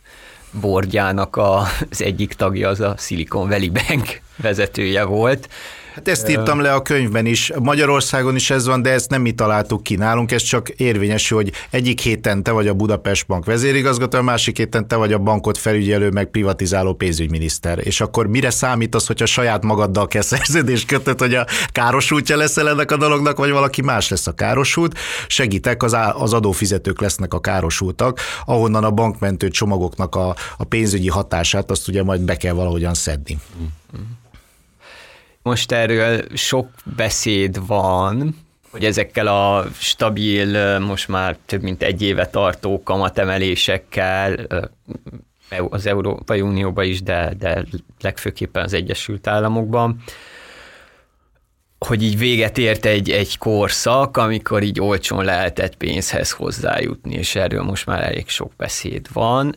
bordjának 0.51 1.35
a, 1.35 1.59
az 1.91 2.01
egyik 2.01 2.33
tagja 2.33 2.69
az 2.69 2.79
a 2.79 2.95
Silicon 2.97 3.49
Valley 3.49 3.71
Bank 3.71 4.21
vezetője 4.35 5.03
volt, 5.03 5.49
Hát 5.93 6.07
ezt 6.07 6.29
írtam 6.29 6.61
le 6.61 6.73
a 6.73 6.81
könyvben 6.81 7.25
is. 7.25 7.51
Magyarországon 7.59 8.35
is 8.35 8.49
ez 8.49 8.65
van, 8.65 8.81
de 8.81 8.89
ezt 8.89 9.09
nem 9.09 9.21
mi 9.21 9.31
találtuk 9.31 9.83
ki 9.83 9.95
nálunk, 9.95 10.31
ez 10.31 10.41
csak 10.41 10.69
érvényes, 10.69 11.29
hogy 11.29 11.51
egyik 11.69 11.99
héten 11.99 12.43
te 12.43 12.51
vagy 12.51 12.67
a 12.67 12.73
Budapest 12.73 13.27
Bank 13.27 13.45
vezérigazgató, 13.45 14.17
a 14.17 14.21
másik 14.21 14.57
héten 14.57 14.87
te 14.87 14.95
vagy 14.95 15.13
a 15.13 15.17
bankot 15.17 15.57
felügyelő, 15.57 16.09
meg 16.09 16.25
privatizáló 16.25 16.93
pénzügyminiszter. 16.93 17.79
És 17.83 18.01
akkor 18.01 18.27
mire 18.27 18.49
számítasz, 18.49 19.07
hogyha 19.07 19.25
saját 19.25 19.63
magaddal 19.63 20.07
kell 20.07 20.21
szerződést 20.21 20.87
kötött, 20.87 21.19
hogy 21.19 21.35
a 21.35 21.45
károsútja 21.71 22.37
leszel 22.37 22.69
ennek 22.69 22.91
a 22.91 22.97
dolognak, 22.97 23.37
vagy 23.37 23.51
valaki 23.51 23.81
más 23.81 24.09
lesz 24.09 24.27
a 24.27 24.33
károsút? 24.33 24.97
Segítek, 25.27 25.83
az, 25.83 25.95
az 26.13 26.33
adófizetők 26.33 27.01
lesznek 27.01 27.33
a 27.33 27.39
károsultak, 27.39 28.19
ahonnan 28.45 28.83
a 28.83 28.91
bankmentő 28.91 29.49
csomagoknak 29.49 30.15
a, 30.15 30.35
a 30.57 30.63
pénzügyi 30.63 31.09
hatását 31.09 31.71
azt 31.71 31.87
ugye 31.87 32.03
majd 32.03 32.21
be 32.21 32.37
kell 32.37 32.53
valahogyan 32.53 32.93
szedni. 32.93 33.37
Mm-hmm. 33.57 33.67
Most 35.41 35.71
erről 35.71 36.23
sok 36.33 36.69
beszéd 36.95 37.67
van, 37.67 38.35
hogy 38.71 38.85
ezekkel 38.85 39.27
a 39.27 39.65
stabil, 39.79 40.79
most 40.79 41.07
már 41.07 41.37
több 41.45 41.61
mint 41.61 41.83
egy 41.83 42.01
éve 42.01 42.27
tartó 42.27 42.83
kamatemelésekkel 42.83 44.47
az 45.69 45.85
Európai 45.85 46.41
Unióban 46.41 46.85
is, 46.85 47.01
de, 47.01 47.33
de 47.39 47.65
legfőképpen 48.01 48.63
az 48.63 48.73
Egyesült 48.73 49.27
Államokban, 49.27 50.03
hogy 51.77 52.03
így 52.03 52.17
véget 52.17 52.57
ért 52.57 52.85
egy, 52.85 53.09
egy 53.09 53.37
korszak, 53.37 54.17
amikor 54.17 54.63
így 54.63 54.79
olcsón 54.79 55.23
lehetett 55.23 55.75
pénzhez 55.75 56.31
hozzájutni, 56.31 57.13
és 57.13 57.35
erről 57.35 57.63
most 57.63 57.85
már 57.85 58.03
elég 58.03 58.29
sok 58.29 58.51
beszéd 58.57 59.07
van. 59.13 59.55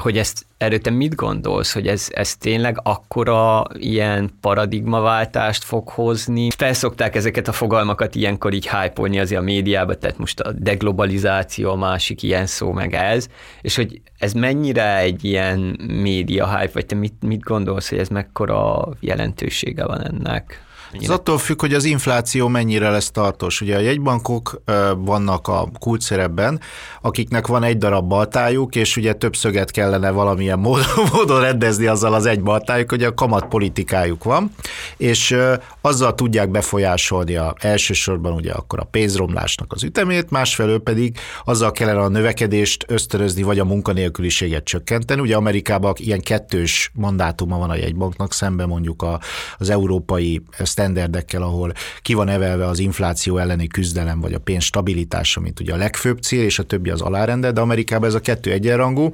Hogy 0.00 0.18
ezt 0.18 0.45
erről 0.58 0.78
te 0.78 0.90
mit 0.90 1.14
gondolsz, 1.14 1.72
hogy 1.72 1.86
ez, 1.86 2.08
ez 2.12 2.36
tényleg 2.36 2.80
akkora 2.82 3.64
ilyen 3.72 4.30
paradigmaváltást 4.40 5.64
fog 5.64 5.88
hozni? 5.88 6.48
Felszokták 6.56 7.14
ezeket 7.14 7.48
a 7.48 7.52
fogalmakat 7.52 8.14
ilyenkor 8.14 8.52
így 8.52 8.68
hype 8.68 9.20
azért 9.20 9.40
a 9.40 9.44
médiába, 9.44 9.94
tehát 9.94 10.18
most 10.18 10.40
a 10.40 10.52
deglobalizáció 10.52 11.70
a 11.70 11.76
másik 11.76 12.22
ilyen 12.22 12.46
szó, 12.46 12.72
meg 12.72 12.94
ez, 12.94 13.28
és 13.60 13.76
hogy 13.76 14.00
ez 14.18 14.32
mennyire 14.32 14.98
egy 14.98 15.24
ilyen 15.24 15.58
média 15.86 16.58
hype, 16.58 16.72
vagy 16.72 16.86
te 16.86 16.94
mit, 16.94 17.22
mit 17.22 17.40
gondolsz, 17.40 17.88
hogy 17.88 17.98
ez 17.98 18.08
mekkora 18.08 18.88
jelentősége 19.00 19.86
van 19.86 20.04
ennek? 20.04 20.65
Ez 20.92 21.08
attól 21.08 21.38
függ, 21.38 21.60
hogy 21.60 21.74
az 21.74 21.84
infláció 21.84 22.48
mennyire 22.48 22.90
lesz 22.90 23.10
tartós. 23.10 23.60
Ugye 23.60 23.76
a 23.76 23.80
jegybankok 23.80 24.60
vannak 24.96 25.48
a 25.48 25.68
kulcszerepben, 25.78 26.60
akiknek 27.00 27.46
van 27.46 27.62
egy 27.62 27.78
darab 27.78 28.08
baltájuk, 28.08 28.74
és 28.74 28.96
ugye 28.96 29.12
több 29.12 29.36
szöget 29.36 29.70
kellene 29.70 30.10
valamilyen 30.10 30.58
módon, 30.58 30.84
módon 31.12 31.40
rendezni 31.40 31.86
azzal 31.86 32.14
az 32.14 32.26
egy 32.26 32.42
baltájuk, 32.42 32.90
hogy 32.90 33.02
a 33.02 33.14
kamatpolitikájuk 33.14 34.24
van, 34.24 34.50
és 34.96 35.36
azzal 35.80 36.14
tudják 36.14 36.50
befolyásolni 36.50 37.36
a, 37.36 37.54
elsősorban 37.58 38.32
ugye 38.32 38.52
akkor 38.52 38.80
a 38.80 38.84
pénzromlásnak 38.84 39.72
az 39.72 39.82
ütemét, 39.82 40.30
másfelől 40.30 40.78
pedig 40.78 41.18
azzal 41.44 41.72
kellene 41.72 42.00
a 42.00 42.08
növekedést 42.08 42.84
ösztönözni, 42.88 43.42
vagy 43.42 43.58
a 43.58 43.64
munkanélküliséget 43.64 44.64
csökkenteni. 44.64 45.20
Ugye 45.20 45.36
Amerikában 45.36 45.94
ilyen 45.96 46.20
kettős 46.20 46.90
mandátuma 46.94 47.58
van 47.58 47.70
a 47.70 47.76
jegybanknak, 47.76 48.32
szemben 48.32 48.68
mondjuk 48.68 49.02
a, 49.02 49.20
az 49.58 49.70
európai 49.70 50.42
standardekkel, 50.76 51.42
ahol 51.42 51.72
ki 52.02 52.14
van 52.14 52.28
evelve 52.28 52.66
az 52.66 52.78
infláció 52.78 53.38
elleni 53.38 53.66
küzdelem, 53.66 54.20
vagy 54.20 54.32
a 54.32 54.38
pénz 54.38 54.64
stabilitása, 54.64 55.40
mint 55.40 55.60
ugye 55.60 55.72
a 55.72 55.76
legfőbb 55.76 56.18
cél, 56.18 56.42
és 56.44 56.58
a 56.58 56.62
többi 56.62 56.90
az 56.90 57.00
alárendel, 57.00 57.52
de 57.52 57.60
Amerikában 57.60 58.08
ez 58.08 58.14
a 58.14 58.20
kettő 58.20 58.52
egyenrangú, 58.52 59.10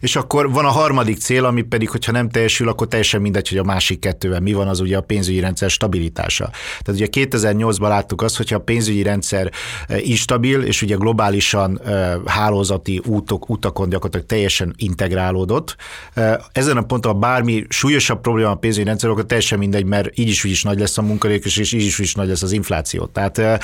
és 0.00 0.16
akkor 0.16 0.50
van 0.50 0.64
a 0.64 0.68
harmadik 0.70 1.18
cél, 1.18 1.44
ami 1.44 1.62
pedig, 1.62 1.90
hogyha 1.90 2.12
nem 2.12 2.28
teljesül, 2.28 2.68
akkor 2.68 2.88
teljesen 2.88 3.20
mindegy, 3.20 3.48
hogy 3.48 3.58
a 3.58 3.64
másik 3.64 4.00
kettővel 4.00 4.40
mi 4.40 4.52
van, 4.52 4.68
az 4.68 4.80
ugye 4.80 4.96
a 4.96 5.00
pénzügyi 5.00 5.40
rendszer 5.40 5.70
stabilitása. 5.70 6.50
Tehát 6.82 7.00
ugye 7.00 7.26
2008-ban 7.30 7.88
láttuk 7.88 8.22
azt, 8.22 8.36
hogyha 8.36 8.56
a 8.56 8.60
pénzügyi 8.60 9.02
rendszer 9.02 9.50
eh, 9.86 10.08
instabil, 10.08 10.62
és 10.62 10.82
ugye 10.82 10.94
globálisan 10.94 11.80
eh, 11.80 12.14
hálózati 12.26 13.00
útok, 13.06 13.48
utakon 13.48 13.88
gyakorlatilag 13.88 14.26
teljesen 14.26 14.74
integrálódott. 14.76 15.76
Eh, 16.14 16.34
ezen 16.52 16.76
a 16.76 16.82
ponton, 16.82 17.20
bármi 17.20 17.64
súlyosabb 17.68 18.20
probléma 18.20 18.50
a 18.50 18.54
pénzügyi 18.54 18.86
rendszer, 18.86 19.10
akkor 19.10 19.26
teljesen 19.26 19.58
mindegy, 19.58 19.84
mert 19.84 20.18
így 20.18 20.28
is 20.28 20.44
úgy 20.44 20.50
is 20.50 20.62
nagy 20.62 20.78
lesz 20.78 20.98
a 20.98 21.01
munkanélküliség, 21.04 21.64
és 21.64 21.72
így 21.72 21.84
is, 21.84 21.98
is 21.98 22.14
nagy 22.14 22.28
lesz 22.28 22.42
az 22.42 22.52
infláció. 22.52 23.06
Tehát 23.06 23.62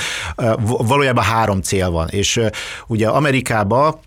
valójában 0.65 1.23
három 1.23 1.61
cél 1.61 1.89
van. 1.89 2.07
És 2.09 2.41
ugye 2.87 3.07
Amerikában 3.07 3.99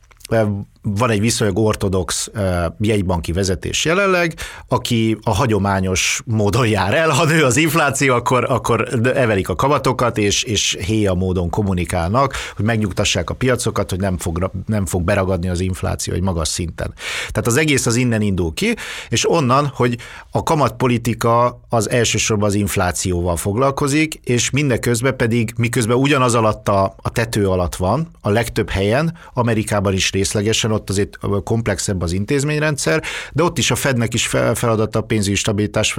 van 0.83 1.11
egy 1.11 1.21
viszonylag 1.21 1.59
ortodox 1.59 2.31
jegybanki 2.79 3.33
vezetés 3.33 3.85
jelenleg, 3.85 4.35
aki 4.69 5.17
a 5.23 5.35
hagyományos 5.35 6.23
módon 6.25 6.67
jár 6.67 6.95
el. 6.95 7.09
Ha 7.11 7.25
nő 7.25 7.45
az 7.45 7.57
infláció, 7.57 8.15
akkor, 8.15 8.45
akkor 8.49 8.89
evelik 9.15 9.49
a 9.49 9.55
kamatokat, 9.55 10.19
és, 10.19 10.43
és 10.43 10.79
héja 10.87 11.15
módon 11.15 11.51
kommunikálnak, 11.51 12.35
hogy 12.57 12.65
megnyugtassák 12.65 13.31
a 13.31 13.35
piacokat, 13.35 13.91
hogy 13.91 14.01
nem 14.01 14.19
fog, 14.19 14.51
nem 14.67 14.87
fog 14.87 15.03
beragadni 15.03 15.49
az 15.49 15.61
infláció 15.61 16.15
egy 16.15 16.23
magas 16.23 16.49
szinten. 16.49 16.95
Tehát 17.19 17.47
az 17.47 17.57
egész 17.57 17.87
az 17.87 17.97
innen 17.97 18.21
indul 18.21 18.55
ki, 18.55 18.75
és 19.09 19.31
onnan, 19.31 19.67
hogy 19.75 19.99
a 20.31 20.43
kamatpolitika 20.43 21.61
az 21.69 21.91
elsősorban 21.91 22.49
az 22.49 22.55
inflációval 22.55 23.37
foglalkozik, 23.37 24.21
és 24.25 24.51
mindeközben 24.51 25.17
pedig, 25.17 25.53
miközben 25.57 25.97
ugyanaz 25.97 26.35
alatt 26.35 26.69
a, 26.69 26.95
a 27.03 27.11
tető 27.11 27.49
alatt 27.49 27.77
van, 27.77 28.09
a 28.21 28.31
legtöbb 28.31 28.71
helyen, 28.71 29.19
Amerikában 29.33 29.93
is 29.93 30.11
részlegesen 30.11 30.72
ott 30.73 30.91
azért 30.91 31.19
komplexebb 31.45 32.03
az 32.03 32.13
intézményrendszer, 32.13 33.03
de 33.33 33.43
ott 33.43 33.59
is 33.59 33.71
a 33.71 33.75
Fednek 33.75 34.15
is 34.15 34.27
feladata 34.55 34.99
a 34.99 35.03
pénzügyi 35.03 35.37
stabilitás 35.37 35.97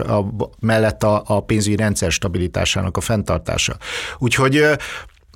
mellett 0.59 1.03
a, 1.03 1.23
a 1.25 1.41
pénzügyi 1.41 1.75
rendszer 1.75 2.11
stabilitásának 2.11 2.97
a 2.97 3.01
fenntartása. 3.01 3.77
Úgyhogy 4.17 4.65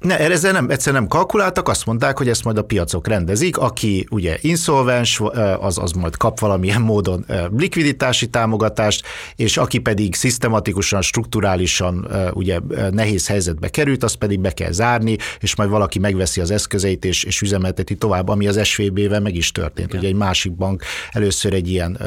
ne, 0.02 0.20
ezzel 0.20 0.52
nem, 0.52 0.70
egyszer 0.70 0.94
nem 0.94 1.08
kalkuláltak, 1.08 1.68
azt 1.68 1.86
mondták, 1.86 2.18
hogy 2.18 2.30
ezt 2.30 2.44
majd 2.44 2.58
a 2.58 2.64
piacok 2.64 3.08
rendezik, 3.08 3.58
aki 3.58 4.08
ugye 4.10 4.38
inszolvens, 4.42 5.22
az, 5.60 5.78
az 5.78 5.92
majd 5.92 6.18
kap 6.18 6.40
valamilyen 6.40 6.82
módon 6.82 7.26
likviditási 7.58 8.28
támogatást, 8.28 9.06
és 9.36 9.58
aki 9.58 9.80
pedig 9.80 10.16
szisztematikusan, 10.16 11.02
strukturálisan 11.02 12.08
ugye 12.34 12.60
nehéz 12.92 13.28
helyzetbe 13.28 13.70
került, 13.70 14.04
azt 14.04 14.16
pedig 14.16 14.40
be 14.40 14.52
kell 14.52 14.72
zárni, 14.72 15.18
és 15.40 15.56
majd 15.56 15.70
valaki 15.70 16.00
megveszi 16.00 16.42
az 16.42 16.52
eszközeit, 16.52 17.06
és, 17.06 17.24
és 17.24 17.42
üzemelteti 17.42 17.96
tovább, 17.96 18.30
ami 18.30 18.48
az 18.48 18.66
SVB-vel 18.66 19.20
meg 19.20 19.36
is 19.36 19.52
történt. 19.52 19.88
Igen. 19.88 20.00
Ugye 20.00 20.08
egy 20.08 20.16
másik 20.16 20.56
bank 20.56 20.84
először 21.12 21.54
egy 21.54 21.70
ilyen 21.70 21.98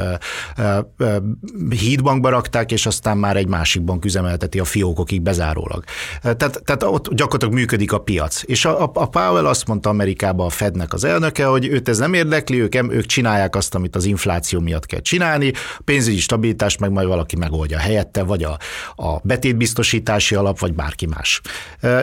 hídbankba 1.69 2.29
rakták, 2.29 2.71
és 2.71 2.85
aztán 2.85 3.17
már 3.17 3.37
egy 3.37 3.47
másik 3.47 3.81
bank 3.81 4.05
üzemelteti 4.05 4.59
a 4.59 4.65
fiókokig 4.65 5.21
bezárólag. 5.21 5.83
Tehát, 6.21 6.61
tehát 6.63 6.83
ott 6.83 7.13
gyakorlatilag 7.13 7.53
működik 7.53 7.80
működik 7.81 7.91
a 7.91 7.97
piac. 8.03 8.41
És 8.45 8.65
a, 8.65 8.91
a, 8.93 9.05
Powell 9.05 9.45
azt 9.45 9.67
mondta 9.67 9.89
Amerikában 9.89 10.45
a 10.45 10.49
Fednek 10.49 10.93
az 10.93 11.03
elnöke, 11.03 11.45
hogy 11.45 11.65
őt 11.67 11.89
ez 11.89 11.97
nem 11.97 12.13
érdekli, 12.13 12.61
ők, 12.61 12.75
ők 12.75 13.05
csinálják 13.05 13.55
azt, 13.55 13.75
amit 13.75 13.95
az 13.95 14.05
infláció 14.05 14.59
miatt 14.59 14.85
kell 14.85 14.99
csinálni, 14.99 15.51
pénzügyi 15.85 16.19
stabilitást 16.19 16.79
meg 16.79 16.91
majd 16.91 17.07
valaki 17.07 17.35
megoldja 17.35 17.77
helyette, 17.77 18.23
vagy 18.23 18.43
a, 18.43 18.57
a 18.95 19.19
betétbiztosítási 19.23 20.35
alap, 20.35 20.59
vagy 20.59 20.73
bárki 20.73 21.05
más. 21.05 21.41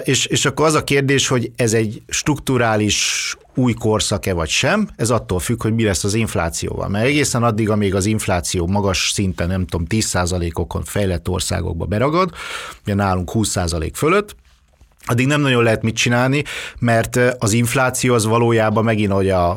És, 0.04 0.26
és 0.26 0.44
akkor 0.44 0.66
az 0.66 0.74
a 0.74 0.84
kérdés, 0.84 1.28
hogy 1.28 1.50
ez 1.56 1.72
egy 1.72 2.02
strukturális 2.08 3.36
új 3.54 3.72
korszak-e 3.72 4.32
vagy 4.32 4.48
sem, 4.48 4.88
ez 4.96 5.10
attól 5.10 5.38
függ, 5.38 5.62
hogy 5.62 5.74
mi 5.74 5.84
lesz 5.84 6.04
az 6.04 6.14
inflációval. 6.14 6.88
Mert 6.88 7.04
egészen 7.04 7.42
addig, 7.42 7.70
amíg 7.70 7.94
az 7.94 8.06
infláció 8.06 8.66
magas 8.66 9.10
szinten, 9.14 9.48
nem 9.48 9.66
tudom, 9.66 9.86
10%-okon 9.90 10.82
fejlett 10.84 11.28
országokba 11.28 11.84
beragad, 11.84 12.30
ugye 12.82 12.94
nálunk 12.94 13.30
20% 13.34 13.90
fölött, 13.94 14.36
addig 15.08 15.26
nem 15.26 15.40
nagyon 15.40 15.62
lehet 15.62 15.82
mit 15.82 15.94
csinálni, 15.94 16.42
mert 16.78 17.18
az 17.38 17.52
infláció 17.52 18.14
az 18.14 18.26
valójában 18.26 18.84
megint, 18.84 19.12
hogy 19.12 19.28
a, 19.28 19.48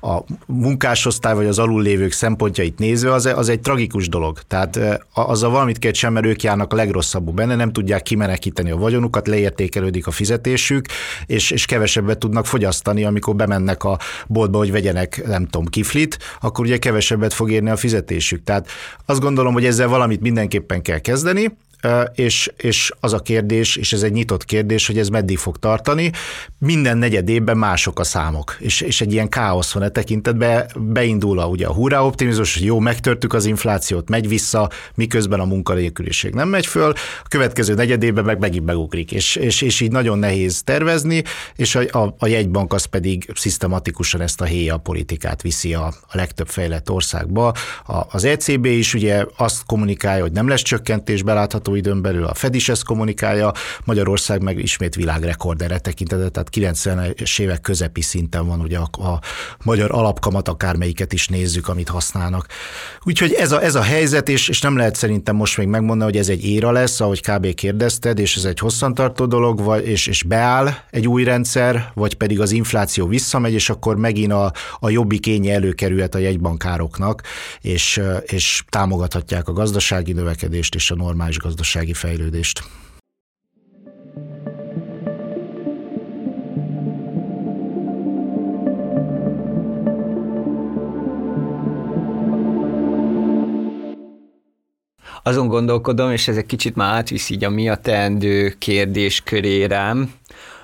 a 0.00 0.24
munkásosztály 0.46 1.34
vagy 1.34 1.46
az 1.46 1.58
alullévők 1.58 2.12
szempontjait 2.12 2.78
nézve, 2.78 3.12
az, 3.12 3.26
az 3.26 3.48
egy 3.48 3.60
tragikus 3.60 4.08
dolog. 4.08 4.38
Tehát 4.46 4.80
azzal 5.14 5.50
valamit 5.50 5.78
kell 5.78 5.92
sem, 5.92 6.12
mert 6.12 6.26
ők 6.26 6.42
járnak 6.42 6.72
a 6.72 6.76
legrosszabbul 6.76 7.34
benne, 7.34 7.54
nem 7.54 7.72
tudják 7.72 8.02
kimenekíteni 8.02 8.70
a 8.70 8.76
vagyonukat, 8.76 9.26
leértékelődik 9.26 10.06
a 10.06 10.10
fizetésük, 10.10 10.86
és, 11.26 11.50
és 11.50 11.66
kevesebbet 11.66 12.18
tudnak 12.18 12.46
fogyasztani, 12.46 13.04
amikor 13.04 13.36
bemennek 13.36 13.84
a 13.84 13.98
boltba, 14.26 14.58
hogy 14.58 14.72
vegyenek, 14.72 15.22
nem 15.26 15.46
tudom, 15.46 15.66
kiflit, 15.66 16.18
akkor 16.40 16.64
ugye 16.64 16.78
kevesebbet 16.78 17.32
fog 17.32 17.50
érni 17.50 17.70
a 17.70 17.76
fizetésük. 17.76 18.44
Tehát 18.44 18.68
azt 19.06 19.20
gondolom, 19.20 19.52
hogy 19.52 19.64
ezzel 19.64 19.88
valamit 19.88 20.20
mindenképpen 20.20 20.82
kell 20.82 20.98
kezdeni, 20.98 21.50
és, 22.14 22.50
és 22.56 22.92
az 23.00 23.12
a 23.12 23.18
kérdés, 23.18 23.76
és 23.76 23.92
ez 23.92 24.02
egy 24.02 24.12
nyitott 24.12 24.44
kérdés, 24.44 24.86
hogy 24.86 24.98
ez 24.98 25.08
meddig 25.08 25.38
fog 25.38 25.58
tartani. 25.58 26.12
Minden 26.58 26.98
negyed 26.98 27.28
évben 27.28 27.56
mások 27.56 27.98
a 27.98 28.04
számok, 28.04 28.56
és, 28.58 28.80
és 28.80 29.00
egy 29.00 29.12
ilyen 29.12 29.28
káosz 29.28 29.72
van 29.72 29.82
e 29.82 29.88
tekintetben. 29.88 30.70
Beindul 30.78 31.38
a, 31.38 31.46
ugye 31.46 31.66
a 31.66 31.72
hurrá 31.72 32.00
optimizmus, 32.00 32.54
hogy 32.54 32.64
jó, 32.64 32.78
megtörtük 32.78 33.32
az 33.32 33.44
inflációt, 33.44 34.08
megy 34.08 34.28
vissza, 34.28 34.70
miközben 34.94 35.40
a 35.40 35.44
munkanélküliség 35.44 36.34
nem 36.34 36.48
megy 36.48 36.66
föl, 36.66 36.92
a 37.24 37.28
következő 37.28 37.74
negyed 37.74 38.02
évben 38.02 38.24
meg 38.24 38.38
megint 38.38 38.64
megugrik, 38.64 39.12
és, 39.12 39.36
és, 39.36 39.62
és 39.62 39.80
így 39.80 39.92
nagyon 39.92 40.18
nehéz 40.18 40.62
tervezni, 40.62 41.22
és 41.56 41.74
a, 41.74 41.98
a, 41.98 42.14
a 42.18 42.26
jegybank 42.26 42.72
az 42.72 42.84
pedig 42.84 43.30
szisztematikusan 43.34 44.20
ezt 44.20 44.40
a 44.40 44.44
héja 44.44 44.76
politikát 44.76 45.42
viszi 45.42 45.74
a, 45.74 45.86
a 45.86 46.16
legtöbb 46.16 46.48
fejlett 46.48 46.90
országba. 46.90 47.54
A, 47.86 48.02
az 48.08 48.24
ECB 48.24 48.64
is 48.64 48.94
ugye 48.94 49.24
azt 49.36 49.62
kommunikálja, 49.66 50.22
hogy 50.22 50.32
nem 50.32 50.48
lesz 50.48 50.62
csökkentés, 50.62 51.22
belátható 51.22 51.69
belátható 51.70 51.74
időn 51.74 52.02
belül 52.02 52.24
a 52.24 52.34
Fed 52.34 52.54
is 52.54 52.68
ezt 52.68 52.84
kommunikálja, 52.84 53.52
Magyarország 53.84 54.42
meg 54.42 54.58
ismét 54.58 54.94
világrekord 54.94 55.62
erre 55.62 55.78
tekintetett, 55.78 56.32
tehát 56.32 56.48
90-es 56.52 57.40
évek 57.40 57.60
közepi 57.60 58.00
szinten 58.00 58.46
van 58.46 58.60
ugye 58.60 58.78
a, 58.78 59.08
a 59.08 59.20
magyar 59.64 59.90
alapkamat, 59.92 60.48
akármelyiket 60.48 61.12
is 61.12 61.28
nézzük, 61.28 61.68
amit 61.68 61.88
használnak. 61.88 62.46
Úgyhogy 63.04 63.32
ez 63.32 63.52
a, 63.52 63.62
ez 63.62 63.74
a 63.74 63.82
helyzet, 63.82 64.28
és, 64.28 64.48
és 64.48 64.60
nem 64.60 64.76
lehet 64.76 64.94
szerintem 64.94 65.36
most 65.36 65.56
még 65.56 65.66
megmondani, 65.66 66.10
hogy 66.10 66.20
ez 66.20 66.28
egy 66.28 66.44
éra 66.44 66.70
lesz, 66.70 67.00
ahogy 67.00 67.20
kb. 67.20 67.54
kérdezted, 67.54 68.18
és 68.18 68.36
ez 68.36 68.44
egy 68.44 68.58
hosszantartó 68.58 69.26
dolog, 69.26 69.62
vagy, 69.62 69.86
és, 69.86 70.06
és 70.06 70.22
beáll 70.22 70.68
egy 70.90 71.06
új 71.06 71.24
rendszer, 71.24 71.90
vagy 71.94 72.14
pedig 72.14 72.40
az 72.40 72.50
infláció 72.50 73.06
visszamegy, 73.06 73.52
és 73.52 73.70
akkor 73.70 73.96
megint 73.96 74.32
a, 74.32 74.52
a 74.80 74.90
jobbik 74.90 75.20
kénye 75.20 75.54
előkerülhet 75.54 76.14
a 76.14 76.18
jegybankároknak, 76.18 77.22
és, 77.60 78.00
és 78.22 78.64
támogathatják 78.68 79.48
a 79.48 79.52
gazdasági 79.52 80.12
növekedést 80.12 80.74
és 80.74 80.90
a 80.90 80.94
normális 80.94 81.38
gazdasági 81.38 81.59
gazdasági 81.60 81.94
fejlődést. 81.94 82.62
Azon 95.22 95.48
gondolkodom, 95.48 96.10
és 96.10 96.28
ez 96.28 96.36
egy 96.36 96.46
kicsit 96.46 96.76
már 96.76 96.94
átvisz 96.94 97.30
így 97.30 97.44
a 97.44 97.50
mi 97.50 97.68
a 97.68 97.76
teendő 97.76 98.54
kérdés 98.58 99.20
körérem, 99.20 100.12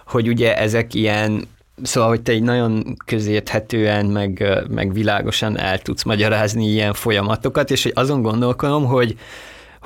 hogy 0.06 0.28
ugye 0.28 0.56
ezek 0.56 0.94
ilyen 0.94 1.54
Szóval, 1.82 2.08
hogy 2.08 2.22
te 2.22 2.32
egy 2.32 2.42
nagyon 2.42 2.96
közérthetően, 3.04 4.06
meg, 4.06 4.46
meg 4.68 4.92
világosan 4.92 5.58
el 5.58 5.78
tudsz 5.78 6.02
magyarázni 6.02 6.66
ilyen 6.66 6.92
folyamatokat, 6.92 7.70
és 7.70 7.82
hogy 7.82 7.92
azon 7.94 8.22
gondolkodom, 8.22 8.84
hogy 8.84 9.16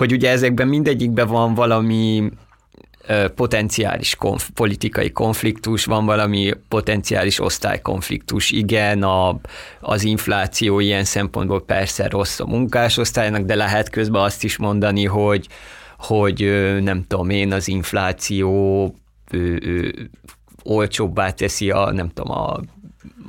hogy 0.00 0.12
ugye 0.12 0.30
ezekben 0.30 0.68
mindegyikben 0.68 1.28
van 1.28 1.54
valami 1.54 2.30
potenciális 3.34 4.14
konf- 4.14 4.50
politikai 4.50 5.10
konfliktus, 5.10 5.84
van 5.84 6.04
valami 6.06 6.52
potenciális 6.68 7.40
osztálykonfliktus. 7.40 8.50
Igen, 8.50 9.02
a, 9.02 9.40
az 9.80 10.04
infláció 10.04 10.80
ilyen 10.80 11.04
szempontból 11.04 11.64
persze 11.64 12.08
rossz 12.08 12.40
a 12.40 12.46
munkásosztálynak, 12.46 13.42
de 13.42 13.54
lehet 13.54 13.90
közben 13.90 14.22
azt 14.22 14.44
is 14.44 14.56
mondani, 14.56 15.04
hogy, 15.04 15.46
hogy 15.98 16.38
nem 16.82 17.04
tudom 17.06 17.30
én, 17.30 17.52
az 17.52 17.68
infláció 17.68 18.94
ő, 19.30 19.60
ő, 19.62 20.10
olcsóbbá 20.62 21.30
teszi 21.30 21.70
a, 21.70 21.92
nem 21.92 22.08
tudom, 22.08 22.36
a 22.36 22.60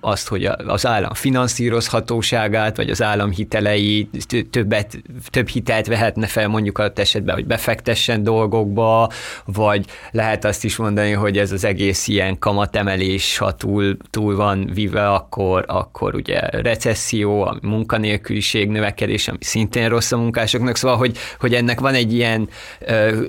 azt, 0.01 0.27
hogy 0.27 0.45
az 0.45 0.85
állam 0.85 1.13
finanszírozhatóságát, 1.13 2.77
vagy 2.77 2.89
az 2.89 3.01
állam 3.01 3.31
hitelei 3.31 4.09
többet, 4.49 5.01
több 5.29 5.47
hitelt 5.47 5.87
vehetne 5.87 6.27
fel 6.27 6.47
mondjuk 6.47 6.77
a 6.77 6.91
esetben, 6.95 7.35
hogy 7.35 7.45
befektessen 7.45 8.23
dolgokba, 8.23 9.09
vagy 9.45 9.85
lehet 10.11 10.45
azt 10.45 10.63
is 10.63 10.75
mondani, 10.75 11.11
hogy 11.11 11.37
ez 11.37 11.51
az 11.51 11.63
egész 11.63 12.07
ilyen 12.07 12.39
kamatemelés, 12.39 13.37
ha 13.37 13.51
túl, 13.51 13.97
túl 14.09 14.35
van 14.35 14.69
vive, 14.73 15.09
akkor, 15.09 15.65
akkor 15.67 16.15
ugye 16.15 16.39
recesszió, 16.39 17.41
a 17.41 17.57
munkanélküliség 17.61 18.69
növekedés, 18.69 19.27
ami 19.27 19.37
szintén 19.41 19.89
rossz 19.89 20.11
a 20.11 20.17
munkásoknak, 20.17 20.75
szóval, 20.75 20.97
hogy, 20.97 21.17
hogy 21.39 21.53
ennek 21.53 21.79
van 21.79 21.93
egy 21.93 22.13
ilyen 22.13 22.49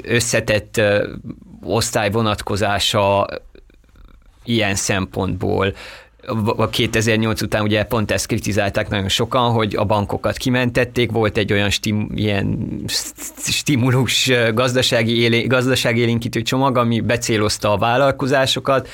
összetett 0.03 0.81
osztályvonatkozása 1.63 3.27
ilyen 4.45 4.75
szempontból 4.75 5.75
a 6.57 6.69
2008 6.69 7.43
után 7.43 7.63
ugye 7.63 7.85
pont 7.85 8.11
ezt 8.11 8.27
kritizálták 8.27 8.89
nagyon 8.89 9.09
sokan, 9.09 9.53
hogy 9.53 9.77
a 9.77 9.85
bankokat 9.85 10.37
kimentették, 10.37 11.11
volt 11.11 11.37
egy 11.37 11.53
olyan 11.53 11.71
stim, 11.71 12.11
ilyen 12.15 12.69
stimulus 13.37 14.31
gazdasági, 14.55 15.21
élé, 15.21 15.43
gazdasági 15.43 16.01
élénkítő 16.01 16.43
csomag, 16.43 16.77
ami 16.77 17.01
becélozta 17.01 17.73
a 17.73 17.79
vállalkozásokat, 17.79 18.89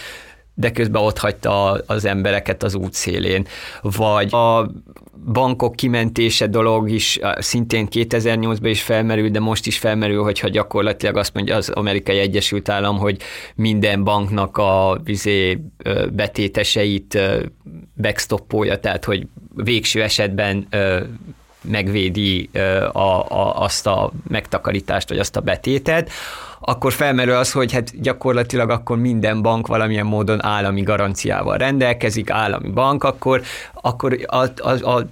de 0.60 0.70
közben 0.72 1.02
ott 1.02 1.18
hagyta 1.18 1.80
az 1.86 2.04
embereket 2.04 2.62
az 2.62 2.74
útszélén. 2.74 3.46
Vagy 3.82 4.34
a 4.34 4.70
bankok 5.32 5.76
kimentése 5.76 6.46
dolog 6.46 6.90
is 6.90 7.18
szintén 7.38 7.88
2008-ban 7.90 8.58
is 8.62 8.82
felmerül, 8.82 9.28
de 9.28 9.40
most 9.40 9.66
is 9.66 9.78
felmerül, 9.78 10.22
hogyha 10.22 10.48
gyakorlatilag 10.48 11.16
azt 11.16 11.34
mondja 11.34 11.56
az 11.56 11.68
Amerikai 11.68 12.18
Egyesült 12.18 12.68
Állam, 12.68 12.98
hogy 12.98 13.20
minden 13.54 14.04
banknak 14.04 14.56
a 14.56 15.00
vizé 15.04 15.58
betéteseit 16.12 17.18
backstoppolja, 17.96 18.80
tehát 18.80 19.04
hogy 19.04 19.26
végső 19.54 20.02
esetben 20.02 20.68
megvédi 21.62 22.50
a, 22.92 22.98
a, 22.98 23.62
azt 23.62 23.86
a 23.86 24.12
megtakarítást, 24.28 25.08
vagy 25.08 25.18
azt 25.18 25.36
a 25.36 25.40
betétet, 25.40 26.10
akkor 26.60 26.92
felmerül 26.92 27.34
az, 27.34 27.52
hogy 27.52 27.72
hát 27.72 28.00
gyakorlatilag 28.00 28.70
akkor 28.70 28.98
minden 28.98 29.42
bank 29.42 29.66
valamilyen 29.66 30.06
módon 30.06 30.44
állami 30.44 30.82
garanciával 30.82 31.56
rendelkezik, 31.56 32.30
állami 32.30 32.68
bank, 32.68 33.04
akkor, 33.04 33.42
akkor 33.74 34.18
a, 34.26 34.44
a, 34.56 34.96
a 34.96 35.06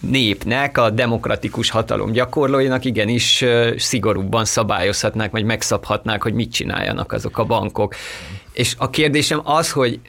népnek, 0.00 0.78
a 0.78 0.90
demokratikus 0.90 1.70
hatalom 1.70 2.12
gyakorlóinak 2.12 2.84
igenis 2.84 3.44
szigorúbban 3.76 4.44
szabályozhatnák, 4.44 5.30
vagy 5.30 5.44
megszabhatnák, 5.44 6.22
hogy 6.22 6.34
mit 6.34 6.52
csináljanak 6.52 7.12
azok 7.12 7.38
a 7.38 7.44
bankok. 7.44 7.94
És 8.52 8.74
a 8.78 8.90
kérdésem 8.90 9.40
az, 9.44 9.72
hogy 9.72 10.00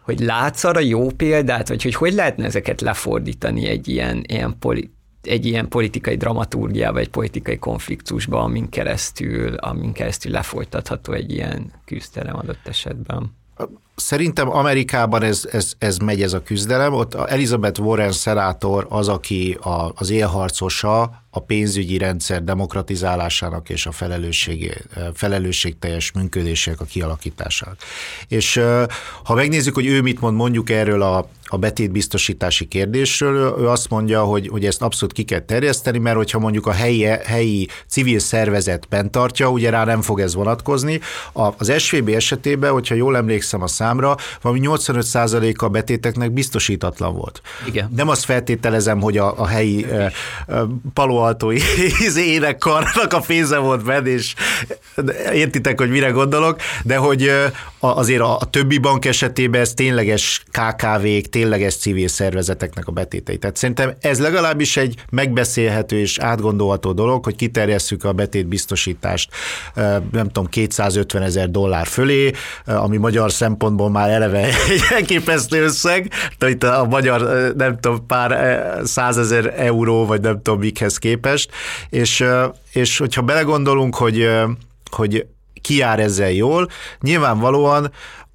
hogy 0.00 0.20
látsz 0.20 0.64
arra 0.64 0.80
jó 0.80 1.10
példát, 1.10 1.68
vagy 1.68 1.82
hogy 1.82 1.94
hogy 1.94 2.12
lehetne 2.12 2.44
ezeket 2.44 2.80
lefordítani 2.80 3.68
egy 3.68 3.88
ilyen, 3.88 4.24
ilyen 4.28 4.56
poli, 4.58 4.90
egy 5.22 5.46
ilyen 5.46 5.68
politikai 5.68 6.16
dramaturgiába, 6.16 6.98
egy 6.98 7.08
politikai 7.08 7.58
konfliktusba, 7.58 8.40
amin 8.40 8.68
keresztül, 8.68 9.54
amin 9.54 9.92
keresztül 9.92 10.32
lefolytatható 10.32 11.12
egy 11.12 11.32
ilyen 11.32 11.72
küzdelem 11.84 12.36
adott 12.36 12.66
esetben? 12.66 13.38
Szerintem 13.94 14.50
Amerikában 14.50 15.22
ez, 15.22 15.48
ez, 15.52 15.72
ez 15.78 15.96
megy 15.96 16.22
ez 16.22 16.32
a 16.32 16.42
küzdelem. 16.42 16.92
Ott 16.92 17.14
Elizabeth 17.14 17.80
Warren 17.80 18.12
szenátor 18.12 18.86
az, 18.88 19.08
aki 19.08 19.58
a, 19.60 19.92
az 19.94 20.10
élharcosa 20.10 21.22
a 21.30 21.40
pénzügyi 21.40 21.98
rendszer 21.98 22.44
demokratizálásának 22.44 23.68
és 23.68 23.86
a 23.86 23.92
felelősség, 23.92 24.84
felelősségteljes 25.14 26.12
működések 26.12 26.80
a 26.80 26.84
kialakításának. 26.84 27.76
És 28.28 28.60
ha 29.24 29.34
megnézzük, 29.34 29.74
hogy 29.74 29.86
ő 29.86 30.02
mit 30.02 30.20
mond 30.20 30.36
mondjuk 30.36 30.70
erről 30.70 31.02
a, 31.02 31.28
a 31.44 31.58
betétbiztosítási 31.58 32.68
kérdésről, 32.68 33.54
ő 33.58 33.68
azt 33.68 33.88
mondja, 33.88 34.24
hogy, 34.24 34.48
hogy 34.48 34.66
ezt 34.66 34.82
abszolút 34.82 35.14
ki 35.14 35.22
kell 35.22 35.40
terjeszteni, 35.40 35.98
mert 35.98 36.16
hogyha 36.16 36.38
mondjuk 36.38 36.66
a 36.66 36.72
helyi, 36.72 37.04
helyi 37.04 37.68
civil 37.86 38.18
szervezet 38.18 38.86
bent 38.88 39.10
tartja, 39.10 39.50
ugye 39.50 39.70
rá 39.70 39.84
nem 39.84 40.02
fog 40.02 40.20
ez 40.20 40.34
vonatkozni. 40.34 41.00
A, 41.32 41.48
az 41.58 41.72
SVB 41.78 42.08
esetében, 42.08 42.72
hogyha 42.72 42.94
jól 42.94 43.16
emlékszem 43.16 43.62
a 43.62 43.66
számra, 43.66 44.16
valami 44.42 44.60
85%-a 44.62 45.64
a 45.64 45.68
betéteknek 45.68 46.32
biztosítatlan 46.32 47.14
volt. 47.14 47.42
Igen. 47.66 47.92
Nem 47.96 48.08
azt 48.08 48.24
feltételezem, 48.24 49.00
hogy 49.00 49.16
a, 49.16 49.40
a 49.40 49.46
helyi 49.46 49.84
uh, 49.84 50.12
Palo 50.92 51.19
Alto 51.22 51.52
énekkarnak 52.34 53.12
a 53.12 53.20
pénze 53.26 53.58
volt 53.58 53.84
benne, 53.84 54.08
és 54.08 54.34
értitek, 55.32 55.78
hogy 55.80 55.90
mire 55.90 56.08
gondolok, 56.08 56.56
de 56.84 56.96
hogy 56.96 57.30
azért 57.78 58.20
a, 58.20 58.38
többi 58.50 58.78
bank 58.78 59.04
esetében 59.04 59.60
ez 59.60 59.74
tényleges 59.74 60.42
KKV-k, 60.50 61.28
tényleges 61.28 61.76
civil 61.76 62.08
szervezeteknek 62.08 62.86
a 62.86 62.92
betétei. 62.92 63.38
Tehát 63.38 63.56
szerintem 63.56 63.94
ez 64.00 64.20
legalábbis 64.20 64.76
egy 64.76 64.94
megbeszélhető 65.10 65.98
és 65.98 66.18
átgondolható 66.18 66.92
dolog, 66.92 67.24
hogy 67.24 67.36
kiterjesszük 67.36 68.04
a 68.04 68.12
betétbiztosítást, 68.12 69.30
nem 70.12 70.26
tudom, 70.26 70.46
250 70.46 71.22
ezer 71.22 71.50
dollár 71.50 71.86
fölé, 71.86 72.32
ami 72.64 72.96
magyar 72.96 73.32
szempontból 73.32 73.90
már 73.90 74.10
eleve 74.10 74.44
egy 74.70 74.82
elképesztő 74.90 75.62
összeg, 75.62 76.10
itt 76.46 76.62
a 76.62 76.86
magyar, 76.90 77.52
nem 77.56 77.80
tudom, 77.80 78.06
pár 78.06 78.60
százezer 78.84 79.54
euró, 79.56 80.06
vagy 80.06 80.20
nem 80.20 80.42
tudom, 80.42 80.58
mikhez 80.58 80.96
képest, 80.96 81.09
és, 81.90 82.24
és 82.72 82.98
hogyha 82.98 83.22
belegondolunk, 83.22 83.96
hogy, 83.96 84.28
hogy 84.90 85.26
ki 85.60 85.76
jár 85.76 86.00
ezzel 86.00 86.30
jól, 86.30 86.68
nyilvánvalóan 87.00 87.92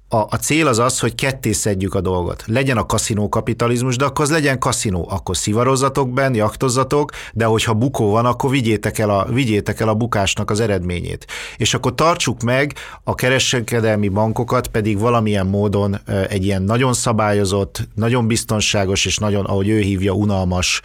a, 0.08 0.16
a 0.16 0.36
cél 0.40 0.66
az 0.66 0.78
az, 0.78 1.00
hogy 1.00 1.14
ketté 1.14 1.52
szedjük 1.52 1.94
a 1.94 2.00
dolgot. 2.00 2.44
Legyen 2.46 2.76
a 2.76 2.86
kaszinó 2.86 3.28
kapitalizmus, 3.28 3.96
de 3.96 4.04
akkor 4.04 4.24
az 4.24 4.30
legyen 4.30 4.58
kaszinó. 4.58 5.08
Akkor 5.10 5.36
szivarozzatok 5.36 6.10
benn, 6.10 6.34
jaktozzatok, 6.34 7.10
de 7.32 7.44
hogyha 7.44 7.74
bukó 7.74 8.10
van, 8.10 8.26
akkor 8.26 8.50
vigyétek 8.50 8.98
el, 8.98 9.10
a, 9.10 9.24
vigyétek 9.32 9.80
el 9.80 9.88
a 9.88 9.94
bukásnak 9.94 10.50
az 10.50 10.60
eredményét. 10.60 11.26
És 11.56 11.74
akkor 11.74 11.94
tartsuk 11.94 12.42
meg 12.42 12.74
a 13.04 13.14
kereskedelmi 13.14 14.08
bankokat 14.08 14.66
pedig 14.66 14.98
valamilyen 14.98 15.46
módon 15.46 16.00
egy 16.28 16.44
ilyen 16.44 16.62
nagyon 16.62 16.92
szabályozott, 16.92 17.88
nagyon 17.94 18.26
biztonságos 18.26 19.04
és 19.04 19.18
nagyon, 19.18 19.44
ahogy 19.44 19.68
ő 19.68 19.80
hívja, 19.80 20.12
unalmas 20.12 20.80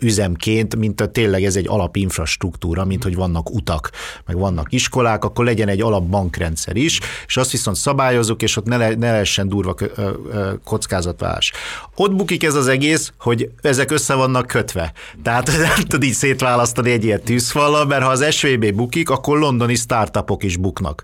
üzemként, 0.00 0.76
mint 0.76 1.00
a 1.00 1.06
tényleg 1.06 1.44
ez 1.44 1.56
egy 1.56 1.68
alapinfrastruktúra, 1.68 2.84
mint 2.84 3.02
hogy 3.02 3.14
vannak 3.14 3.50
utak, 3.50 3.90
meg 4.26 4.38
vannak 4.38 4.72
iskolák, 4.72 5.24
akkor 5.24 5.44
legyen 5.44 5.68
egy 5.68 5.80
alapbankrendszer 5.80 6.76
is, 6.76 7.00
és 7.26 7.36
azt 7.36 7.50
viszont 7.50 7.76
szabályozunk, 7.76 8.42
és 8.46 8.56
ott 8.56 8.64
ne, 8.64 8.76
le, 8.76 8.94
ne 8.94 9.10
lehessen 9.10 9.48
durva 9.48 9.74
kockázatválás. 10.64 11.52
Ott 11.96 12.14
bukik 12.14 12.44
ez 12.44 12.54
az 12.54 12.68
egész, 12.68 13.12
hogy 13.18 13.50
ezek 13.62 13.90
össze 13.90 14.14
vannak 14.14 14.46
kötve. 14.46 14.92
Tehát 15.22 15.46
nem 15.76 15.84
tud 15.88 16.02
így 16.02 16.12
szétválasztani 16.12 16.90
egy 16.90 17.04
ilyen 17.04 17.22
tűzfallal, 17.22 17.86
mert 17.86 18.02
ha 18.02 18.10
az 18.10 18.24
SVB 18.30 18.74
bukik, 18.74 19.10
akkor 19.10 19.38
londoni 19.38 19.74
startupok 19.74 20.42
is 20.42 20.56
buknak. 20.56 21.02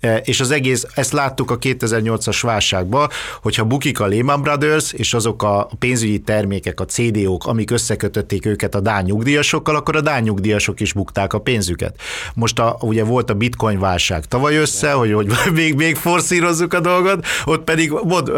E, 0.00 0.16
és 0.16 0.40
az 0.40 0.50
egész, 0.50 0.86
ezt 0.94 1.12
láttuk 1.12 1.50
a 1.50 1.58
2008-as 1.58 2.38
válságban, 2.42 3.08
hogyha 3.42 3.64
bukik 3.64 4.00
a 4.00 4.06
Lehman 4.06 4.42
Brothers, 4.42 4.92
és 4.92 5.14
azok 5.14 5.42
a 5.42 5.68
pénzügyi 5.78 6.18
termékek, 6.18 6.80
a 6.80 6.84
CDO-k, 6.84 7.46
amik 7.46 7.70
összekötötték 7.70 8.46
őket 8.46 8.74
a 8.74 8.80
dán 8.80 9.04
nyugdíjasokkal, 9.04 9.76
akkor 9.76 9.96
a 9.96 10.00
dán 10.00 10.22
nyugdíjasok 10.22 10.80
is 10.80 10.92
bukták 10.92 11.32
a 11.32 11.38
pénzüket. 11.38 12.00
Most 12.34 12.58
a, 12.58 12.76
ugye 12.80 13.04
volt 13.04 13.30
a 13.30 13.34
bitcoin 13.34 13.78
válság 13.78 14.24
tavaly 14.24 14.56
össze, 14.56 14.92
hogy, 14.92 15.12
hogy 15.12 15.32
még, 15.52 15.74
még 15.74 15.96
forszírozzuk 15.96 16.74
a 16.74 16.80
dolgot, 16.80 17.26
ott 17.44 17.64
pedig 17.64 17.90
mod, 17.90 18.32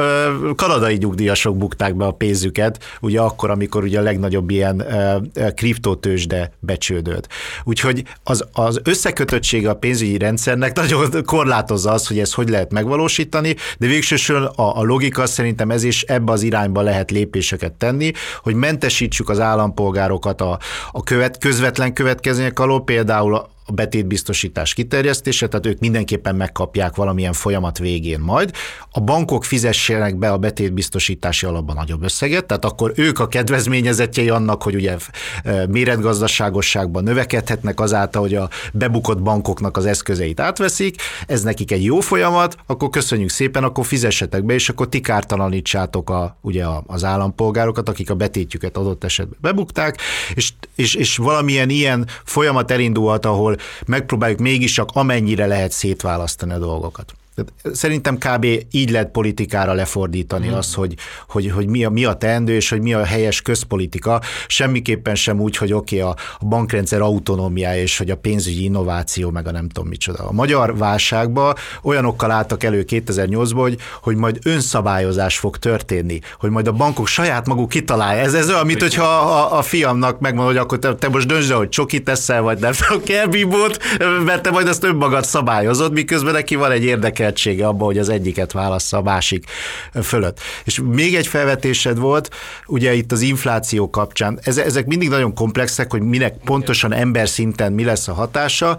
kanadai 0.57 0.97
nyugdíjasok 0.97 1.57
bukták 1.57 1.95
be 1.95 2.05
a 2.05 2.13
pénzüket, 2.13 2.85
ugye 3.01 3.21
akkor, 3.21 3.51
amikor 3.51 3.83
ugye 3.83 3.99
a 3.99 4.03
legnagyobb 4.03 4.51
ilyen 4.51 4.85
kriptotősde 5.55 6.53
becsődött. 6.61 7.29
Úgyhogy 7.65 8.05
az, 8.23 8.45
az 8.53 8.81
összekötöttsége 8.85 9.71
a 9.71 9.75
pénzügyi 9.75 10.19
rendszernek 10.19 10.77
nagyon 10.77 11.25
korlátozó 11.25 11.47
korlátozza 11.49 11.90
az, 11.90 12.07
hogy 12.07 12.18
ezt 12.18 12.34
hogy 12.34 12.49
lehet 12.49 12.72
megvalósítani, 12.72 13.57
de 13.78 13.86
végsősorban 13.86 14.53
a, 14.57 14.78
a 14.78 14.82
logika 14.82 15.26
szerintem 15.26 15.70
ez 15.70 15.82
is 15.82 16.03
ebbe 16.03 16.32
az 16.32 16.42
irányba 16.42 16.80
lehet 16.80 17.11
lépéseket 17.11 17.72
tenni, 17.72 18.12
hogy 18.42 18.55
mentesítsük 18.55 19.28
az 19.28 19.40
állampolgárokat 19.40 20.40
a, 20.40 20.59
a 20.92 21.03
követ, 21.03 21.38
közvetlen 21.38 21.92
következmények 21.92 22.59
alól, 22.59 22.84
például 22.84 23.49
a 23.69 23.73
betétbiztosítás 23.73 24.75
kiterjesztése, 24.75 25.49
tehát 25.49 25.66
ők 25.66 25.79
mindenképpen 25.79 26.37
megkapják 26.37 26.97
valamilyen 26.97 27.33
folyamat 27.33 27.79
végén 27.79 28.21
majd. 28.21 28.51
A 28.91 29.01
bankok 29.01 29.45
fizessenek 29.45 30.16
be 30.16 30.31
a 30.31 30.39
betétbiztosítási 30.39 31.47
alapban 31.47 31.77
nagyobb 31.77 32.03
összeget, 32.03 32.45
tehát 32.47 32.64
akkor 32.64 32.93
ők 32.97 33.19
a 33.19 33.29
kedvezményezetjei 33.29 34.29
annak, 34.29 34.62
hogy 34.62 34.75
ugye 34.75 34.97
e, 35.45 35.66
méretgazdaságosságban 35.66 37.03
növekedhetnek 37.03 37.81
azáltal, 37.81 38.23
hogy 38.23 38.35
a 38.35 38.49
bebukott 38.73 39.23
bankoknak 39.23 39.77
az 39.77 39.87
eszközeit 39.87 40.41
átveszik, 40.41 41.03
ez 41.27 41.43
nekik 41.43 41.73
egy 41.73 41.85
jó 41.85 42.01
folyamat, 42.01 42.57
akkor 42.66 42.91
köszönjük 42.91 43.31
szépen, 43.31 43.64
akkor 43.64 43.87
fizessetek 43.87 44.45
be, 44.45 44.55
és 44.55 44.69
akkor 44.69 44.89
ti 44.89 45.01
kártalanítsátok 45.01 46.11
a, 46.11 46.39
ugye 46.41 46.64
az 46.87 47.05
állampolgárokat, 47.05 47.89
akik 47.89 48.11
a 48.11 48.14
betétjüket 48.14 48.77
adott 48.77 49.05
esetben 49.05 49.39
bebukták, 49.41 50.01
és, 50.35 50.53
és, 50.75 50.95
és 50.95 51.16
valamilyen 51.16 51.71
ilyen 51.71 52.07
folyamat 52.25 52.71
elindulhat, 52.71 53.27
ahol 53.27 53.57
megpróbáljuk 53.87 54.39
mégis 54.39 54.73
csak 54.73 54.91
amennyire 54.93 55.47
lehet 55.47 55.73
szétválasztani 55.73 56.53
a 56.53 56.59
dolgokat. 56.59 57.13
Szerintem 57.72 58.18
kb. 58.18 58.47
így 58.70 58.91
lehet 58.91 59.11
politikára 59.11 59.72
lefordítani 59.72 60.49
mm. 60.49 60.53
azt, 60.53 60.74
hogy, 60.74 60.95
hogy, 61.28 61.51
hogy 61.51 61.66
mi, 61.66 61.84
a, 61.84 61.91
mi 61.91 62.05
a 62.05 62.14
teendő, 62.14 62.55
és 62.55 62.68
hogy 62.68 62.80
mi 62.80 62.95
a 62.95 63.05
helyes 63.05 63.43
közpolitika. 63.43 64.20
Semmiképpen 64.47 65.14
sem 65.14 65.41
úgy, 65.41 65.57
hogy 65.57 65.72
oké, 65.72 66.03
okay, 66.03 66.14
a 66.41 66.45
bankrendszer 66.47 67.01
autonómiája, 67.01 67.82
és 67.82 67.99
hogy 67.99 68.11
a 68.11 68.16
pénzügyi 68.16 68.64
innováció, 68.64 69.30
meg 69.30 69.47
a 69.47 69.51
nem 69.51 69.68
tudom 69.68 69.89
micsoda. 69.89 70.28
A 70.28 70.32
magyar 70.32 70.76
válságba 70.76 71.55
olyanokkal 71.82 72.30
álltak 72.30 72.62
elő 72.62 72.84
2008-ban, 72.89 73.53
hogy, 73.55 73.76
hogy 74.03 74.16
majd 74.16 74.39
önszabályozás 74.45 75.39
fog 75.39 75.57
történni, 75.57 76.20
hogy 76.39 76.51
majd 76.51 76.66
a 76.66 76.72
bankok 76.72 77.07
saját 77.07 77.47
maguk 77.47 77.68
kitalálják. 77.68 78.24
Ez, 78.24 78.34
ez 78.34 78.49
olyan, 78.49 78.66
mint 78.66 78.80
hogyha 78.80 79.05
a, 79.05 79.59
a 79.59 79.62
fiamnak 79.62 80.20
megmondod, 80.20 80.53
hogy 80.53 80.62
akkor 80.62 80.78
te, 80.78 80.95
te 80.95 81.09
most 81.09 81.26
döntsd 81.26 81.53
hogy 81.53 81.68
csokit 81.68 82.05
teszel, 82.05 82.43
vagy 82.43 82.59
nem 82.59 82.72
kell 83.05 83.26
bibót, 83.26 83.78
mert 84.24 84.43
te 84.43 84.51
majd 84.51 84.66
ezt 84.66 84.84
önmagad 84.84 85.24
szabályozod, 85.24 85.93
miközben 85.93 86.32
neki 86.32 86.55
van 86.55 86.70
egy 86.70 86.84
érdeke 86.84 87.28
tehetsége 87.29 87.66
abban, 87.66 87.87
hogy 87.87 87.99
az 87.99 88.09
egyiket 88.09 88.53
válassza 88.53 88.97
a 88.97 89.03
másik 89.03 89.45
fölött. 90.03 90.41
És 90.64 90.81
még 90.85 91.14
egy 91.14 91.26
felvetésed 91.26 91.99
volt, 91.99 92.31
ugye 92.66 92.95
itt 92.95 93.12
az 93.12 93.20
infláció 93.20 93.91
kapcsán, 93.91 94.39
ezek 94.43 94.87
mindig 94.87 95.09
nagyon 95.09 95.35
komplexek, 95.35 95.91
hogy 95.91 96.03
minek 96.03 96.37
pontosan 96.45 96.93
ember 96.93 97.29
szinten 97.29 97.72
mi 97.72 97.85
lesz 97.85 98.09
a 98.09 98.12
hatása, 98.12 98.76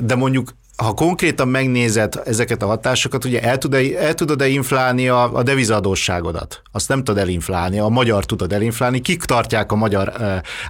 de 0.00 0.14
mondjuk 0.14 0.56
ha 0.82 0.92
konkrétan 0.92 1.48
megnézed 1.48 2.20
ezeket 2.24 2.62
a 2.62 2.66
hatásokat, 2.66 3.24
ugye 3.24 3.42
el, 3.42 3.58
tud 3.58 3.74
el 3.74 4.14
tudod-e 4.14 4.48
inflálni 4.48 5.08
a, 5.08 5.34
a 5.34 5.42
devizadóságodat? 5.42 6.62
Azt 6.72 6.88
nem 6.88 7.04
tudod 7.04 7.22
elinflálni, 7.22 7.78
a 7.78 7.88
magyar 7.88 8.24
tudod 8.24 8.52
elinflálni. 8.52 9.00
Kik 9.00 9.22
tartják 9.22 9.72
a 9.72 9.76
magyar 9.76 10.12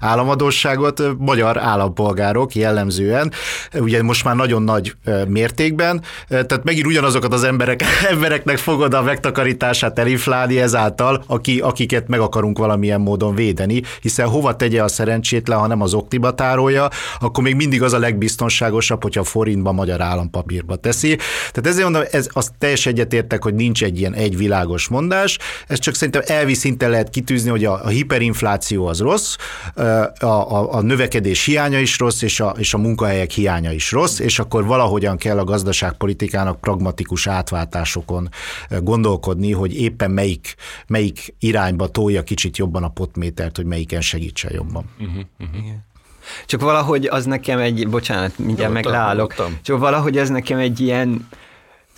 államadóságot? 0.00 1.02
Magyar 1.18 1.58
állampolgárok 1.58 2.54
jellemzően, 2.54 3.32
ugye 3.74 4.02
most 4.02 4.24
már 4.24 4.36
nagyon 4.36 4.62
nagy 4.62 4.94
mértékben, 5.26 6.02
tehát 6.28 6.64
megint 6.64 6.86
ugyanazokat 6.86 7.32
az 7.32 7.44
emberek, 7.44 7.82
embereknek 8.10 8.58
fogod 8.58 8.94
a 8.94 9.02
megtakarítását 9.02 9.98
elinflálni 9.98 10.60
ezáltal, 10.60 11.24
aki, 11.26 11.60
akiket 11.60 12.08
meg 12.08 12.20
akarunk 12.20 12.58
valamilyen 12.58 13.00
módon 13.00 13.34
védeni, 13.34 13.82
hiszen 14.00 14.28
hova 14.28 14.56
tegye 14.56 14.82
a 14.82 14.88
szerencsétlen, 14.88 15.58
ha 15.58 15.66
nem 15.66 15.80
az 15.80 15.94
oktiba 15.94 16.34
tárolja, 16.34 16.88
akkor 17.20 17.42
még 17.42 17.54
mindig 17.54 17.82
az 17.82 17.92
a 17.92 17.98
legbiztonságosabb, 17.98 19.02
hogyha 19.02 19.24
forintban 19.24 19.74
magyar 19.74 19.96
magyar 19.98 20.12
állampapírba 20.12 20.76
teszi. 20.76 21.16
Tehát 21.52 21.66
ezért 21.66 21.82
mondom, 21.82 22.02
ez, 22.10 22.28
azt 22.32 22.52
teljes 22.58 22.86
egyetértek, 22.86 23.42
hogy 23.42 23.54
nincs 23.54 23.84
egy 23.84 23.98
ilyen 23.98 24.14
egy 24.14 24.36
világos 24.36 24.88
mondás, 24.88 25.38
ez 25.66 25.78
csak 25.78 25.94
szerintem 25.94 26.22
elvi 26.26 26.54
szinten 26.54 26.90
lehet 26.90 27.10
kitűzni, 27.10 27.50
hogy 27.50 27.64
a, 27.64 27.84
a 27.84 27.88
hiperinfláció 27.88 28.86
az 28.86 29.00
rossz, 29.00 29.36
a, 29.74 30.24
a, 30.24 30.74
a 30.74 30.80
növekedés 30.80 31.44
hiánya 31.44 31.78
is 31.78 31.98
rossz, 31.98 32.22
és 32.22 32.40
a, 32.40 32.54
és 32.58 32.74
a 32.74 32.78
munkahelyek 32.78 33.30
hiánya 33.30 33.72
is 33.72 33.92
rossz, 33.92 34.18
és 34.18 34.38
akkor 34.38 34.64
valahogyan 34.64 35.16
kell 35.16 35.38
a 35.38 35.44
gazdaságpolitikának 35.44 36.60
pragmatikus 36.60 37.26
átváltásokon 37.26 38.28
gondolkodni, 38.80 39.52
hogy 39.52 39.80
éppen 39.80 40.10
melyik, 40.10 40.54
melyik 40.86 41.34
irányba 41.38 41.88
tolja 41.88 42.22
kicsit 42.22 42.56
jobban 42.56 42.82
a 42.82 42.88
potmétert, 42.88 43.56
hogy 43.56 43.66
melyiken 43.66 44.00
segítsen 44.00 44.52
jobban. 44.54 44.84
Uh-huh, 45.00 45.24
uh-huh. 45.38 45.58
Igen. 45.58 45.86
Csak 46.46 46.60
valahogy 46.60 47.06
az 47.06 47.24
nekem 47.24 47.58
egy, 47.58 47.88
bocsánat, 47.88 48.38
mindjárt 48.38 48.72
meg 48.72 48.84
leállok, 48.84 49.34
csak 49.62 49.78
valahogy 49.78 50.18
ez 50.18 50.28
nekem 50.28 50.58
egy 50.58 50.80
ilyen 50.80 51.28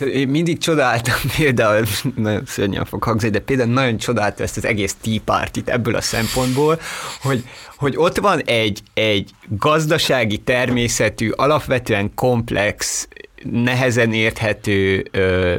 Én 0.00 0.28
mindig 0.28 0.58
csodáltam 0.58 1.14
például, 1.36 1.84
nagyon 2.14 2.42
szörnyen 2.46 2.84
fog 2.84 3.02
hangzni, 3.02 3.28
de 3.28 3.38
például 3.38 3.72
nagyon 3.72 3.96
csodáltam 3.96 4.44
ezt 4.44 4.56
az 4.56 4.64
egész 4.64 4.96
Tea 5.00 5.20
party 5.24 5.58
ebből 5.64 5.94
a 5.94 6.00
szempontból, 6.00 6.80
hogy, 7.22 7.44
hogy 7.76 7.96
ott 7.96 8.18
van 8.18 8.40
egy, 8.40 8.80
egy 8.94 9.30
gazdasági 9.48 10.38
természetű, 10.38 11.30
alapvetően 11.30 12.14
komplex, 12.14 13.08
nehezen 13.42 14.12
érthető 14.12 15.06
ö, 15.10 15.56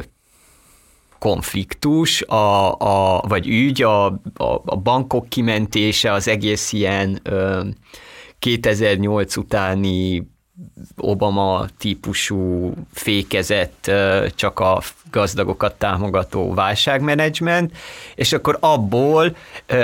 konfliktus, 1.18 2.22
a, 2.22 2.72
a, 2.78 3.24
vagy 3.28 3.48
ügy, 3.48 3.82
a, 3.82 4.06
a, 4.06 4.62
a 4.64 4.76
bankok 4.76 5.28
kimentése, 5.28 6.12
az 6.12 6.28
egész 6.28 6.72
ilyen 6.72 7.20
ö, 7.22 7.60
2008 8.42 9.36
utáni 9.36 10.30
Obama 10.96 11.66
típusú 11.78 12.72
fékezett 12.92 13.90
csak 14.34 14.60
a 14.60 14.82
gazdagokat 15.10 15.74
támogató 15.74 16.54
válságmenedzsment, 16.54 17.76
és 18.14 18.32
akkor 18.32 18.56
abból 18.60 19.36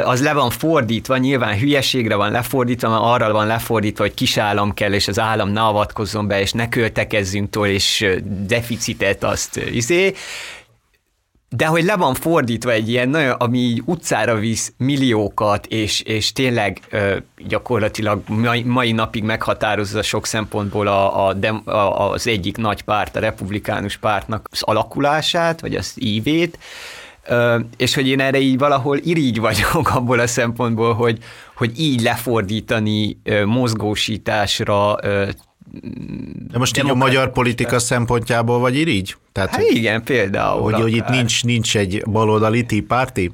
az 0.05 0.23
le 0.23 0.33
van 0.33 0.51
fordítva, 0.51 1.17
nyilván 1.17 1.59
hülyeségre 1.59 2.15
van 2.15 2.31
lefordítva, 2.31 2.89
mert 2.89 3.03
arra 3.03 3.33
van 3.33 3.47
lefordítva, 3.47 4.03
hogy 4.03 4.15
kis 4.15 4.37
állam 4.37 4.75
kell, 4.75 4.93
és 4.93 5.09
az 5.09 5.19
állam 5.19 5.49
ne 5.49 5.61
avatkozzon 5.61 6.27
be, 6.27 6.41
és 6.41 6.53
ne 6.53 6.69
költekezzünk 6.69 7.51
túl, 7.51 7.67
és 7.67 8.07
deficitet 8.47 9.25
azt 9.25 9.57
izé, 9.57 10.15
de 11.51 11.67
hogy 11.67 11.85
le 11.85 11.97
van 11.97 12.15
fordítva 12.15 12.71
egy 12.71 12.89
ilyen 12.89 13.09
nagyon, 13.09 13.31
ami 13.31 13.59
így 13.59 13.83
utcára 13.85 14.35
visz 14.35 14.73
milliókat, 14.77 15.67
és, 15.67 16.01
és 16.01 16.33
tényleg 16.33 16.81
ö, 16.91 17.17
gyakorlatilag 17.37 18.23
mai, 18.27 18.63
mai 18.63 18.93
napig 18.93 19.23
meghatározza 19.23 20.03
sok 20.03 20.27
szempontból 20.27 20.87
a, 20.87 21.29
a, 21.29 21.37
a, 21.65 22.11
az 22.11 22.27
egyik 22.27 22.57
nagy 22.57 22.83
párt, 22.83 23.17
a 23.17 23.21
republikánus 23.21 23.97
pártnak 23.97 24.49
az 24.51 24.63
alakulását, 24.63 25.61
vagy 25.61 25.75
az 25.75 25.93
ívét, 25.97 26.59
ö, 27.27 27.59
és 27.77 27.95
hogy 27.95 28.09
én 28.09 28.21
erre 28.21 28.39
így 28.39 28.59
valahol 28.59 28.99
irigy 28.99 29.41
vagyok 29.41 29.91
abból 29.97 30.19
a 30.19 30.27
szempontból, 30.27 30.95
hogy, 30.95 31.19
hogy 31.55 31.81
így 31.81 32.01
lefordítani 32.01 33.19
ö, 33.25 33.45
mozgósításra 33.45 34.99
ö, 35.03 35.29
de 36.51 36.59
most 36.59 36.79
így 36.79 36.91
a 36.91 36.95
magyar 36.95 37.33
politika 37.33 37.79
szempontjából 37.79 38.59
vagy 38.59 38.77
irigy? 38.77 39.17
Tehát, 39.33 39.51
hát 39.51 39.71
igen, 39.71 40.03
például. 40.03 40.63
Hogy, 40.63 40.81
hogy 40.81 40.97
itt 40.97 41.09
nincs, 41.09 41.45
nincs 41.45 41.77
egy 41.77 42.03
baloldali 42.07 42.81
party? 42.81 43.31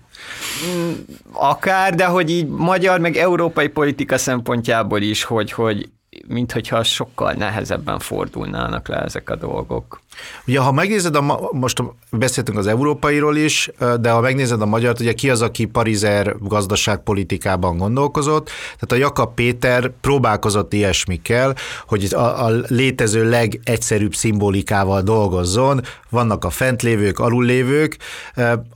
Mm, 0.66 0.92
akár, 1.32 1.94
de 1.94 2.04
hogy 2.04 2.30
így 2.30 2.46
magyar 2.46 3.00
meg 3.00 3.16
európai 3.16 3.68
politika 3.68 4.18
szempontjából 4.18 5.00
is, 5.00 5.22
hogy, 5.22 5.52
hogy 5.52 5.88
minthogyha 6.28 6.82
sokkal 6.82 7.32
nehezebben 7.32 7.98
fordulnának 7.98 8.88
le 8.88 8.96
ezek 8.96 9.30
a 9.30 9.36
dolgok. 9.36 10.02
Ugye, 10.46 10.60
ha 10.60 10.72
megnézed, 10.72 11.16
a, 11.16 11.48
most 11.52 11.82
beszéltünk 12.10 12.58
az 12.58 12.66
európairól 12.66 13.36
is, 13.36 13.70
de 14.00 14.10
ha 14.10 14.20
megnézed 14.20 14.60
a 14.60 14.66
magyart, 14.66 15.00
ugye 15.00 15.12
ki 15.12 15.30
az, 15.30 15.42
aki 15.42 15.64
parizer 15.64 16.36
gazdaságpolitikában 16.38 17.76
gondolkozott, 17.76 18.44
tehát 18.44 18.92
a 18.92 18.94
Jakab 18.94 19.34
Péter 19.34 19.90
próbálkozott 20.00 20.72
ilyesmikkel, 20.72 21.54
hogy 21.86 22.08
a, 22.14 22.46
a 22.46 22.50
létező 22.68 23.28
legegyszerűbb 23.28 24.14
szimbolikával 24.14 25.02
dolgozzon, 25.02 25.80
vannak 26.14 26.44
a 26.44 26.50
fentlévők, 26.50 27.18
alullévők, 27.18 27.96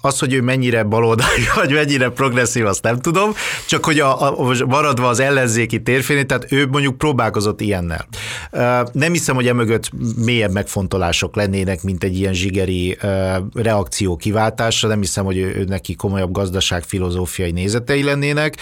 az, 0.00 0.18
hogy 0.18 0.32
ő 0.32 0.42
mennyire 0.42 0.82
baloldali, 0.82 1.42
vagy 1.54 1.72
mennyire 1.72 2.08
progresszív, 2.08 2.66
azt 2.66 2.82
nem 2.82 2.98
tudom, 2.98 3.32
csak 3.66 3.84
hogy 3.84 4.00
a, 4.00 4.38
a, 4.38 4.54
maradva 4.66 5.08
az 5.08 5.20
ellenzéki 5.20 5.82
térfény, 5.82 6.26
tehát 6.26 6.52
ő 6.52 6.66
mondjuk 6.66 6.98
próbálkozott 7.30 7.60
ilyennel. 7.60 8.06
Nem 8.92 9.12
hiszem, 9.12 9.34
hogy 9.34 9.46
emögött 9.46 9.90
mélyebb 10.16 10.52
megfontolások 10.52 11.36
lennének, 11.36 11.82
mint 11.82 12.04
egy 12.04 12.18
ilyen 12.18 12.32
zsigeri 12.32 12.98
reakció 13.54 14.16
kiváltásra. 14.16 14.88
Nem 14.88 15.00
hiszem, 15.00 15.24
hogy 15.24 15.36
ő, 15.36 15.64
neki 15.68 15.94
komolyabb 15.94 16.32
gazdaság 16.32 16.82
filozófiai 16.82 17.50
nézetei 17.50 18.02
lennének. 18.02 18.56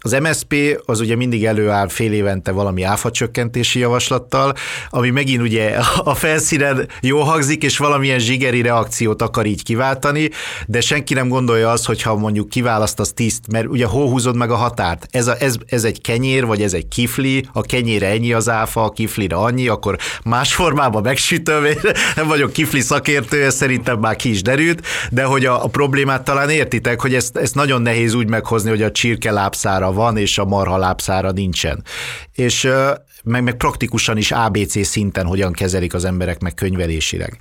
Az 0.00 0.12
MSP 0.12 0.54
az 0.86 1.00
ugye 1.00 1.16
mindig 1.16 1.44
előáll 1.44 1.88
fél 1.88 2.12
évente 2.12 2.50
valami 2.50 2.82
áfacsökkentési 2.82 3.78
javaslattal, 3.78 4.54
ami 4.90 5.10
megint 5.10 5.42
ugye 5.42 5.78
a 6.04 6.14
felszínen 6.14 6.88
jó 7.00 7.20
hangzik, 7.20 7.62
és 7.62 7.78
valamilyen 7.78 8.18
zsigeri 8.18 8.62
reakciót 8.62 9.22
akar 9.22 9.46
így 9.46 9.62
kiváltani, 9.62 10.30
de 10.66 10.80
senki 10.80 11.14
nem 11.14 11.28
gondolja 11.28 11.70
azt, 11.70 11.86
hogyha 11.86 12.16
mondjuk 12.16 12.48
kiválasztasz 12.48 13.12
tiszt, 13.12 13.46
mert 13.50 13.66
ugye 13.66 13.86
hol 13.86 14.08
húzod 14.08 14.36
meg 14.36 14.50
a 14.50 14.56
határt? 14.56 15.06
Ez, 15.10 15.26
a, 15.26 15.34
ez, 15.38 15.56
ez 15.66 15.84
egy 15.84 16.00
kenyér, 16.00 16.46
vagy 16.46 16.62
ez 16.62 16.72
egy 16.72 16.88
kifli, 16.88 17.46
a 17.52 17.60
kenyére 17.74 18.06
ennyi 18.06 18.32
az 18.32 18.48
áfa, 18.48 18.82
a 18.82 18.90
kiflire 18.90 19.36
annyi, 19.36 19.68
akkor 19.68 19.98
más 20.24 20.54
formában 20.54 21.02
megsütöm, 21.02 21.64
nem 22.16 22.26
vagyok 22.26 22.52
kifli 22.52 22.80
szakértő, 22.80 23.44
ez 23.44 23.54
szerintem 23.54 23.98
már 23.98 24.16
ki 24.16 24.30
is 24.30 24.42
derült, 24.42 24.86
de 25.10 25.24
hogy 25.24 25.46
a, 25.46 25.64
a 25.64 25.68
problémát 25.68 26.24
talán 26.24 26.50
értitek, 26.50 27.00
hogy 27.00 27.14
ezt, 27.14 27.36
ezt 27.36 27.54
nagyon 27.54 27.82
nehéz 27.82 28.14
úgy 28.14 28.28
meghozni, 28.28 28.70
hogy 28.70 28.82
a 28.82 28.90
csirke 28.90 29.30
lábszára 29.30 29.92
van, 29.92 30.16
és 30.16 30.38
a 30.38 30.44
marha 30.44 30.76
lábszára 30.76 31.30
nincsen. 31.30 31.84
És 32.34 32.68
meg, 33.24 33.42
meg 33.42 33.56
praktikusan 33.56 34.16
is 34.16 34.30
ABC 34.30 34.86
szinten 34.86 35.26
hogyan 35.26 35.52
kezelik 35.52 35.94
az 35.94 36.04
emberek 36.04 36.40
meg 36.40 36.54
könyvelésileg. 36.54 37.36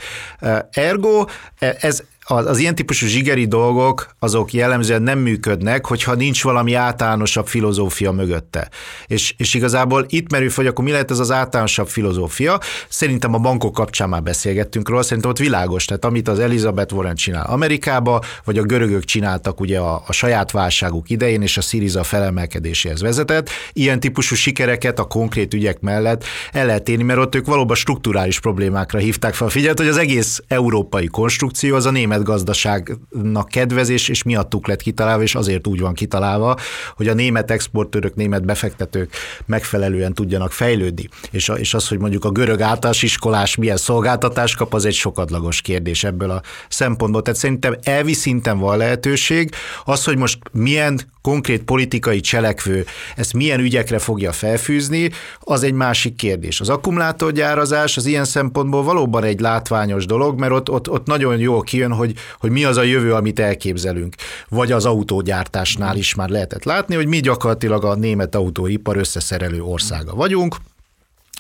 Ergo 0.72 1.26
e, 1.60 1.78
ez, 1.80 2.04
az, 2.24 2.46
az 2.46 2.58
ilyen 2.58 2.76
típusú 2.76 3.08
zsigeri 3.08 3.46
dolgok, 3.46 4.16
azok 4.20 4.54
jellemzően 4.54 5.02
nem 5.02 5.20
működnek, 5.20 5.86
hogyha 5.86 6.14
nincs 6.14 6.44
valami 6.44 6.74
általánosabb 6.74 7.48
filozófia 7.48 8.12
mögötte. 8.12 8.70
És, 9.08 9.34
és 9.38 9.54
igazából 9.54 10.06
itt 10.10 10.32
merül 10.32 10.52
hogy 10.56 10.68
akkor 10.68 10.84
mi 10.84 10.92
lehet 10.92 11.12
ez 11.12 11.20
az 11.20 11.32
általánosabb 11.32 11.88
filozófia? 11.88 12.60
Szerintem 12.90 13.34
a 13.34 13.38
bankok 13.38 13.74
kapcsán 13.74 14.10
már 14.10 14.24
beszélgettünk 14.24 14.90
róla, 14.90 15.04
szerintem 15.04 15.32
ott 15.32 15.38
világos, 15.38 15.86
tehát 15.86 16.06
amit 16.06 16.28
az 16.28 16.40
Elizabeth 16.40 16.94
Warren 16.94 17.16
csinál 17.16 17.46
Amerikába, 17.46 18.22
vagy 18.44 18.58
a 18.58 18.64
görögök 18.64 19.04
csináltak 19.04 19.60
ugye 19.60 19.80
a, 19.80 20.04
a 20.08 20.12
saját 20.12 20.52
válságuk 20.52 21.10
idején, 21.10 21.42
és 21.42 21.58
a 21.58 21.62
Syriza 21.62 22.04
felemelkedéséhez 22.04 23.02
vezetett, 23.02 23.50
ilyen 23.74 24.00
típusú 24.00 24.36
sikereket 24.36 25.00
a 25.00 25.04
konkrét 25.04 25.54
ügyek 25.54 25.80
mellett 25.80 26.24
el 26.52 26.66
lehet 26.66 26.90
érni, 26.90 27.04
mert 27.04 27.20
ott 27.20 27.36
ők 27.36 27.46
valóban 27.46 27.76
strukturális 27.76 28.40
problémákra 28.40 29.00
hívták 29.00 29.34
fel 29.34 29.48
a 29.48 29.50
figyelmet, 29.50 29.80
hogy 29.80 29.88
az 29.88 29.98
egész 29.98 30.42
európai 30.48 31.08
konstrukció 31.08 31.76
az 31.76 31.86
a 31.86 31.92
német 31.92 32.13
német 32.14 32.28
gazdaságnak 32.28 33.48
kedvezés, 33.48 34.10
és 34.10 34.24
miattuk 34.24 34.68
lett 34.68 34.82
kitalálva, 34.82 35.24
és 35.24 35.36
azért 35.36 35.68
úgy 35.68 35.80
van 35.80 35.94
kitalálva, 35.94 36.58
hogy 36.96 37.08
a 37.08 37.14
német 37.14 37.52
exportőrök, 37.52 38.16
német 38.16 38.46
befektetők 38.46 39.12
megfelelően 39.46 40.14
tudjanak 40.14 40.52
fejlődni. 40.52 41.10
És, 41.32 41.52
és 41.56 41.74
az, 41.74 41.88
hogy 41.88 42.00
mondjuk 42.00 42.26
a 42.26 42.32
görög 42.32 42.62
általános 42.62 43.04
iskolás 43.04 43.56
milyen 43.56 43.78
szolgáltatást 43.78 44.58
kap, 44.58 44.74
az 44.74 44.86
egy 44.86 44.94
sokadlagos 44.94 45.62
kérdés 45.62 46.04
ebből 46.04 46.30
a 46.30 46.42
szempontból. 46.70 47.22
Tehát 47.22 47.40
szerintem 47.40 47.76
elvi 47.84 48.14
szinten 48.14 48.60
van 48.60 48.78
lehetőség. 48.78 49.52
Az, 49.86 50.04
hogy 50.04 50.18
most 50.18 50.38
milyen 50.52 51.00
konkrét 51.24 51.64
politikai 51.64 52.20
cselekvő 52.20 52.86
ezt 53.16 53.34
milyen 53.34 53.60
ügyekre 53.60 54.00
fogja 54.00 54.32
felfűzni, 54.32 55.10
az 55.40 55.64
egy 55.64 55.74
másik 55.74 56.16
kérdés. 56.16 56.60
Az 56.60 56.70
akkumulátorgyárazás 56.70 57.98
az 57.98 58.06
ilyen 58.06 58.26
szempontból 58.26 58.84
valóban 58.84 59.24
egy 59.24 59.40
látványos 59.40 60.06
dolog, 60.06 60.40
mert 60.40 60.52
ott, 60.52 60.70
ott, 60.70 60.90
ott 60.90 61.06
nagyon 61.06 61.40
jól 61.40 61.62
kijön, 61.62 61.92
hogy, 61.92 62.03
hogy 62.40 62.52
mi 62.52 62.64
az 62.64 62.78
a 62.78 62.84
jövő, 62.84 63.14
amit 63.14 63.40
elképzelünk. 63.40 64.16
Vagy 64.50 64.72
az 64.72 64.86
autógyártásnál 64.86 65.98
is 65.98 66.16
már 66.16 66.30
lehetett 66.30 66.64
látni, 66.64 66.96
hogy 66.96 67.08
mi 67.08 67.20
gyakorlatilag 67.20 67.86
a 67.86 67.96
német 67.96 68.36
autóipar 68.36 68.98
összeszerelő 68.98 69.62
országa 69.62 70.16
vagyunk, 70.16 70.56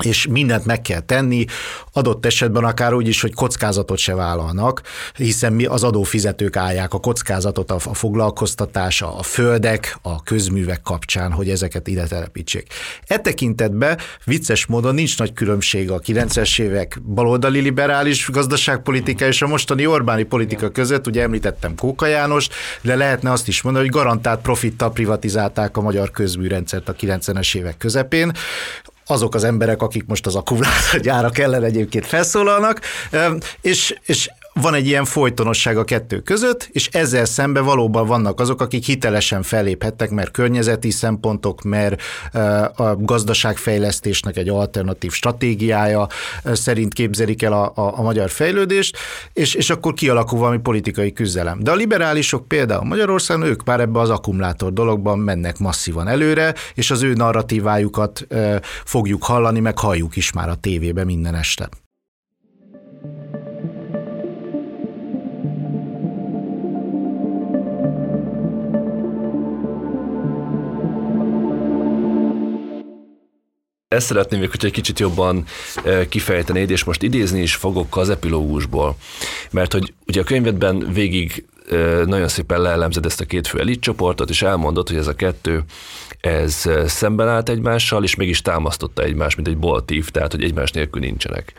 és 0.02 0.28
mindent 0.28 0.66
meg 0.66 0.82
kell 0.82 1.00
tenni, 1.00 1.46
adott 1.92 2.26
esetben 2.26 2.64
akár 2.64 2.94
úgy 2.94 3.08
is, 3.08 3.22
hogy 3.22 3.34
kockázatot 3.34 3.98
se 3.98 4.16
vállalnak, 4.16 4.82
hiszen 5.16 5.54
mi 5.54 5.66
az 5.66 5.84
adófizetők 5.84 6.56
állják 6.56 6.94
a 6.94 7.00
kockázatot, 7.00 7.72
a, 7.72 7.80
foglalkoztatás, 7.80 9.02
a 9.02 9.24
földek, 9.24 9.98
a 10.02 10.24
közművek 10.24 10.82
kapcsán, 10.82 11.32
hogy 11.32 11.50
ezeket 11.50 11.88
ide 11.88 12.08
telepítsék. 12.08 12.68
E 13.08 13.18
tekintetben 13.18 13.98
vicces 14.26 14.66
módon 14.66 14.94
nincs 14.94 15.18
nagy 15.18 15.34
különbség 15.34 15.92
a 15.92 16.00
90-es 16.00 16.62
évek 16.62 17.02
baloldali 17.02 17.60
liberális 17.60 18.30
gazdaságpolitika 18.30 19.26
és 19.26 19.42
a 19.42 19.48
mostani 19.48 19.86
Orbáni 19.86 20.24
politika 20.24 20.70
között, 20.70 21.08
ugye 21.08 21.22
említettem 21.22 21.76
Kóka 21.76 22.06
Jánost, 22.06 22.54
de 22.82 22.96
lehetne 22.96 23.32
azt 23.32 23.48
is 23.48 23.62
mondani, 23.62 23.86
hogy 23.86 23.96
garantált 23.96 24.42
profittal 24.42 24.92
privatizálták 24.92 25.78
a 25.78 25.82
magyar 25.82 26.12
közműrendszert 26.12 26.90
a 26.90 26.94
90-es 26.94 27.56
évek 27.56 27.78
közepén 27.78 28.32
azok 29.06 29.36
az 29.36 29.44
emberek, 29.44 29.82
akik 29.82 30.06
most 30.06 30.26
az 30.26 30.36
akkumulátorgyárak 30.36 31.38
ellen 31.38 31.64
egyébként 31.64 32.06
felszólalnak, 32.06 32.82
és, 33.62 33.96
és 34.06 34.30
van 34.54 34.74
egy 34.74 34.88
ilyen 34.88 35.06
folytonosság 35.06 35.78
a 35.78 35.84
kettő 35.84 36.20
között, 36.20 36.70
és 36.72 36.88
ezzel 36.88 37.26
szemben 37.26 37.64
valóban 37.64 38.08
vannak 38.08 38.40
azok, 38.40 38.62
akik 38.62 38.86
hitelesen 38.86 39.44
felléphettek, 39.44 40.10
mert 40.10 40.32
környezeti 40.32 40.92
szempontok, 40.92 41.62
mert 41.62 42.02
a 42.76 42.96
gazdaságfejlesztésnek 42.96 44.38
egy 44.38 44.50
alternatív 44.50 45.12
stratégiája 45.12 46.08
szerint 46.44 46.94
képzelik 46.94 47.42
el 47.44 47.54
a, 47.54 47.72
a, 47.76 47.98
a 47.98 48.02
magyar 48.02 48.30
fejlődést, 48.30 48.98
és, 49.34 49.54
és 49.54 49.70
akkor 49.70 49.94
kialakul 49.94 50.40
valami 50.40 50.58
politikai 50.58 51.14
küzdelem. 51.14 51.60
De 51.64 51.72
a 51.72 51.76
liberálisok 51.76 52.48
például 52.48 52.84
Magyarországon, 52.84 53.48
ők 53.48 53.64
már 53.64 53.80
ebbe 53.80 54.00
az 54.00 54.10
akkumulátor 54.10 54.74
dologban 54.74 55.20
mennek 55.20 55.58
masszívan 55.58 56.08
előre, 56.08 56.54
és 56.74 56.92
az 56.92 57.04
ő 57.04 57.14
narratívájukat 57.14 58.28
fogjuk 58.86 59.24
hallani, 59.24 59.60
meg 59.60 59.80
halljuk 59.80 60.16
is 60.16 60.32
már 60.32 60.50
a 60.50 60.56
tévébe 60.56 61.04
minden 61.04 61.36
este. 61.36 61.70
Ezt 73.94 74.06
szeretném 74.06 74.40
még, 74.40 74.50
hogy 74.50 74.66
egy 74.66 74.72
kicsit 74.72 75.00
jobban 75.00 75.46
kifejtenéd, 76.10 76.70
és 76.70 76.84
most 76.84 77.02
idézni 77.02 77.42
is 77.42 77.56
fogok 77.56 77.98
az 77.98 78.10
epilógusból. 78.10 78.96
Mert 79.52 79.74
hogy 79.74 79.94
ugye 80.08 80.22
a 80.22 80.24
könyvedben 80.24 80.90
végig 80.94 81.46
nagyon 82.06 82.28
szépen 82.28 82.62
leelemzed 82.62 83.06
ezt 83.06 83.22
a 83.22 83.26
két 83.26 83.48
fő 83.48 83.60
elitcsoportot, 83.60 84.30
és 84.30 84.42
elmondod, 84.42 84.88
hogy 84.88 84.98
ez 84.98 85.08
a 85.08 85.16
kettő 85.16 85.64
ez 86.20 86.70
szemben 86.86 87.28
állt 87.28 87.50
egymással, 87.50 88.04
és 88.04 88.16
mégis 88.16 88.42
támasztotta 88.42 89.04
egymást, 89.04 89.36
mint 89.36 89.48
egy 89.48 89.58
boltív, 89.58 90.10
tehát 90.10 90.32
hogy 90.32 90.44
egymás 90.44 90.72
nélkül 90.72 91.02
nincsenek. 91.02 91.54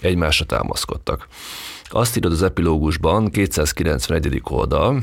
Egymásra 0.00 0.44
támaszkodtak. 0.44 1.28
Azt 1.88 2.16
írod 2.16 2.32
az 2.32 2.42
epilógusban, 2.42 3.30
291. 3.30 4.40
oldal, 4.44 5.02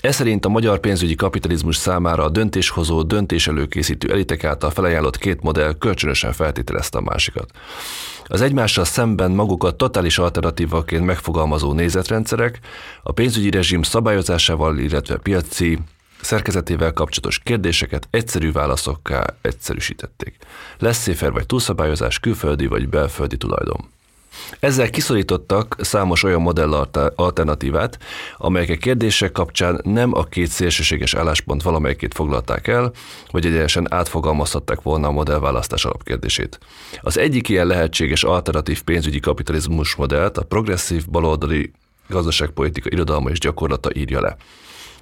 ez 0.00 0.14
szerint 0.14 0.44
a 0.44 0.48
magyar 0.48 0.78
pénzügyi 0.78 1.14
kapitalizmus 1.14 1.76
számára 1.76 2.24
a 2.24 2.28
döntéshozó, 2.28 3.02
döntés 3.02 3.46
előkészítő 3.46 4.12
elitek 4.12 4.44
által 4.44 4.70
felajánlott 4.70 5.18
két 5.18 5.42
modell 5.42 5.78
kölcsönösen 5.78 6.32
feltételezte 6.32 6.98
a 6.98 7.00
másikat. 7.00 7.50
Az 8.26 8.40
egymással 8.40 8.84
szemben 8.84 9.30
magukat 9.30 9.76
totális 9.76 10.18
alternatívaként 10.18 11.04
megfogalmazó 11.04 11.72
nézetrendszerek 11.72 12.58
a 13.02 13.12
pénzügyi 13.12 13.50
rezsim 13.50 13.82
szabályozásával, 13.82 14.78
illetve 14.78 15.16
piaci 15.16 15.78
szerkezetével 16.20 16.92
kapcsolatos 16.92 17.38
kérdéseket 17.38 18.08
egyszerű 18.10 18.52
válaszokká 18.52 19.24
egyszerűsítették. 19.40 20.36
Lesz 20.78 20.98
széfer 20.98 21.32
vagy 21.32 21.46
túlszabályozás, 21.46 22.18
külföldi 22.18 22.66
vagy 22.66 22.88
belföldi 22.88 23.36
tulajdon. 23.36 23.90
Ezzel 24.60 24.90
kiszorítottak 24.90 25.76
számos 25.80 26.22
olyan 26.22 26.40
modell 26.40 26.88
alternatívát, 27.14 27.98
amelyek 28.36 28.70
a 28.70 28.76
kérdések 28.76 29.32
kapcsán 29.32 29.80
nem 29.84 30.14
a 30.14 30.24
két 30.24 30.48
szélsőséges 30.48 31.14
álláspont 31.14 31.62
valamelyikét 31.62 32.14
foglalták 32.14 32.68
el, 32.68 32.92
vagy 33.30 33.46
egyenesen 33.46 33.92
átfogalmazhatták 33.92 34.82
volna 34.82 35.06
a 35.08 35.12
modellválasztás 35.12 35.84
alapkérdését. 35.84 36.58
Az 37.00 37.18
egyik 37.18 37.48
ilyen 37.48 37.66
lehetséges 37.66 38.24
alternatív 38.24 38.82
pénzügyi 38.82 39.20
kapitalizmus 39.20 39.94
modellt 39.94 40.38
a 40.38 40.42
progresszív 40.42 41.08
baloldali 41.08 41.72
gazdaságpolitika 42.08 42.88
irodalma 42.92 43.30
és 43.30 43.38
gyakorlata 43.38 43.90
írja 43.94 44.20
le. 44.20 44.36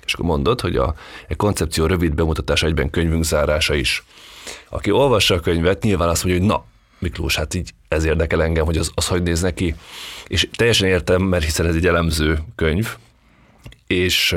És 0.04 0.14
akkor 0.14 0.26
mondod, 0.26 0.60
hogy 0.60 0.76
a, 0.76 0.94
a 1.28 1.36
koncepció 1.36 1.86
rövid 1.86 2.14
bemutatás 2.14 2.62
egyben 2.62 2.90
könyvünk 2.90 3.24
zárása 3.24 3.74
is. 3.74 4.04
Aki 4.68 4.90
olvassa 4.90 5.34
a 5.34 5.40
könyvet, 5.40 5.82
nyilván 5.82 6.08
azt 6.08 6.24
mondja, 6.24 6.40
hogy 6.40 6.50
na, 6.50 6.64
Miklós, 7.00 7.36
hát 7.36 7.54
így 7.54 7.70
ez 7.88 8.04
érdekel 8.04 8.42
engem, 8.42 8.64
hogy 8.64 8.76
az, 8.76 8.90
az 8.94 9.06
hogy 9.06 9.22
néz 9.22 9.40
neki. 9.40 9.74
És 10.26 10.48
teljesen 10.56 10.88
értem, 10.88 11.22
mert 11.22 11.44
hiszen 11.44 11.66
ez 11.66 11.74
egy 11.74 11.86
elemző 11.86 12.38
könyv, 12.54 12.96
és, 13.86 14.36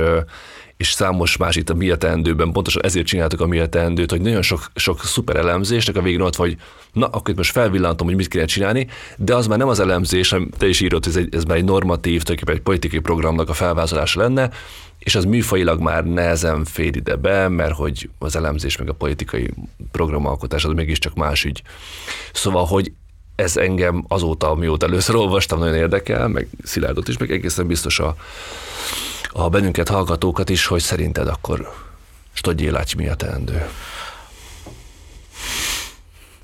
és 0.77 0.91
számos 0.91 1.37
más 1.37 1.55
itt 1.55 1.69
a 1.69 1.73
mi 1.73 1.89
a 1.89 1.95
teendőben, 1.95 2.51
pontosan 2.51 2.85
ezért 2.85 3.05
csináltuk 3.05 3.41
a 3.41 3.47
mi 3.47 3.59
a 3.59 3.67
teendőt, 3.67 4.11
hogy 4.11 4.21
nagyon 4.21 4.41
sok, 4.41 4.71
sok 4.75 5.03
szuper 5.03 5.35
elemzésnek 5.35 5.95
a 5.95 6.01
végén 6.01 6.21
ott 6.21 6.35
vagy, 6.35 6.57
na, 6.93 7.05
akkor 7.05 7.29
itt 7.29 7.35
most 7.37 7.51
felvillantom, 7.51 8.07
hogy 8.07 8.15
mit 8.15 8.27
kéne 8.27 8.45
csinálni, 8.45 8.87
de 9.17 9.35
az 9.35 9.47
már 9.47 9.57
nem 9.57 9.67
az 9.67 9.79
elemzés, 9.79 10.29
hanem 10.29 10.49
te 10.57 10.67
is 10.67 10.79
írod, 10.81 11.03
hogy 11.03 11.13
ez, 11.13 11.19
egy, 11.19 11.35
ez 11.35 11.43
már 11.43 11.57
egy 11.57 11.63
normatív, 11.63 12.21
tulajdonképpen 12.21 12.55
egy 12.55 12.61
politikai 12.61 12.99
programnak 12.99 13.49
a 13.49 13.53
felvázolása 13.53 14.21
lenne, 14.21 14.49
és 15.03 15.15
az 15.15 15.25
műfajilag 15.25 15.79
már 15.79 16.05
nehezen 16.05 16.65
fér 16.65 16.95
ide 16.95 17.15
be, 17.15 17.47
mert 17.47 17.75
hogy 17.75 18.09
az 18.19 18.35
elemzés 18.35 18.77
meg 18.77 18.89
a 18.89 18.93
politikai 18.93 19.49
programalkotás 19.91 20.65
az 20.65 20.73
mégiscsak 20.73 21.13
más 21.13 21.43
ügy. 21.43 21.61
Szóval, 22.33 22.65
hogy 22.65 22.91
ez 23.35 23.57
engem 23.57 24.05
azóta, 24.07 24.49
amióta 24.49 24.85
először 24.85 25.15
olvastam, 25.15 25.59
nagyon 25.59 25.75
érdekel, 25.75 26.27
meg 26.27 26.47
Szilárdot 26.63 27.07
is, 27.07 27.17
meg 27.17 27.31
egészen 27.31 27.67
biztos 27.67 27.99
a, 27.99 28.15
a 29.31 29.49
bennünket 29.49 29.89
hallgatókat 29.89 30.49
is, 30.49 30.65
hogy 30.65 30.81
szerinted 30.81 31.27
akkor 31.27 31.73
Stodgyélács 32.33 32.95
mi 32.95 33.07
a 33.07 33.15
teendő? 33.15 33.69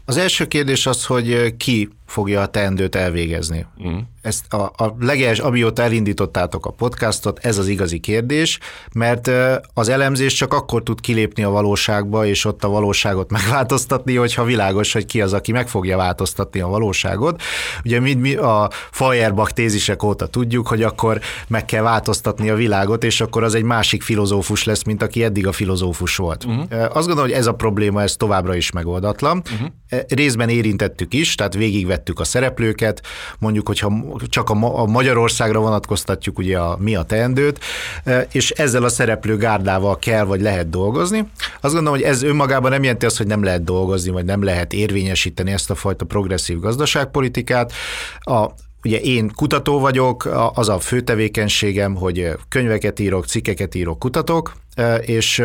Az 0.05 0.18
első 0.18 0.47
kérdés 0.47 0.86
az, 0.86 1.05
hogy 1.05 1.55
ki 1.57 1.89
fogja 2.10 2.41
a 2.41 2.45
teendőt 2.45 2.95
elvégezni. 2.95 3.66
Mm 3.88 3.97
ezt 4.22 4.53
a, 4.53 4.64
a 4.64 4.95
legels, 4.99 5.39
amióta 5.39 5.82
elindítottátok 5.82 6.66
a 6.66 6.72
podcastot, 6.72 7.39
ez 7.41 7.57
az 7.57 7.68
igazi 7.68 7.99
kérdés, 7.99 8.60
mert 8.93 9.32
az 9.74 9.89
elemzés 9.89 10.34
csak 10.34 10.53
akkor 10.53 10.84
tud 10.84 11.01
kilépni 11.01 11.43
a 11.43 11.49
valóságba, 11.49 12.26
és 12.26 12.45
ott 12.45 12.64
a 12.64 12.68
valóságot 12.70 13.32
megváltoztatni, 13.38 14.16
hogyha 14.16 14.43
világos, 14.43 14.93
hogy 14.93 15.05
ki 15.05 15.22
az, 15.22 15.34
aki 15.34 15.51
meg 15.51 15.68
fogja 15.68 15.97
változtatni 15.97 16.60
a 16.60 16.68
valóságot. 16.68 17.41
Ugye 17.84 17.99
mi, 17.99 18.14
mi 18.14 18.36
a 18.36 18.70
Feuerbach 18.91 19.51
tézisek 19.51 20.03
óta 20.03 20.28
tudjuk, 20.28 20.68
hogy 20.68 20.84
akkor 20.84 21.20
meg 21.47 21.66
kell 21.66 21.84
változtatni 21.84 22.49
a 22.49 22.55
világot, 22.55 23.03
és 23.03 23.22
akkor 23.22 23.43
az 23.43 23.55
egy 23.55 23.64
másik 23.64 24.03
filozófus 24.03 24.64
lesz, 24.64 24.84
mint 24.84 25.01
aki 25.01 25.24
eddig 25.24 25.47
a 25.47 25.51
filozófus 25.51 26.16
volt. 26.16 26.45
Uh-huh. 26.45 26.72
Azt 26.72 26.93
gondolom, 27.07 27.22
hogy 27.24 27.32
ez 27.32 27.47
a 27.47 27.53
probléma, 27.53 28.01
ez 28.01 28.16
továbbra 28.16 28.55
is 28.55 28.72
megoldatlan. 28.72 29.41
Uh-huh. 29.53 30.01
Részben 30.07 30.49
érintettük 30.49 31.14
is, 31.14 31.36
tehát 31.36 31.53
végigvettük 31.53 31.99
a 32.16 32.24
szereplőket, 32.24 33.02
mondjuk, 33.39 33.68
hogyha 33.68 33.93
csak 34.28 34.50
a, 34.50 34.80
a 34.80 34.86
Magyarországra 34.86 35.60
vonatkoztatjuk 35.60 36.38
ugye 36.38 36.58
a 36.60 36.78
mi 36.80 36.95
a 36.95 37.04
teendőt, 37.04 37.60
e, 38.04 38.28
és 38.32 38.52
ezzel 38.52 38.84
a 38.84 38.89
szereplő 38.89 39.38
gárdával 39.38 39.97
kell 40.00 40.24
vagy 40.24 40.41
lehet 40.41 40.70
dolgozni. 40.70 41.30
Azt 41.62 41.74
gondolom, 41.74 42.00
hogy 42.00 42.08
ez 42.08 42.24
önmagában 42.24 42.72
nem 42.72 42.84
jelenti 42.84 43.06
azt, 43.06 43.18
hogy 43.18 43.28
nem 43.28 43.43
lehet 43.43 43.64
dolgozni, 43.64 44.12
vagy 44.12 44.26
nem 44.26 44.43
lehet 44.43 44.74
érvényesíteni 44.74 45.52
ezt 45.52 45.70
a 45.70 45.76
fajta 45.76 46.06
progresszív 46.06 46.60
gazdaságpolitikát. 46.60 47.72
A, 48.20 48.50
Ugye 48.84 48.99
én 48.99 49.32
kutató 49.36 49.80
vagyok, 49.80 50.30
az 50.53 50.69
a 50.69 50.80
fő 50.80 51.01
tevékenységem, 51.01 51.95
hogy 51.95 52.32
könyveket 52.49 52.99
írok, 52.99 53.25
cikkeket 53.25 53.75
írok, 53.75 53.99
kutatok, 53.99 54.53
és 55.01 55.43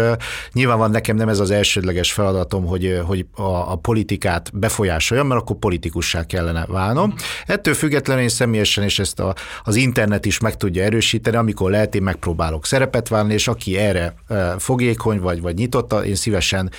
nyilván 0.53 0.79
van 0.79 0.91
nekem 0.91 1.17
nem 1.17 1.29
ez 1.29 1.39
az 1.39 1.51
elsődleges 1.51 2.13
feladatom, 2.13 2.67
hogy, 2.67 3.01
hogy 3.07 3.27
a, 3.35 3.43
a 3.43 3.77
politikát 3.77 4.51
befolyásoljam, 4.59 5.27
mert 5.27 5.41
akkor 5.41 5.57
politikussá 5.57 6.27
kellene 6.27 6.67
válnom. 6.67 7.15
Ettől 7.47 7.75
függetlenül 7.75 8.23
én 8.23 8.29
személyesen, 8.29 8.85
és 8.85 8.99
ezt 8.99 9.21
a, 9.21 9.35
az 9.65 9.77
internet 9.77 10.27
is 10.27 10.39
meg 10.39 10.57
tudja 10.57 10.83
erősíteni, 10.83 11.37
amikor 11.37 11.71
lehet, 11.71 11.95
én 11.95 12.03
megpróbálok 12.03 12.67
szerepet 12.67 13.09
válni, 13.09 13.33
és 13.33 13.49
aki 13.49 13.77
erre 13.77 14.15
fogékony 14.59 15.21
vagy, 15.21 15.41
vagy 15.41 15.55
nyitotta, 15.55 16.05
én 16.05 16.15
szívesen 16.15 16.71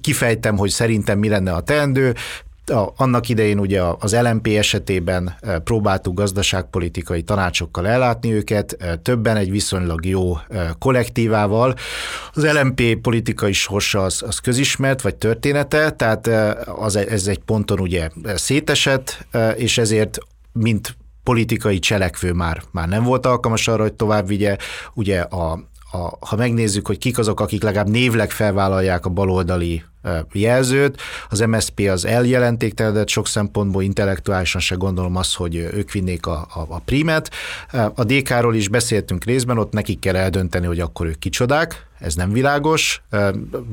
kifejtem, 0.00 0.56
hogy 0.56 0.70
szerintem 0.70 1.18
mi 1.18 1.28
lenne 1.28 1.52
a 1.52 1.60
teendő, 1.60 2.14
a, 2.70 2.92
annak 2.96 3.28
idején 3.28 3.58
ugye 3.58 3.82
az 3.98 4.14
LMP 4.14 4.46
esetében 4.46 5.36
e, 5.40 5.58
próbáltuk 5.58 6.14
gazdaságpolitikai 6.14 7.22
tanácsokkal 7.22 7.86
ellátni 7.88 8.32
őket, 8.32 8.76
e, 8.78 8.96
többen 8.96 9.36
egy 9.36 9.50
viszonylag 9.50 10.06
jó 10.06 10.36
e, 10.36 10.74
kollektívával. 10.78 11.74
Az 12.32 12.52
LMP 12.52 12.96
politikai 13.02 13.52
sorsa 13.52 14.02
az, 14.02 14.22
az 14.26 14.38
közismert, 14.38 15.02
vagy 15.02 15.16
története, 15.16 15.90
tehát 15.90 16.26
az, 16.66 16.96
ez 16.96 17.26
egy 17.26 17.38
ponton 17.38 17.80
ugye 17.80 18.08
szétesett, 18.34 19.26
és 19.56 19.78
ezért 19.78 20.18
mint 20.52 20.96
politikai 21.22 21.78
cselekvő 21.78 22.32
már, 22.32 22.62
már 22.72 22.88
nem 22.88 23.04
volt 23.04 23.26
alkalmas 23.26 23.68
arra, 23.68 23.82
hogy 23.82 23.92
tovább 23.92 24.26
vigye. 24.26 24.56
Ugye 24.94 25.20
a, 25.20 25.68
a, 25.90 26.26
ha 26.26 26.36
megnézzük, 26.36 26.86
hogy 26.86 26.98
kik 26.98 27.18
azok, 27.18 27.40
akik 27.40 27.62
legalább 27.62 27.88
névleg 27.88 28.30
felvállalják 28.30 29.06
a 29.06 29.10
baloldali 29.10 29.82
jelzőt. 30.32 31.00
Az 31.28 31.40
MSP 31.40 31.80
az 31.90 32.04
eljelentéktelenedett 32.04 33.08
sok 33.08 33.26
szempontból, 33.26 33.82
intellektuálisan 33.82 34.60
se 34.60 34.74
gondolom 34.74 35.16
azt, 35.16 35.34
hogy 35.34 35.56
ők 35.56 35.92
vinnék 35.92 36.26
a, 36.26 36.46
a, 36.54 36.66
a 36.68 36.78
primet. 36.84 37.30
A 37.94 38.04
DK-ról 38.04 38.54
is 38.54 38.68
beszéltünk 38.68 39.24
részben, 39.24 39.58
ott 39.58 39.72
nekik 39.72 39.98
kell 39.98 40.16
eldönteni, 40.16 40.66
hogy 40.66 40.80
akkor 40.80 41.06
ők 41.06 41.18
kicsodák, 41.18 41.86
ez 41.98 42.14
nem 42.14 42.32
világos. 42.32 43.02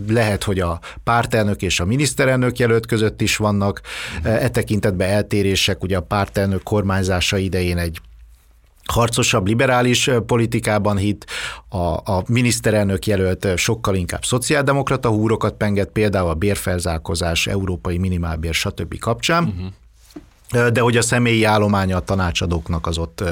Lehet, 0.07 0.43
hogy 0.43 0.59
a 0.59 0.79
pártelnök 1.03 1.61
és 1.61 1.79
a 1.79 1.85
miniszterelnök 1.85 2.59
jelölt 2.59 2.85
között 2.85 3.21
is 3.21 3.37
vannak 3.37 3.81
e 4.23 4.49
tekintetben 4.49 5.09
eltérések, 5.09 5.83
ugye 5.83 5.97
a 5.97 6.01
pártelnök 6.01 6.63
kormányzása 6.63 7.37
idején 7.37 7.77
egy 7.77 8.01
harcosabb 8.91 9.47
liberális 9.47 10.09
politikában 10.25 10.97
hit, 10.97 11.25
a, 11.69 11.77
a 11.77 12.23
miniszterelnök 12.27 13.05
jelölt 13.05 13.47
sokkal 13.57 13.95
inkább 13.95 14.25
szociáldemokrata 14.25 15.09
húrokat 15.09 15.53
penget, 15.53 15.89
például 15.89 16.29
a 16.29 16.33
bérfelzálkozás, 16.33 17.47
európai 17.47 17.97
minimálbér, 17.97 18.53
stb. 18.53 18.97
kapcsán. 18.97 19.43
Uh-huh 19.43 19.71
de 20.73 20.79
hogy 20.79 20.97
a 20.97 21.01
személyi 21.01 21.43
állománya 21.43 21.97
a 21.97 21.99
tanácsadóknak 21.99 22.87
az 22.87 22.97
ott, 22.97 23.23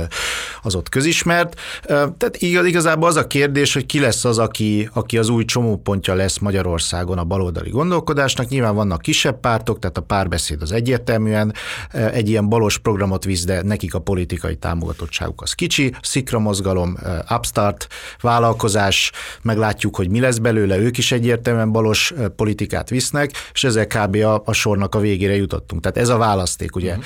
az 0.62 0.76
ott 0.76 0.90
közismert. 0.90 1.60
Tehát 1.88 2.38
igazából 2.40 3.08
az 3.08 3.16
a 3.16 3.28
kérdés, 3.28 3.74
hogy 3.74 3.86
ki 3.86 4.00
lesz 4.00 4.26
az, 4.26 4.38
aki, 4.38 4.90
aki 4.94 5.18
az 5.18 5.30
új 5.30 5.46
csomópontja 5.46 6.14
lesz 6.14 6.38
Magyarországon 6.38 7.18
a 7.18 7.24
baloldali 7.24 7.70
gondolkodásnak. 7.70 8.48
Nyilván 8.48 8.76
vannak 8.76 9.02
kisebb 9.02 9.40
pártok, 9.40 9.80
tehát 9.80 9.98
a 9.98 10.02
párbeszéd 10.02 10.62
az 10.62 10.72
egyértelműen 10.72 11.54
egy 11.92 12.30
ilyen 12.30 12.50
balos 12.50 12.78
programot 12.78 13.24
visz, 13.24 13.46
de 13.46 13.62
nekik 13.62 13.94
a 13.94 14.00
politikai 14.00 14.56
támogatottságuk 14.56 15.42
az 15.42 15.54
kicsi. 15.54 15.94
Szikra 16.02 16.40
mozgalom, 16.40 16.98
upstart, 17.30 17.88
vállalkozás, 18.22 19.12
meglátjuk, 19.42 19.96
hogy 19.96 20.10
mi 20.10 20.20
lesz 20.20 20.38
belőle, 20.38 20.78
ők 20.78 20.98
is 20.98 21.12
egyértelműen 21.12 21.72
balos 21.72 22.14
politikát 22.36 22.90
visznek, 22.90 23.32
és 23.54 23.64
ezzel 23.64 23.88
kb. 23.88 24.16
a, 24.16 24.42
a 24.46 24.54
sornak 24.54 24.96
a 24.96 25.00
végére 25.00 25.36
jutottunk. 25.36 25.82
Tehát 25.82 25.98
ez 25.98 26.10
a 26.10 26.18
választék, 26.18 26.76
ugye. 26.76 26.90
Uh-huh 26.90 27.04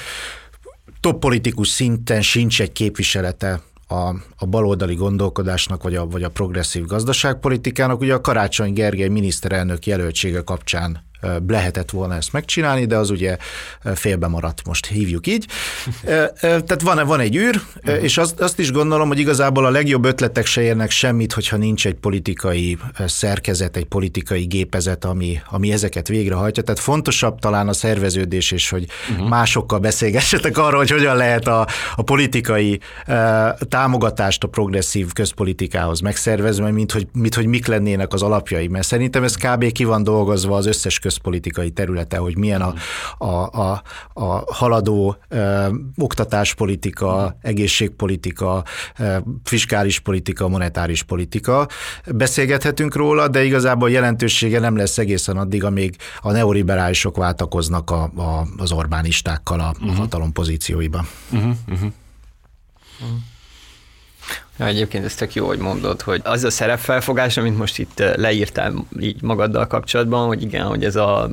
top 0.99 1.19
politikus 1.19 1.67
szinten 1.67 2.21
sincs 2.21 2.61
egy 2.61 2.71
képviselete 2.71 3.61
a, 3.87 4.07
a 4.37 4.45
baloldali 4.45 4.95
gondolkodásnak, 4.95 5.83
vagy 5.83 5.95
a, 5.95 6.05
vagy 6.05 6.23
a 6.23 6.29
progresszív 6.29 6.85
gazdaságpolitikának. 6.85 7.99
Ugye 7.99 8.13
a 8.13 8.21
Karácsony 8.21 8.73
Gergely 8.73 9.07
miniszterelnök 9.07 9.85
jelöltsége 9.85 10.41
kapcsán 10.41 11.06
lehetett 11.47 11.89
volna 11.89 12.15
ezt 12.15 12.33
megcsinálni, 12.33 12.85
de 12.85 12.97
az 12.97 13.09
ugye 13.09 13.37
félbe 13.95 14.27
maradt, 14.27 14.61
most 14.65 14.85
hívjuk 14.85 15.27
így. 15.27 15.45
Tehát 16.41 16.81
van, 16.81 17.07
van 17.07 17.19
egy 17.19 17.35
űr, 17.35 17.61
uh-huh. 17.75 18.03
és 18.03 18.17
azt, 18.17 18.39
azt 18.39 18.59
is 18.59 18.71
gondolom, 18.71 19.07
hogy 19.07 19.19
igazából 19.19 19.65
a 19.65 19.69
legjobb 19.69 20.05
ötletek 20.05 20.45
se 20.45 20.61
érnek 20.61 20.91
semmit, 20.91 21.33
hogyha 21.33 21.57
nincs 21.57 21.85
egy 21.87 21.93
politikai 21.95 22.77
szerkezet, 23.05 23.77
egy 23.77 23.85
politikai 23.85 24.43
gépezet, 24.43 25.05
ami, 25.05 25.41
ami 25.49 25.71
ezeket 25.71 26.07
végrehajtja. 26.07 26.63
Tehát 26.63 26.79
fontosabb 26.79 27.39
talán 27.39 27.67
a 27.67 27.73
szerveződés, 27.73 28.51
és 28.51 28.69
hogy 28.69 28.85
uh-huh. 29.11 29.27
másokkal 29.27 29.79
beszélgessetek 29.79 30.57
arról, 30.57 30.79
hogy 30.79 30.91
hogyan 30.91 31.15
lehet 31.15 31.47
a, 31.47 31.67
a 31.95 32.01
politikai 32.01 32.79
támogatást 33.69 34.43
a 34.43 34.47
progresszív 34.47 35.13
közpolitikához 35.13 35.99
megszervezni, 35.99 36.71
mint 36.71 36.91
hogy, 36.91 37.07
mint 37.13 37.35
hogy 37.35 37.45
mik 37.45 37.67
lennének 37.67 38.13
az 38.13 38.21
alapjai. 38.21 38.67
Mert 38.67 38.85
szerintem 38.85 39.23
ez 39.23 39.35
kb. 39.35 39.71
ki 39.71 39.83
van 39.83 40.03
dolgozva 40.03 40.55
az 40.55 40.65
összes 40.65 40.99
közpolitikai 41.07 41.71
területe, 41.71 42.17
hogy 42.17 42.37
milyen 42.37 42.61
a, 42.61 42.73
a, 43.25 43.61
a, 43.61 43.81
a 44.13 44.53
haladó 44.53 45.15
ö, 45.27 45.67
oktatáspolitika, 45.97 47.37
egészségpolitika, 47.41 48.63
ö, 48.99 49.17
fiskális 49.43 49.99
politika, 49.99 50.47
monetáris 50.47 51.03
politika. 51.03 51.67
Beszélgethetünk 52.15 52.95
róla, 52.95 53.27
de 53.27 53.43
igazából 53.43 53.91
jelentősége 53.91 54.59
nem 54.59 54.75
lesz 54.75 54.97
egészen 54.97 55.37
addig, 55.37 55.63
amíg 55.63 55.95
a 56.21 56.31
neoliberálisok 56.31 57.17
váltakoznak 57.17 57.91
a, 57.91 58.03
a, 58.03 58.47
az 58.57 58.71
Orbánistákkal 58.71 59.59
a 59.59 59.73
uh-huh. 59.79 59.97
hatalom 59.97 60.31
pozícióiban. 60.31 61.07
Uh-huh, 61.31 61.55
uh-huh. 61.67 61.91
Uh-huh. 62.99 63.36
Ja, 64.59 64.65
egyébként 64.65 65.05
ez 65.05 65.15
tök 65.15 65.33
jó, 65.33 65.47
hogy 65.47 65.57
mondod, 65.57 66.01
hogy 66.01 66.21
az 66.23 66.43
a 66.43 66.49
szerepfelfogás, 66.49 67.37
amit 67.37 67.57
most 67.57 67.79
itt 67.79 67.99
eh, 67.99 68.15
leírtál 68.15 68.73
így 68.99 69.21
magaddal 69.21 69.67
kapcsolatban, 69.67 70.27
hogy 70.27 70.41
igen, 70.41 70.65
hogy 70.65 70.83
ez 70.83 70.95
a 70.95 71.29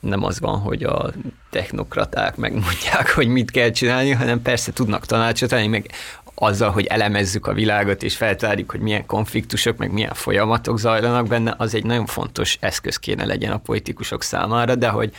nem 0.00 0.24
az 0.24 0.40
van, 0.40 0.58
hogy 0.58 0.82
a 0.82 1.12
technokraták 1.50 2.36
megmondják, 2.36 3.10
hogy 3.14 3.28
mit 3.28 3.50
kell 3.50 3.70
csinálni, 3.70 4.10
hanem 4.10 4.42
persze 4.42 4.72
tudnak 4.72 5.06
tanácsot 5.06 5.52
adni, 5.52 5.66
meg 5.66 5.90
azzal, 6.34 6.70
hogy 6.70 6.86
elemezzük 6.86 7.46
a 7.46 7.52
világot 7.52 8.02
és 8.02 8.16
feltárjuk, 8.16 8.70
hogy 8.70 8.80
milyen 8.80 9.06
konfliktusok, 9.06 9.76
meg 9.76 9.92
milyen 9.92 10.14
folyamatok 10.14 10.78
zajlanak 10.78 11.26
benne, 11.26 11.54
az 11.56 11.74
egy 11.74 11.84
nagyon 11.84 12.06
fontos 12.06 12.56
eszköz 12.60 12.96
kéne 12.96 13.24
legyen 13.24 13.52
a 13.52 13.58
politikusok 13.58 14.22
számára, 14.22 14.74
de 14.74 14.88
hogy 14.88 15.12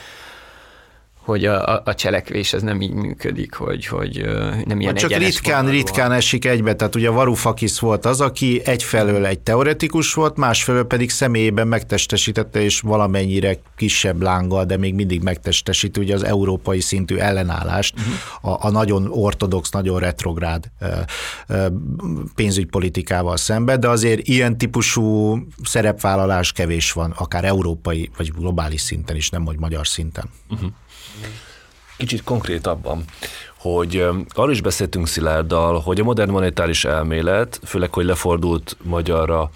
hogy 1.24 1.46
a, 1.46 1.82
a 1.86 1.96
cselekvés 1.96 2.54
az 2.54 2.62
nem 2.62 2.82
így 2.82 2.94
működik, 2.94 3.54
hogy, 3.54 3.86
hogy 3.86 4.26
nem 4.66 4.80
ilyen 4.80 4.96
Csak 4.96 5.18
ritkán, 5.18 5.70
ritkán 5.70 6.12
esik 6.12 6.46
egybe, 6.46 6.76
tehát 6.76 6.96
ugye 6.96 7.10
Varoufakis 7.10 7.80
volt 7.80 8.06
az, 8.06 8.22
aki 8.22 8.62
egyfelől 8.66 9.26
egy 9.26 9.40
teoretikus 9.40 10.14
volt, 10.14 10.38
másfelől 10.38 10.84
pedig 10.84 11.10
személyében 11.10 11.68
megtestesítette, 11.68 12.62
és 12.62 12.80
valamennyire 12.80 13.58
kisebb 13.76 14.22
lánggal, 14.22 14.66
de 14.66 14.78
még 14.78 14.94
mindig 14.94 15.24
megtestesít 15.24 15.98
ugye 15.98 16.14
az 16.14 16.24
európai 16.24 16.80
szintű 16.80 17.16
ellenállást 17.16 17.94
uh-huh. 17.98 18.54
a, 18.54 18.68
a 18.68 18.72
nagyon 18.72 19.08
ortodox, 19.12 19.70
nagyon 19.70 20.00
retrográd 20.00 20.72
pénzügypolitikával 22.36 23.38
szemben, 23.38 23.80
de 23.80 23.90
azért 23.90 24.28
ilyen 24.28 24.58
típusú 24.58 25.38
szerepvállalás 25.64 26.52
kevés 26.52 26.92
van, 26.92 27.14
akár 27.18 27.46
európai 27.46 28.10
vagy 28.18 28.32
globális 28.32 28.82
szinten 28.82 29.16
is, 29.16 29.30
nem 29.30 29.46
hogy 29.46 29.60
magyar 29.60 29.88
szinten. 29.88 30.30
Uh-huh. 30.50 30.70
Kicsit 31.98 32.24
konkrétabban, 32.24 33.04
hogy 33.58 34.06
arról 34.30 34.52
is 34.52 34.62
beszéltünk 34.62 35.08
Szilárddal, 35.08 35.80
hogy 35.80 36.00
a 36.00 36.04
modern 36.04 36.32
monetáris 36.32 36.86
elmélet, 36.86 37.60
főleg, 37.66 37.94
hogy 37.94 38.06
lefordult 38.06 38.78
magyarra, 38.84 39.50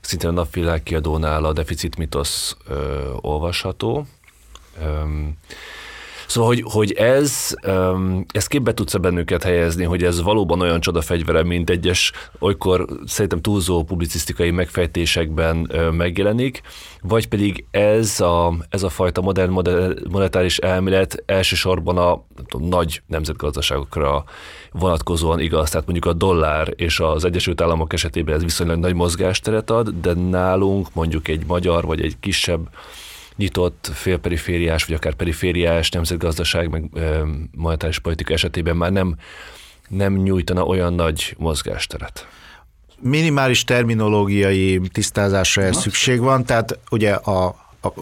szintén 0.00 0.28
a 0.28 0.32
napvilág 0.32 0.82
kiadónál 0.82 1.44
a 1.44 1.52
deficit 1.52 1.96
mitosz 1.96 2.56
ö, 2.68 3.10
olvasható. 3.20 4.06
Öm, 4.82 5.36
Szóval, 6.30 6.48
hogy, 6.48 6.62
hogy 6.72 6.92
ez, 6.92 7.54
ez 8.32 8.46
képbe 8.46 8.74
tudsz 8.74 8.96
bennünket 8.96 9.42
helyezni, 9.42 9.84
hogy 9.84 10.02
ez 10.02 10.22
valóban 10.22 10.60
olyan 10.60 10.80
csodafegyvere, 10.80 11.42
mint 11.42 11.70
egyes 11.70 12.12
olykor 12.38 12.86
szerintem 13.06 13.40
túlzó 13.40 13.82
publicisztikai 13.82 14.50
megfejtésekben 14.50 15.70
megjelenik, 15.92 16.60
vagy 17.02 17.28
pedig 17.28 17.64
ez 17.70 18.20
a, 18.20 18.54
ez 18.68 18.82
a 18.82 18.88
fajta 18.88 19.20
modern 19.20 19.52
monetáris 20.10 20.58
elmélet 20.58 21.22
elsősorban 21.26 21.98
a 21.98 22.24
tudom, 22.48 22.68
nagy 22.68 23.02
nemzetgazdaságokra 23.06 24.24
vonatkozóan 24.72 25.40
igaz, 25.40 25.70
tehát 25.70 25.86
mondjuk 25.86 26.14
a 26.14 26.18
dollár 26.18 26.72
és 26.76 27.00
az 27.00 27.24
Egyesült 27.24 27.60
Államok 27.60 27.92
esetében 27.92 28.34
ez 28.34 28.42
viszonylag 28.42 28.78
nagy 28.78 28.94
mozgásteret 28.94 29.70
ad, 29.70 29.88
de 30.00 30.12
nálunk 30.12 30.94
mondjuk 30.94 31.28
egy 31.28 31.46
magyar 31.46 31.84
vagy 31.84 32.00
egy 32.00 32.16
kisebb 32.20 32.68
nyitott 33.40 33.90
félperifériás, 33.92 34.84
vagy 34.84 34.96
akár 34.96 35.14
perifériás 35.14 35.90
nemzetgazdaság, 35.90 36.70
meg 36.70 36.84
monetáris 37.56 37.98
politika 37.98 38.32
esetében 38.32 38.76
már 38.76 38.92
nem, 38.92 39.16
nem 39.88 40.16
nyújtana 40.16 40.64
olyan 40.64 40.92
nagy 40.94 41.34
mozgásteret. 41.38 42.26
Minimális 42.98 43.64
terminológiai 43.64 44.80
tisztázásra 44.92 45.62
ez 45.62 45.76
szükség 45.76 46.20
van, 46.20 46.44
tehát 46.44 46.78
ugye 46.90 47.12
a, 47.12 47.46
a 47.82 47.92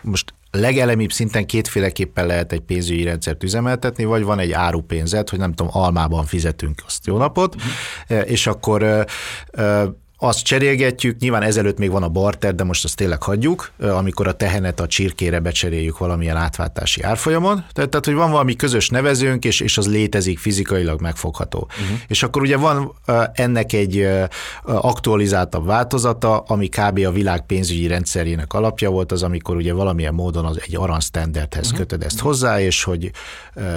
most 0.00 0.34
legelemibb 0.50 1.12
szinten 1.12 1.46
kétféleképpen 1.46 2.26
lehet 2.26 2.52
egy 2.52 2.60
pénzügyi 2.60 3.02
rendszert 3.02 3.42
üzemeltetni, 3.42 4.04
vagy 4.04 4.22
van 4.22 4.38
egy 4.38 4.52
árupénzet, 4.52 5.30
hogy 5.30 5.38
nem 5.38 5.52
tudom, 5.52 5.72
almában 5.74 6.24
fizetünk 6.26 6.82
azt. 6.86 7.06
Jó 7.06 7.16
napot, 7.16 7.54
uh-huh. 7.54 8.30
és 8.30 8.46
akkor 8.46 9.06
azt 10.20 10.42
cserélgetjük, 10.42 11.18
nyilván 11.18 11.42
ezelőtt 11.42 11.78
még 11.78 11.90
van 11.90 12.02
a 12.02 12.08
barter, 12.08 12.54
de 12.54 12.64
most 12.64 12.84
azt 12.84 12.96
tényleg 12.96 13.22
hagyjuk, 13.22 13.70
amikor 13.78 14.26
a 14.26 14.32
tehenet 14.32 14.80
a 14.80 14.86
csirkére 14.86 15.40
becseréljük 15.40 15.98
valamilyen 15.98 16.36
átváltási 16.36 17.02
árfolyamon. 17.02 17.64
Tehát, 17.72 17.90
tehát 17.90 18.04
hogy 18.04 18.14
van 18.14 18.30
valami 18.30 18.56
közös 18.56 18.88
nevezőnk, 18.88 19.44
és, 19.44 19.60
és 19.60 19.78
az 19.78 19.88
létezik, 19.88 20.38
fizikailag 20.38 21.00
megfogható. 21.00 21.68
Uh-huh. 21.70 21.98
És 22.06 22.22
akkor 22.22 22.42
ugye 22.42 22.56
van 22.56 22.94
ennek 23.32 23.72
egy 23.72 24.08
aktualizáltabb 24.64 25.66
változata, 25.66 26.38
ami 26.38 26.68
kb. 26.68 26.98
a 27.06 27.10
világ 27.10 27.46
pénzügyi 27.46 27.86
rendszerének 27.86 28.52
alapja 28.52 28.90
volt, 28.90 29.12
az 29.12 29.22
amikor 29.22 29.56
ugye 29.56 29.72
valamilyen 29.72 30.14
módon 30.14 30.44
az 30.44 30.60
egy 30.66 30.76
aranysztenderdhez 30.76 31.64
uh-huh. 31.64 31.78
kötöd 31.78 32.02
ezt 32.02 32.20
hozzá, 32.20 32.60
és 32.60 32.82
hogy 32.82 33.10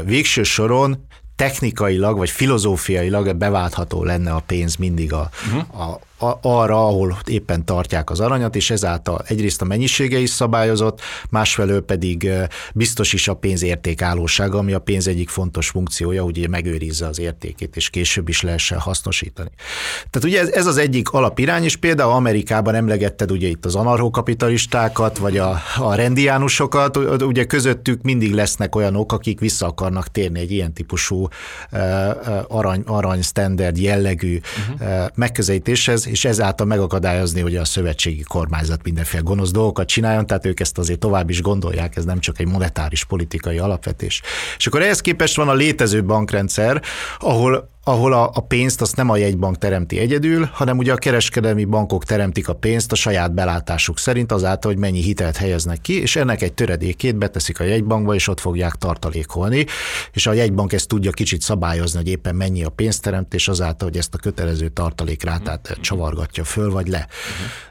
végső 0.05 0.43
soron 0.43 1.05
technikailag 1.35 2.17
vagy 2.17 2.29
filozófiailag 2.29 3.35
beváltható 3.35 4.03
lenne 4.03 4.31
a 4.33 4.43
pénz 4.45 4.75
mindig 4.75 5.13
a, 5.13 5.29
uh-huh. 5.47 5.81
a, 5.81 5.99
arra, 6.41 6.87
ahol 6.87 7.17
éppen 7.25 7.65
tartják 7.65 8.09
az 8.09 8.19
aranyat, 8.19 8.55
és 8.55 8.69
ezáltal 8.69 9.23
egyrészt 9.27 9.61
a 9.61 9.65
mennyisége 9.65 10.17
is 10.17 10.29
szabályozott, 10.29 11.01
másfelől 11.29 11.81
pedig 11.81 12.29
biztos 12.73 13.13
is 13.13 13.27
a 13.27 13.33
pénz 13.33 13.63
értékállósága, 13.63 14.57
ami 14.57 14.73
a 14.73 14.79
pénz 14.79 15.07
egyik 15.07 15.29
fontos 15.29 15.69
funkciója, 15.69 16.23
ugye 16.23 16.47
megőrizze 16.47 17.07
az 17.07 17.19
értékét, 17.19 17.75
és 17.75 17.89
később 17.89 18.29
is 18.29 18.41
lehessen 18.41 18.79
hasznosítani. 18.79 19.49
Tehát 20.09 20.27
ugye 20.27 20.39
ez, 20.39 20.49
ez 20.49 20.65
az 20.65 20.77
egyik 20.77 21.09
alapirány, 21.09 21.63
és 21.63 21.75
például 21.75 22.11
Amerikában 22.11 22.75
emlegetted 22.75 23.31
ugye 23.31 23.47
itt 23.47 23.65
az 23.65 23.75
anarchokapitalistákat, 23.75 25.17
vagy 25.17 25.37
a, 25.37 25.61
a 25.77 25.95
rendiánusokat, 25.95 26.97
ugye 27.21 27.45
közöttük 27.45 28.01
mindig 28.01 28.33
lesznek 28.33 28.75
olyanok, 28.75 29.13
akik 29.13 29.39
vissza 29.39 29.65
akarnak 29.65 30.07
térni 30.07 30.39
egy 30.39 30.51
ilyen 30.51 30.73
típusú 30.73 31.27
arany, 32.47 32.83
arany 32.85 33.21
standard 33.21 33.77
jellegű 33.77 34.39
uh-huh. 34.69 35.07
megközelítéshez, 35.15 36.05
és 36.11 36.25
ezáltal 36.25 36.65
megakadályozni, 36.65 37.41
hogy 37.41 37.55
a 37.55 37.65
szövetségi 37.65 38.23
kormányzat 38.23 38.83
mindenféle 38.83 39.23
gonosz 39.23 39.51
dolgokat 39.51 39.87
csináljon, 39.87 40.27
tehát 40.27 40.45
ők 40.45 40.59
ezt 40.59 40.77
azért 40.77 40.99
tovább 40.99 41.29
is 41.29 41.41
gondolják, 41.41 41.95
ez 41.95 42.05
nem 42.05 42.19
csak 42.19 42.39
egy 42.39 42.47
monetáris 42.47 43.03
politikai 43.03 43.57
alapvetés. 43.57 44.21
És 44.57 44.67
akkor 44.67 44.81
ehhez 44.81 45.01
képest 45.01 45.35
van 45.35 45.49
a 45.49 45.53
létező 45.53 46.03
bankrendszer, 46.03 46.81
ahol 47.19 47.69
ahol 47.83 48.13
a, 48.13 48.31
a 48.33 48.39
pénzt 48.39 48.81
azt 48.81 48.95
nem 48.95 49.09
a 49.09 49.17
jegybank 49.17 49.57
teremti 49.57 49.99
egyedül, 49.99 50.49
hanem 50.53 50.77
ugye 50.77 50.93
a 50.93 50.97
kereskedelmi 50.97 51.65
bankok 51.65 52.03
teremtik 52.03 52.47
a 52.47 52.53
pénzt 52.53 52.91
a 52.91 52.95
saját 52.95 53.33
belátásuk 53.33 53.97
szerint 53.97 54.31
azáltal, 54.31 54.71
hogy 54.71 54.79
mennyi 54.79 55.01
hitelt 55.01 55.37
helyeznek 55.37 55.81
ki, 55.81 56.01
és 56.01 56.15
ennek 56.15 56.41
egy 56.41 56.53
töredékét 56.53 57.15
beteszik 57.15 57.59
a 57.59 57.63
jegybankba, 57.63 58.15
és 58.15 58.27
ott 58.27 58.39
fogják 58.39 58.73
tartalékolni, 58.73 59.65
és 60.11 60.27
a 60.27 60.33
jegybank 60.33 60.73
ezt 60.73 60.87
tudja 60.87 61.11
kicsit 61.11 61.41
szabályozni, 61.41 61.97
hogy 61.97 62.07
éppen 62.07 62.35
mennyi 62.35 62.63
a 62.63 62.69
pénzteremtés 62.69 63.47
azáltal, 63.47 63.87
hogy 63.87 63.97
ezt 63.97 64.13
a 64.13 64.17
kötelező 64.17 64.69
tartalékrátát 64.69 65.77
csavargatja 65.81 66.43
föl 66.43 66.71
vagy 66.71 66.87
le. 66.87 67.07
Uh-huh. 67.09 67.70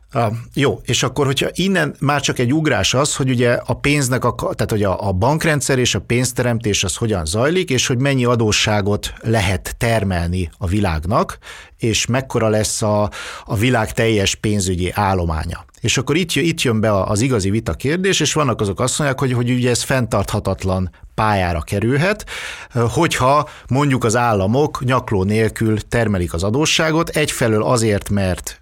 Jó, 0.54 0.80
és 0.84 1.02
akkor, 1.02 1.26
hogyha 1.26 1.48
innen 1.52 1.94
már 2.00 2.20
csak 2.20 2.38
egy 2.38 2.54
ugrás 2.54 2.94
az, 2.94 3.16
hogy 3.16 3.30
ugye 3.30 3.52
a 3.52 3.74
pénznek, 3.74 4.24
a, 4.24 4.34
tehát 4.34 4.70
hogy 4.70 4.82
a, 4.82 5.08
a 5.08 5.12
bankrendszer 5.12 5.78
és 5.78 5.94
a 5.94 6.00
pénzteremtés 6.00 6.84
az 6.84 6.96
hogyan 6.96 7.24
zajlik, 7.24 7.70
és 7.70 7.86
hogy 7.86 7.98
mennyi 7.98 8.24
adósságot 8.24 9.12
lehet 9.20 9.74
termelni 9.78 10.50
a 10.58 10.66
világnak, 10.66 11.38
és 11.78 12.06
mekkora 12.06 12.48
lesz 12.48 12.82
a, 12.82 13.10
a 13.44 13.56
világ 13.56 13.92
teljes 13.92 14.34
pénzügyi 14.34 14.90
állománya. 14.94 15.64
És 15.80 15.98
akkor 15.98 16.16
itt, 16.16 16.34
itt 16.34 16.60
jön 16.60 16.80
be 16.80 17.02
az 17.02 17.20
igazi 17.20 17.50
vita 17.50 17.72
kérdés, 17.72 18.20
és 18.20 18.32
vannak 18.32 18.60
azok 18.60 18.80
azt 18.80 18.98
mondják, 18.98 19.20
hogy, 19.20 19.32
hogy 19.32 19.50
ugye 19.50 19.70
ez 19.70 19.82
fenntarthatatlan 19.82 20.90
pályára 21.14 21.60
kerülhet, 21.60 22.24
hogyha 22.72 23.48
mondjuk 23.68 24.04
az 24.04 24.16
államok 24.16 24.84
nyakló 24.84 25.22
nélkül 25.22 25.80
termelik 25.80 26.32
az 26.32 26.42
adósságot, 26.42 27.08
egyfelől 27.08 27.62
azért, 27.62 28.08
mert 28.08 28.60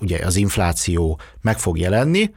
ugye 0.00 0.26
az 0.26 0.36
infláció 0.36 1.20
meg 1.40 1.58
fog 1.58 1.78
jelenni, 1.78 2.30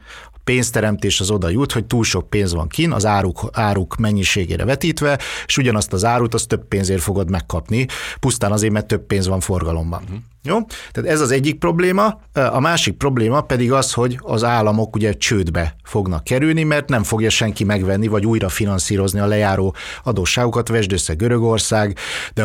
pénzteremtés 0.44 1.20
az 1.20 1.30
oda 1.30 1.48
jut, 1.48 1.72
hogy 1.72 1.84
túl 1.84 2.04
sok 2.04 2.30
pénz 2.30 2.52
van 2.52 2.68
kin, 2.68 2.92
az 2.92 3.06
áruk, 3.06 3.50
áruk 3.52 3.96
mennyiségére 3.96 4.64
vetítve, 4.64 5.18
és 5.46 5.56
ugyanazt 5.56 5.92
az 5.92 6.04
árut 6.04 6.34
az 6.34 6.46
több 6.46 6.64
pénzért 6.68 7.02
fogod 7.02 7.30
megkapni, 7.30 7.86
pusztán 8.20 8.52
azért, 8.52 8.72
mert 8.72 8.86
több 8.86 9.06
pénz 9.06 9.26
van 9.26 9.40
forgalomban. 9.40 10.02
Uh-huh. 10.02 10.18
Jó? 10.44 10.58
Tehát 10.92 11.10
ez 11.10 11.20
az 11.20 11.30
egyik 11.30 11.58
probléma. 11.58 12.20
A 12.32 12.60
másik 12.60 12.96
probléma 12.96 13.40
pedig 13.40 13.72
az, 13.72 13.92
hogy 13.92 14.18
az 14.22 14.44
államok 14.44 14.96
ugye 14.96 15.12
csődbe 15.12 15.74
fognak 15.84 16.24
kerülni, 16.24 16.62
mert 16.62 16.88
nem 16.88 17.02
fogja 17.02 17.30
senki 17.30 17.64
megvenni, 17.64 18.06
vagy 18.06 18.26
újra 18.26 18.48
finanszírozni 18.48 19.20
a 19.20 19.26
lejáró 19.26 19.74
adósságokat. 20.04 20.68
Vesd 20.68 20.92
össze 20.92 21.14
Görögország, 21.14 21.96
de 22.34 22.44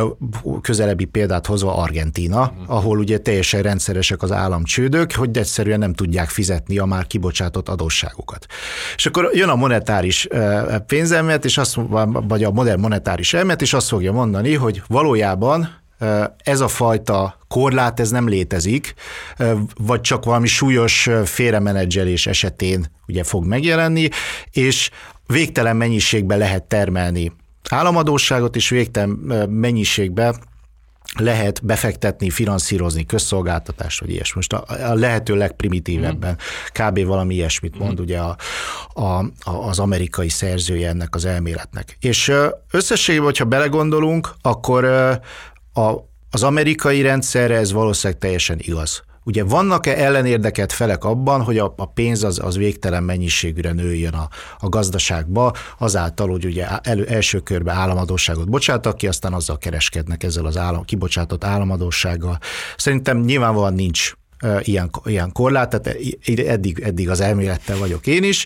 közelebbi 0.62 1.06
példát 1.06 1.45
hozva 1.45 1.76
Argentína, 1.76 2.41
uh-huh. 2.41 2.76
ahol 2.76 2.98
ugye 2.98 3.18
teljesen 3.18 3.62
rendszeresek 3.62 4.22
az 4.22 4.32
államcsődök, 4.32 5.12
hogy 5.12 5.38
egyszerűen 5.38 5.80
nem 5.80 5.93
tudják 5.93 6.30
fizetni 6.30 6.78
a 6.78 6.86
már 6.86 7.08
kibocsátott 7.08 7.70
adósságokat. 7.70 8.45
És 8.95 9.06
akkor 9.06 9.30
jön 9.34 9.50
a 9.50 9.56
monetáris 9.56 10.28
pénzelmet, 10.88 11.45
és 11.45 11.58
azt, 11.58 11.78
vagy 12.28 12.43
a 12.43 12.52
modern 12.52 12.80
monetáris 12.80 13.34
elmet, 13.34 13.62
és 13.62 13.74
azt 13.74 13.88
fogja 13.88 14.12
mondani, 14.12 14.54
hogy 14.54 14.82
valójában 14.88 15.86
ez 16.38 16.60
a 16.60 16.68
fajta 16.68 17.38
korlát 17.48 18.00
ez 18.00 18.10
nem 18.10 18.28
létezik, 18.28 18.93
vagy 19.78 20.02
csak 20.02 20.26
valami 20.26 20.48
súlyos 20.48 21.10
félremenedzselés 21.26 22.28
esetén 22.28 22.91
ugye 23.08 23.24
fog 23.24 23.45
megjelenni, 23.45 24.10
és 24.52 24.89
végtelen 25.26 25.76
mennyiségben 25.76 26.38
lehet 26.38 26.64
termelni 26.64 27.32
államadóságot, 27.70 28.56
és 28.56 28.70
végtelen 28.70 29.10
mennyiségben 29.50 30.36
lehet 31.16 31.66
befektetni, 31.66 32.30
finanszírozni 32.30 33.06
közszolgáltatást, 33.06 34.00
vagy 34.00 34.10
ilyesmi. 34.10 34.34
Most 34.36 34.54
a, 34.54 34.64
a 34.89 34.93
lehető 34.93 35.36
legprimitívebben, 35.36 36.38
kb. 36.72 37.06
valami 37.06 37.34
ilyesmit 37.34 37.80
mond 37.80 38.00
mm. 38.00 38.04
ugye 38.04 38.20
a, 38.20 38.38
a, 38.93 39.26
az 39.43 39.80
amerikai 39.80 40.30
szerzője 40.30 40.89
ennek 40.89 41.16
az 41.16 41.26
elméletnek. 41.26 41.98
És 42.00 42.32
összességében, 42.72 43.26
hogyha 43.26 43.45
belegondolunk, 43.45 44.34
akkor 44.41 44.86
a, 45.78 46.09
az 46.32 46.43
amerikai 46.43 47.01
rendszerre 47.01 47.55
ez 47.55 47.71
valószínűleg 47.71 48.21
teljesen 48.21 48.57
igaz. 48.59 49.05
Ugye 49.23 49.43
vannak-e 49.43 50.03
ellenérdeket 50.03 50.71
felek 50.71 51.03
abban, 51.03 51.41
hogy 51.41 51.57
a, 51.57 51.73
a 51.78 51.86
pénz 51.86 52.23
az, 52.23 52.39
az 52.39 52.57
végtelen 52.57 53.03
mennyiségűre 53.03 53.71
nőjön 53.71 54.13
a, 54.13 54.28
a 54.59 54.69
gazdaságba, 54.69 55.53
azáltal, 55.78 56.28
hogy 56.30 56.45
ugye 56.45 56.67
elő, 56.67 57.05
első 57.05 57.39
körben 57.39 57.75
államadóságot 57.75 58.49
bocsátak 58.49 58.97
ki, 58.97 59.07
aztán 59.07 59.34
azzal 59.34 59.57
kereskednek 59.57 60.23
ezzel 60.23 60.45
az 60.45 60.57
állam, 60.57 60.84
kibocsátott 60.84 61.43
államadósággal. 61.43 62.38
Szerintem 62.78 63.19
nyilvánvalóan 63.19 63.73
nincs 63.73 64.13
ilyen, 64.61 64.89
ilyen 65.05 65.32
korlát, 65.32 65.69
tehát 65.69 65.99
eddig, 66.38 66.80
eddig 66.80 67.09
az 67.09 67.19
elmélettel 67.21 67.78
vagyok 67.78 68.07
én 68.07 68.23
is. 68.23 68.45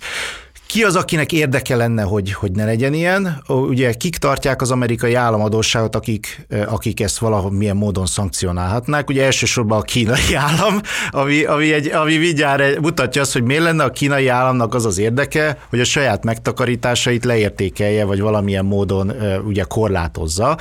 Ki 0.72 0.84
az, 0.84 0.96
akinek 0.96 1.32
érdeke 1.32 1.76
lenne, 1.76 2.02
hogy, 2.02 2.34
hogy 2.34 2.52
ne 2.52 2.66
legyen 2.66 2.94
ilyen? 2.94 3.44
Ugye 3.48 3.94
kik 3.94 4.18
tartják 4.18 4.62
az 4.62 4.72
amerikai 4.72 5.14
államadóságot, 5.14 5.96
akik, 5.96 6.46
akik 6.66 7.00
ezt 7.00 7.18
valahol 7.18 7.52
milyen 7.52 7.76
módon 7.76 8.06
szankcionálhatnák? 8.06 9.10
Ugye 9.10 9.26
elsősorban 9.26 9.80
a 9.80 9.82
kínai 9.82 10.34
állam, 10.48 10.82
ami, 11.10 11.44
ami, 11.44 11.74
egy, 11.74 11.88
ami 11.88 12.18
vigyár 12.18 12.80
mutatja 12.80 13.22
azt, 13.22 13.34
hogy 13.34 13.44
miért 13.44 13.64
lenne 13.64 13.84
a 13.84 13.90
kínai 13.90 14.28
államnak 14.28 14.74
az 14.74 14.86
az 14.86 14.98
érdeke, 14.98 15.58
hogy 15.70 15.80
a 15.80 15.84
saját 15.84 16.24
megtakarításait 16.24 17.26
leértékelje, 17.26 18.06
vagy 18.06 18.22
valamilyen 18.22 18.66
módon 18.66 19.14
ugye 19.46 19.64
korlátozza, 19.64 20.58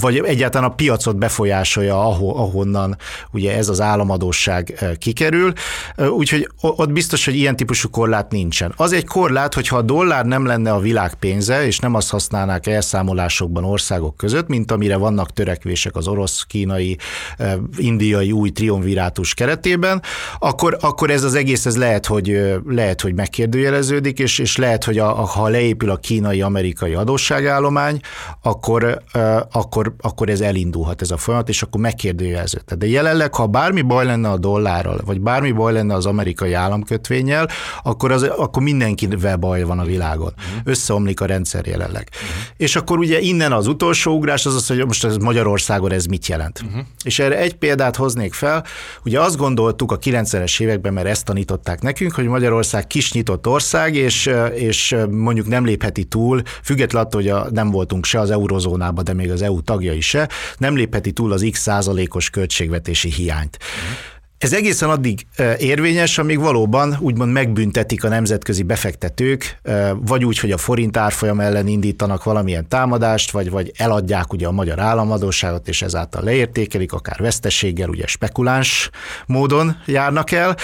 vagy 0.00 0.16
egyáltalán 0.16 0.70
a 0.70 0.74
piacot 0.74 1.16
befolyásolja, 1.16 2.06
ahonnan 2.18 2.96
ugye 3.32 3.56
ez 3.56 3.68
az 3.68 3.80
államadóság 3.80 4.84
kikerül. 4.98 5.52
Úgyhogy 5.96 6.48
ott 6.60 6.92
biztos, 6.92 7.24
hogy 7.24 7.36
ilyen 7.36 7.56
típusú 7.56 7.90
korlát 7.90 8.30
nincsen. 8.30 8.72
Az 8.76 8.92
egy 8.92 9.04
korlát, 9.16 9.54
hogyha 9.54 9.76
a 9.76 9.82
dollár 9.82 10.24
nem 10.24 10.46
lenne 10.46 10.72
a 10.72 10.78
világ 10.78 11.14
pénze, 11.14 11.66
és 11.66 11.78
nem 11.78 11.94
azt 11.94 12.10
használnák 12.10 12.66
elszámolásokban 12.66 13.64
országok 13.64 14.16
között, 14.16 14.48
mint 14.48 14.70
amire 14.70 14.96
vannak 14.96 15.32
törekvések 15.32 15.96
az 15.96 16.08
orosz, 16.08 16.42
kínai, 16.42 16.96
eh, 17.36 17.54
indiai 17.76 18.32
új 18.32 18.50
triumvirátus 18.50 19.34
keretében, 19.34 20.02
akkor, 20.38 20.76
akkor 20.80 21.10
ez 21.10 21.24
az 21.24 21.34
egész 21.34 21.66
ez 21.66 21.76
lehet, 21.76 22.06
hogy, 22.06 22.30
eh, 22.30 22.54
lehet, 22.66 23.00
hogy 23.00 23.14
megkérdőjeleződik, 23.14 24.18
és, 24.18 24.38
és 24.38 24.56
lehet, 24.56 24.84
hogy 24.84 24.98
a, 24.98 25.08
ha 25.08 25.48
leépül 25.48 25.90
a 25.90 25.96
kínai-amerikai 25.96 26.94
adósságállomány, 26.94 28.00
akkor, 28.42 29.02
eh, 29.12 29.36
akkor, 29.52 29.94
akkor 30.00 30.28
ez 30.28 30.40
elindulhat 30.40 31.02
ez 31.02 31.10
a 31.10 31.16
folyamat, 31.16 31.48
és 31.48 31.62
akkor 31.62 31.80
megkérdőjeleződhet. 31.80 32.78
De 32.78 32.86
jelenleg, 32.86 33.34
ha 33.34 33.46
bármi 33.46 33.82
baj 33.82 34.04
lenne 34.04 34.28
a 34.28 34.38
dollárral, 34.38 35.00
vagy 35.04 35.20
bármi 35.20 35.52
baj 35.52 35.72
lenne 35.72 35.94
az 35.94 36.06
amerikai 36.06 36.52
államkötvényel, 36.52 37.48
akkor, 37.82 38.12
az, 38.12 38.22
akkor 38.22 38.62
mindenki 38.62 39.04
mindenkivel 39.08 39.36
baj 39.36 39.62
van 39.62 39.78
a 39.78 39.84
világon. 39.84 40.32
Uh-huh. 40.36 40.60
Összeomlik 40.64 41.20
a 41.20 41.26
rendszer 41.26 41.66
jelenleg. 41.66 42.08
Uh-huh. 42.12 42.28
És 42.56 42.76
akkor 42.76 42.98
ugye 42.98 43.20
innen 43.20 43.52
az 43.52 43.66
utolsó 43.66 44.16
ugrás 44.16 44.46
az 44.46 44.54
az, 44.54 44.66
hogy 44.66 44.86
most 44.86 45.04
ez 45.04 45.16
Magyarországon 45.16 45.92
ez 45.92 46.04
mit 46.04 46.26
jelent. 46.26 46.62
Uh-huh. 46.66 46.84
És 47.04 47.18
erre 47.18 47.38
egy 47.38 47.54
példát 47.54 47.96
hoznék 47.96 48.34
fel. 48.34 48.64
Ugye 49.04 49.20
azt 49.20 49.36
gondoltuk 49.36 49.92
a 49.92 49.98
90-es 49.98 50.60
években, 50.60 50.92
mert 50.92 51.06
ezt 51.06 51.24
tanították 51.24 51.80
nekünk, 51.80 52.12
hogy 52.12 52.26
Magyarország 52.26 52.86
kis 52.86 53.12
nyitott 53.12 53.46
ország, 53.46 53.94
és, 53.94 54.30
és 54.54 54.96
mondjuk 55.10 55.46
nem 55.46 55.64
lépheti 55.64 56.04
túl, 56.04 56.42
függetlenül 56.62 57.06
attól, 57.06 57.20
hogy 57.20 57.30
a, 57.30 57.46
nem 57.50 57.70
voltunk 57.70 58.04
se 58.04 58.20
az 58.20 58.30
eurozónában, 58.30 59.04
de 59.04 59.12
még 59.12 59.30
az 59.30 59.42
EU 59.42 59.62
tagjai 59.62 60.00
se, 60.00 60.28
nem 60.58 60.76
lépheti 60.76 61.12
túl 61.12 61.32
az 61.32 61.46
x 61.50 61.60
százalékos 61.60 62.30
költségvetési 62.30 63.12
hiányt. 63.12 63.58
Uh-huh. 63.60 64.14
Ez 64.38 64.52
egészen 64.52 64.90
addig 64.90 65.26
érvényes, 65.58 66.18
amíg 66.18 66.38
valóban 66.38 66.96
úgymond 67.00 67.32
megbüntetik 67.32 68.04
a 68.04 68.08
nemzetközi 68.08 68.62
befektetők, 68.62 69.58
vagy 69.94 70.24
úgy, 70.24 70.38
hogy 70.38 70.50
a 70.50 70.56
forint 70.56 70.96
árfolyam 70.96 71.40
ellen 71.40 71.66
indítanak 71.66 72.24
valamilyen 72.24 72.68
támadást, 72.68 73.30
vagy, 73.30 73.50
vagy 73.50 73.72
eladják 73.76 74.32
ugye 74.32 74.46
a 74.46 74.52
magyar 74.52 74.78
államadóságot, 74.78 75.68
és 75.68 75.82
ezáltal 75.82 76.22
leértékelik, 76.22 76.92
akár 76.92 77.16
vesztességgel, 77.20 77.88
ugye 77.88 78.06
spekuláns 78.06 78.90
módon 79.26 79.76
járnak 79.86 80.30
el, 80.30 80.56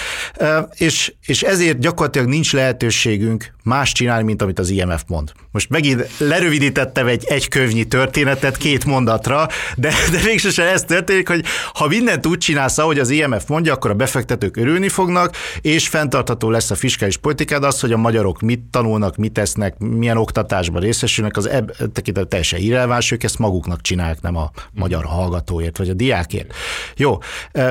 és, 0.73 1.13
és 1.25 1.41
ezért 1.41 1.79
gyakorlatilag 1.79 2.27
nincs 2.27 2.53
lehetőségünk 2.53 3.53
más 3.63 3.91
csinálni, 3.91 4.23
mint 4.23 4.41
amit 4.41 4.59
az 4.59 4.69
IMF 4.69 5.03
mond. 5.07 5.31
Most 5.51 5.69
megint 5.69 6.07
lerövidítettem 6.17 7.07
egy 7.07 7.25
egy 7.25 7.47
kövnyi 7.47 7.83
történetet 7.83 8.57
két 8.57 8.85
mondatra, 8.85 9.47
de, 9.75 9.93
de 10.11 10.19
végsősorban 10.19 10.73
ez 10.73 10.83
történik, 10.83 11.27
hogy 11.27 11.43
ha 11.73 11.87
mindent 11.87 12.25
úgy 12.25 12.37
csinálsz, 12.37 12.77
ahogy 12.77 12.99
az 12.99 13.09
IMF 13.09 13.47
mondja, 13.63 13.81
akkor 13.81 13.91
a 13.91 14.03
befektetők 14.03 14.57
örülni 14.57 14.89
fognak, 14.89 15.35
és 15.61 15.87
fenntartható 15.87 16.49
lesz 16.49 16.71
a 16.71 16.75
fiskális 16.75 17.17
politikád, 17.17 17.63
az, 17.63 17.79
hogy 17.79 17.91
a 17.91 17.97
magyarok 17.97 18.41
mit 18.41 18.59
tanulnak, 18.71 19.15
mit 19.15 19.31
tesznek, 19.31 19.77
milyen 19.77 20.17
oktatásban 20.17 20.81
részesülnek, 20.81 21.37
az 21.37 21.49
ebb 21.49 21.91
tekintet 21.93 22.27
teljesen 22.27 22.59
irreleváns, 22.59 23.11
ők 23.11 23.23
ezt 23.23 23.39
maguknak 23.39 23.81
csinálják, 23.81 24.21
nem 24.21 24.35
a 24.35 24.51
magyar 24.71 25.03
hallgatóért 25.03 25.77
vagy 25.77 25.89
a 25.89 25.93
diákért. 25.93 26.53
Jó, 26.97 27.17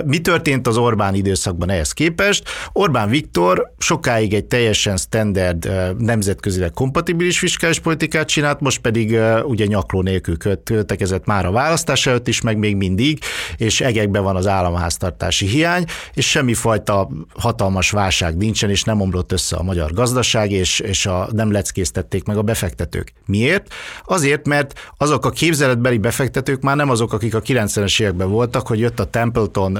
mi 0.05 0.19
történt 0.19 0.67
az 0.67 0.77
Orbán 0.77 1.15
időszakban 1.15 1.71
ehhez 1.71 1.93
képest? 1.93 2.49
Orbán 2.73 3.09
Viktor 3.09 3.73
sokáig 3.79 4.35
egy 4.35 4.45
teljesen 4.45 4.97
standard 4.97 5.71
nemzetközileg 5.99 6.71
kompatibilis 6.71 7.39
fiskális 7.39 7.79
politikát 7.79 8.29
csinált, 8.29 8.61
most 8.61 8.81
pedig 8.81 9.19
ugye 9.45 9.67
nyakló 9.67 10.03
nélkül 10.03 10.37
költekezett 10.65 11.25
már 11.27 11.47
a 11.47 11.51
választás 11.51 12.07
előtt 12.07 12.29
is, 12.29 12.41
meg 12.41 12.57
még 12.57 12.77
mindig, 12.77 13.19
és 13.57 13.81
egekben 13.81 14.23
van 14.23 14.37
az 14.37 14.47
államháztartási 14.47 15.47
hiány, 15.47 15.82
és 16.15 16.31
semmifajta 16.31 17.09
hatalmas 17.35 17.91
válság 17.91 18.37
nincsen, 18.37 18.71
és 18.71 18.83
nem 18.83 19.01
omlott 19.01 19.33
össze 19.33 19.57
a 19.57 19.63
magyar 19.63 19.93
gazdaság, 19.93 20.51
és, 20.51 20.81
és 20.81 21.07
a, 21.07 21.29
nem 21.33 21.53
leckésztették 21.53 22.25
meg 22.25 22.37
a 22.37 22.43
befektetők. 22.43 23.13
Miért? 23.27 23.75
Azért, 24.05 24.47
mert 24.47 24.93
azok 24.97 25.25
a 25.25 25.31
képzeletbeli 25.31 25.99
befektetők 25.99 26.63
már 26.63 26.77
nem 26.77 26.91
azok, 26.91 27.13
akik 27.13 27.35
a 27.35 27.41
90-es 27.41 28.01
években 28.01 28.31
voltak, 28.31 28.67
hogy 28.67 28.79
jött 28.79 29.01
a 29.01 29.05
Templeton 29.05 29.79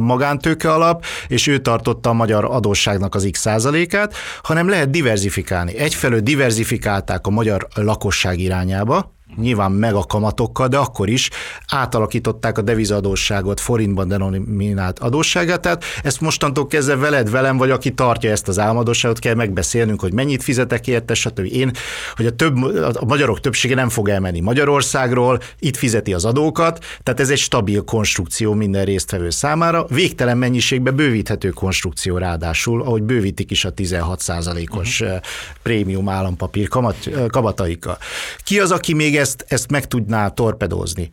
magántőke 0.00 0.72
alap, 0.72 1.04
és 1.28 1.46
ő 1.46 1.58
tartotta 1.58 2.08
a 2.08 2.12
magyar 2.12 2.44
adósságnak 2.44 3.14
az 3.14 3.28
x 3.30 3.40
százalékát, 3.40 4.14
hanem 4.42 4.68
lehet 4.68 4.90
diversifikálni. 4.90 5.76
Egyfelől 5.76 6.20
diversifikálták 6.20 7.26
a 7.26 7.30
magyar 7.30 7.68
lakosság 7.74 8.38
irányába, 8.38 9.13
nyilván 9.36 9.72
meg 9.72 9.94
a 9.94 10.02
kamatokkal, 10.02 10.68
de 10.68 10.76
akkor 10.76 11.08
is 11.08 11.30
átalakították 11.68 12.58
a 12.58 12.62
devizadósságot 12.62 13.60
forintban 13.60 14.08
denominált 14.08 14.98
adósságát, 14.98 15.60
tehát 15.60 15.84
ezt 16.02 16.20
mostantól 16.20 16.66
kezdve 16.66 16.96
veled, 16.96 17.30
velem, 17.30 17.56
vagy 17.56 17.70
aki 17.70 17.94
tartja 17.94 18.30
ezt 18.30 18.48
az 18.48 18.58
álmodosságot, 18.58 19.18
kell 19.18 19.34
megbeszélnünk, 19.34 20.00
hogy 20.00 20.12
mennyit 20.12 20.42
fizetek 20.42 20.86
érte, 20.86 21.14
stb. 21.14 21.48
Én, 21.52 21.70
hogy 22.16 22.26
a, 22.26 22.30
több, 22.30 22.62
a 22.94 23.04
magyarok 23.06 23.40
többsége 23.40 23.74
nem 23.74 23.88
fog 23.88 24.08
elmenni 24.08 24.40
Magyarországról, 24.40 25.40
itt 25.58 25.76
fizeti 25.76 26.14
az 26.14 26.24
adókat, 26.24 26.84
tehát 27.02 27.20
ez 27.20 27.30
egy 27.30 27.38
stabil 27.38 27.84
konstrukció 27.84 28.52
minden 28.52 28.84
résztvevő 28.84 29.30
számára, 29.30 29.86
végtelen 29.88 30.38
mennyiségbe 30.38 30.90
bővíthető 30.90 31.48
konstrukció 31.48 32.18
ráadásul, 32.18 32.82
ahogy 32.82 33.02
bővítik 33.02 33.50
is 33.50 33.64
a 33.64 33.74
16% 33.74 34.76
os 34.76 35.00
uh-huh. 35.00 35.18
prémium 35.62 36.08
állampapír 36.08 36.68
kamat, 36.68 37.10
kamataikkal. 37.28 37.98
Ki 38.38 38.60
az, 38.60 38.70
aki 38.70 38.94
még 38.94 39.13
ezt, 39.16 39.44
ezt 39.48 39.70
meg 39.70 39.86
tudná 39.86 40.28
torpedózni. 40.28 41.10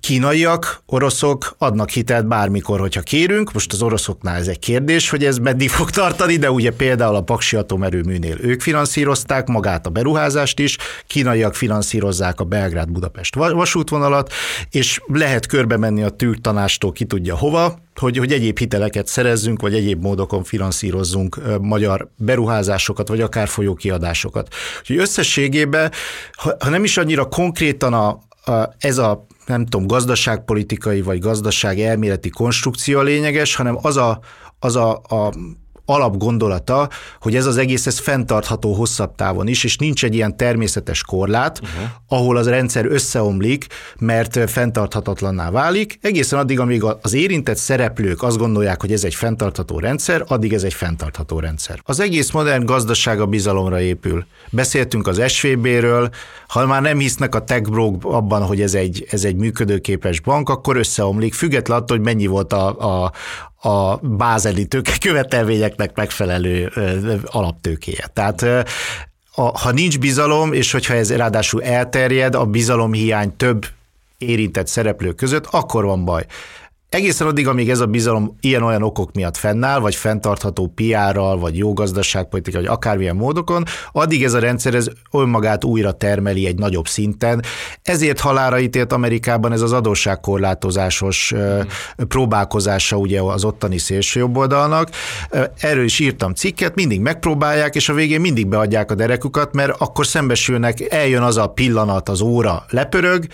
Kínaiak, 0.00 0.82
oroszok 0.86 1.54
adnak 1.58 1.90
hitelt 1.90 2.26
bármikor, 2.26 2.80
hogyha 2.80 3.00
kérünk. 3.00 3.52
Most 3.52 3.72
az 3.72 3.82
oroszoknál 3.82 4.36
ez 4.36 4.48
egy 4.48 4.58
kérdés, 4.58 5.10
hogy 5.10 5.24
ez 5.24 5.38
meddig 5.38 5.70
fog 5.70 5.90
tartani, 5.90 6.36
de 6.36 6.50
ugye 6.50 6.70
például 6.70 7.14
a 7.14 7.22
Paksi 7.22 7.56
atomerőműnél 7.56 8.36
ők 8.40 8.60
finanszírozták 8.60 9.46
magát 9.46 9.86
a 9.86 9.90
beruházást 9.90 10.58
is, 10.58 10.76
kínaiak 11.06 11.54
finanszírozzák 11.54 12.40
a 12.40 12.44
Belgrád-Budapest 12.44 13.34
vasútvonalat, 13.34 14.32
és 14.70 15.00
lehet 15.06 15.46
körbe 15.46 15.76
menni 15.76 16.02
a 16.02 16.08
tűk 16.08 16.40
tanástól 16.40 16.92
ki 16.92 17.04
tudja 17.04 17.36
hova, 17.36 17.78
hogy, 17.94 18.16
hogy 18.16 18.32
egyéb 18.32 18.58
hiteleket 18.58 19.06
szerezzünk, 19.06 19.60
vagy 19.60 19.74
egyéb 19.74 20.02
módokon 20.02 20.44
finanszírozzunk 20.44 21.40
magyar 21.60 22.08
beruházásokat, 22.16 23.08
vagy 23.08 23.20
akár 23.20 23.48
folyókiadásokat. 23.48 24.54
Úgyhogy 24.80 24.96
összességében, 24.96 25.92
ha, 26.32 26.56
ha 26.58 26.68
nem 26.70 26.84
is 26.84 26.96
annyira 26.96 27.28
konkrétan 27.28 27.92
a, 27.92 28.08
a, 28.52 28.74
ez 28.78 28.98
a 28.98 29.26
nem 29.48 29.64
tudom, 29.64 29.86
gazdaságpolitikai 29.86 31.02
vagy 31.02 31.18
gazdaság 31.18 31.80
elméleti 31.80 32.28
konstrukció 32.28 32.98
a 32.98 33.02
lényeges, 33.02 33.54
hanem 33.54 33.78
az 33.82 33.96
a, 33.96 34.20
az 34.58 34.76
a, 34.76 34.92
a 34.94 35.32
alapgondolata, 35.88 36.88
hogy 37.20 37.36
ez 37.36 37.46
az 37.46 37.56
egész 37.56 37.86
ez 37.86 37.98
fenntartható 37.98 38.72
hosszabb 38.72 39.14
távon 39.14 39.46
is, 39.46 39.64
és 39.64 39.76
nincs 39.76 40.04
egy 40.04 40.14
ilyen 40.14 40.36
természetes 40.36 41.02
korlát, 41.02 41.60
uh-huh. 41.62 41.88
ahol 42.08 42.36
az 42.36 42.48
rendszer 42.48 42.86
összeomlik, 42.86 43.66
mert 43.98 44.50
fenntarthatatlanná 44.50 45.50
válik, 45.50 45.98
egészen 46.02 46.38
addig, 46.38 46.60
amíg 46.60 46.84
az 47.02 47.14
érintett 47.14 47.56
szereplők 47.56 48.22
azt 48.22 48.38
gondolják, 48.38 48.80
hogy 48.80 48.92
ez 48.92 49.04
egy 49.04 49.14
fenntartható 49.14 49.78
rendszer, 49.78 50.24
addig 50.26 50.52
ez 50.52 50.62
egy 50.62 50.74
fenntartható 50.74 51.38
rendszer. 51.38 51.80
Az 51.84 52.00
egész 52.00 52.30
modern 52.30 52.64
gazdaság 52.64 53.20
a 53.20 53.26
bizalomra 53.26 53.80
épül. 53.80 54.26
Beszéltünk 54.50 55.06
az 55.06 55.22
SVB-ről, 55.28 56.10
ha 56.48 56.66
már 56.66 56.82
nem 56.82 56.98
hisznek 56.98 57.34
a 57.34 57.44
tech 57.44 57.70
abban, 58.02 58.42
hogy 58.42 58.60
ez 58.60 58.74
egy, 58.74 59.06
ez 59.10 59.24
egy 59.24 59.36
működőképes 59.36 60.20
bank, 60.20 60.48
akkor 60.48 60.76
összeomlik, 60.76 61.34
függetlenül 61.34 61.82
attól, 61.82 61.96
hogy 61.96 62.06
mennyi 62.06 62.26
volt 62.26 62.52
a, 62.52 63.04
a, 63.04 63.12
a 63.60 63.96
bázeli 63.96 64.66
tőke 64.66 64.92
követelményeknek 65.00 65.96
megfelelő 65.96 66.72
alaptőkéje. 67.24 68.06
Tehát 68.12 68.46
ha 69.34 69.70
nincs 69.70 69.98
bizalom, 69.98 70.52
és 70.52 70.72
hogyha 70.72 70.94
ez 70.94 71.16
ráadásul 71.16 71.62
elterjed, 71.62 72.34
a 72.34 72.44
bizalomhiány 72.44 73.36
több 73.36 73.66
érintett 74.18 74.66
szereplő 74.66 75.12
között, 75.12 75.46
akkor 75.46 75.84
van 75.84 76.04
baj. 76.04 76.26
Egészen 76.88 77.26
addig, 77.26 77.48
amíg 77.48 77.70
ez 77.70 77.80
a 77.80 77.86
bizalom 77.86 78.36
ilyen-olyan 78.40 78.82
okok 78.82 79.12
miatt 79.12 79.36
fennáll, 79.36 79.78
vagy 79.78 79.94
fenntartható 79.94 80.72
PR-ral, 80.74 81.38
vagy 81.38 81.56
jó 81.56 81.72
gazdaságpolitika, 81.72 82.58
vagy 82.58 82.66
akármilyen 82.66 83.16
módokon, 83.16 83.64
addig 83.92 84.24
ez 84.24 84.34
a 84.34 84.38
rendszer 84.38 84.74
ez 84.74 84.88
önmagát 85.12 85.64
újra 85.64 85.92
termeli 85.92 86.46
egy 86.46 86.58
nagyobb 86.58 86.86
szinten. 86.88 87.42
Ezért 87.82 88.20
halára 88.20 88.58
ítélt 88.58 88.92
Amerikában 88.92 89.52
ez 89.52 89.60
az 89.60 89.72
adósságkorlátozásos 89.72 91.32
mm. 91.34 91.60
próbálkozása 92.08 92.96
ugye 92.96 93.20
az 93.20 93.44
ottani 93.44 93.78
szélsőjobboldalnak. 93.78 94.90
Erről 95.58 95.84
is 95.84 95.98
írtam 95.98 96.34
cikket, 96.34 96.74
mindig 96.74 97.00
megpróbálják, 97.00 97.74
és 97.74 97.88
a 97.88 97.94
végén 97.94 98.20
mindig 98.20 98.46
beadják 98.46 98.90
a 98.90 98.94
derekukat, 98.94 99.54
mert 99.54 99.74
akkor 99.78 100.06
szembesülnek, 100.06 100.92
eljön 100.92 101.22
az 101.22 101.36
a 101.36 101.46
pillanat, 101.46 102.08
az 102.08 102.20
óra 102.20 102.64
lepörög, 102.68 103.26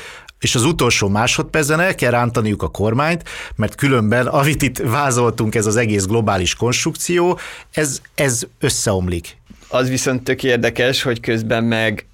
és 0.45 0.55
az 0.55 0.65
utolsó 0.65 1.09
másodpercen 1.09 1.81
el 1.81 1.95
kell 1.95 2.11
rántaniuk 2.11 2.63
a 2.63 2.69
kormányt, 2.69 3.23
mert 3.57 3.75
különben, 3.75 4.27
amit 4.27 4.63
itt 4.63 4.79
vázoltunk, 4.79 5.55
ez 5.55 5.67
az 5.67 5.77
egész 5.77 6.05
globális 6.07 6.55
konstrukció, 6.55 7.39
ez, 7.73 8.01
ez 8.15 8.47
összeomlik. 8.61 9.37
Az 9.69 9.89
viszont 9.89 10.23
tök 10.23 10.43
érdekes, 10.43 11.03
hogy 11.03 11.21
közben 11.21 11.65
meg 11.65 12.07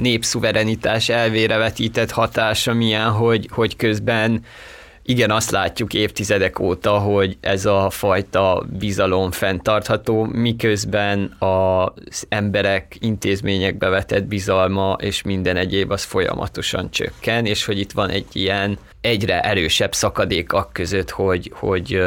népszuverenitás 0.00 1.08
elvére 1.08 1.56
vetített 1.56 2.10
hatása 2.10 2.74
milyen, 2.74 3.10
hogy, 3.10 3.48
hogy 3.52 3.76
közben 3.76 4.44
igen, 5.08 5.30
azt 5.30 5.50
látjuk 5.50 5.94
évtizedek 5.94 6.58
óta, 6.58 6.98
hogy 6.98 7.36
ez 7.40 7.66
a 7.66 7.90
fajta 7.90 8.66
bizalom 8.78 9.30
fenntartható, 9.30 10.24
miközben 10.24 11.36
az 11.38 12.26
emberek 12.28 12.96
intézményekbe 13.00 13.88
vetett 13.88 14.24
bizalma 14.24 14.96
és 15.00 15.22
minden 15.22 15.56
egyéb 15.56 15.90
az 15.90 16.02
folyamatosan 16.02 16.90
csökken, 16.90 17.46
és 17.46 17.64
hogy 17.64 17.78
itt 17.78 17.92
van 17.92 18.10
egy 18.10 18.26
ilyen 18.32 18.78
egyre 19.00 19.40
erősebb 19.40 19.94
szakadék 19.94 20.52
ak 20.52 20.72
között, 20.72 21.10
hogy, 21.10 21.52
hogy 21.54 22.00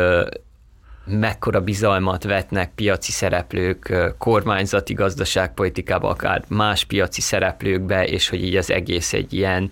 mekkora 1.05 1.61
bizalmat 1.61 2.23
vetnek 2.23 2.71
piaci 2.75 3.11
szereplők 3.11 4.13
kormányzati 4.17 4.93
gazdaságpolitikába, 4.93 6.09
akár 6.09 6.43
más 6.47 6.83
piaci 6.83 7.21
szereplőkbe, 7.21 8.05
és 8.05 8.29
hogy 8.29 8.43
így 8.43 8.55
az 8.55 8.71
egész 8.71 9.13
egy 9.13 9.33
ilyen 9.33 9.71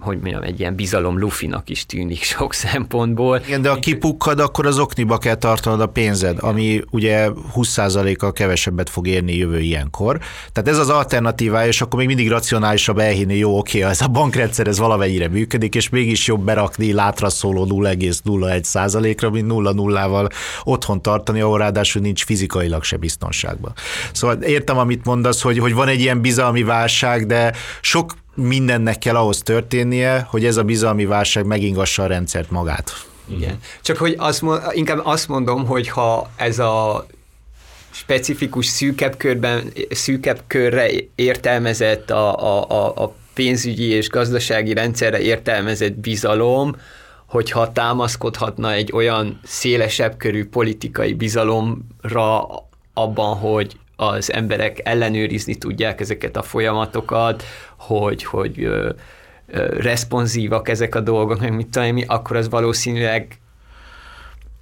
hogy 0.00 0.18
mondjam, 0.20 0.42
egy 0.42 0.60
ilyen 0.60 0.74
bizalom 0.74 1.18
lufinak 1.18 1.68
is 1.68 1.86
tűnik 1.86 2.22
sok 2.34 2.54
szempontból. 2.54 3.40
Igen, 3.46 3.62
de 3.62 3.68
ha 3.68 3.78
kipukkad, 3.78 4.40
akkor 4.40 4.66
az 4.66 4.78
okniba 4.78 5.18
kell 5.18 5.34
tartanod 5.34 5.80
a 5.80 5.86
pénzed, 5.86 6.38
ami 6.40 6.82
ugye 6.90 7.28
20%-kal 7.54 8.32
kevesebbet 8.32 8.90
fog 8.90 9.06
érni 9.06 9.36
jövő 9.36 9.60
ilyenkor. 9.60 10.18
Tehát 10.52 10.70
ez 10.70 10.78
az 10.78 10.88
alternatívája, 10.88 11.66
és 11.66 11.80
akkor 11.80 11.98
még 11.98 12.08
mindig 12.08 12.28
racionálisabb 12.28 12.98
elhinni, 12.98 13.36
jó, 13.36 13.58
oké, 13.58 13.82
ez 13.82 14.00
a 14.00 14.08
bankrendszer 14.08 14.66
ez 14.66 14.78
valamennyire 14.78 15.28
működik, 15.28 15.74
és 15.74 15.88
mégis 15.88 16.26
jobb 16.26 16.44
berakni 16.44 16.92
látra 16.92 17.30
szóló 17.30 17.66
0,01%-ra, 17.66 19.30
mint 19.30 19.46
0 19.46 19.72
0 19.72 20.28
otthon 20.64 21.02
tartani, 21.02 21.40
ahol 21.40 21.58
ráadásul 21.58 22.02
nincs 22.02 22.24
fizikailag 22.24 22.82
se 22.82 22.96
biztonságban. 22.96 23.72
Szóval 24.12 24.42
értem, 24.42 24.78
amit 24.78 25.04
mondasz, 25.04 25.42
hogy, 25.42 25.58
hogy 25.58 25.74
van 25.74 25.88
egy 25.88 26.00
ilyen 26.00 26.20
bizalmi 26.20 26.62
válság, 26.62 27.26
de 27.26 27.52
sok 27.80 28.12
mindennek 28.34 28.98
kell 28.98 29.16
ahhoz 29.16 29.42
történnie, 29.42 30.26
hogy 30.30 30.44
ez 30.44 30.56
a 30.56 30.62
bizalmi 30.62 31.04
válság 31.04 31.46
megingassa 31.46 32.02
a 32.02 32.06
rendszert 32.06 32.50
magát. 32.50 32.92
Igen. 33.26 33.58
Csak 33.82 33.96
hogy 33.96 34.14
azt, 34.18 34.44
inkább 34.72 35.00
azt 35.04 35.28
mondom, 35.28 35.66
hogy 35.66 35.88
ha 35.88 36.30
ez 36.36 36.58
a 36.58 37.06
specifikus 37.90 38.66
szűkebb, 38.66 39.16
körben, 39.16 39.72
szűkebb 39.90 40.40
körre 40.46 40.90
értelmezett 41.14 42.10
a, 42.10 42.60
a, 42.68 43.02
a 43.04 43.14
pénzügyi 43.34 43.88
és 43.88 44.08
gazdasági 44.08 44.72
rendszerre 44.72 45.20
értelmezett 45.20 45.92
bizalom, 45.92 46.76
hogyha 47.26 47.72
támaszkodhatna 47.72 48.72
egy 48.72 48.92
olyan 48.92 49.40
szélesebb 49.44 50.16
körű 50.16 50.46
politikai 50.46 51.14
bizalomra 51.14 52.46
abban, 52.94 53.36
hogy 53.36 53.76
az 54.08 54.32
emberek 54.32 54.80
ellenőrizni 54.82 55.54
tudják 55.54 56.00
ezeket 56.00 56.36
a 56.36 56.42
folyamatokat, 56.42 57.42
hogy, 57.76 58.24
hogy 58.24 58.68
responsívak 59.78 60.68
ezek 60.68 60.94
a 60.94 61.00
dolgok, 61.00 61.40
meg 61.40 61.54
mit 61.54 61.68
tudom 61.68 61.98
akkor 62.06 62.36
az 62.36 62.48
valószínűleg 62.48 63.38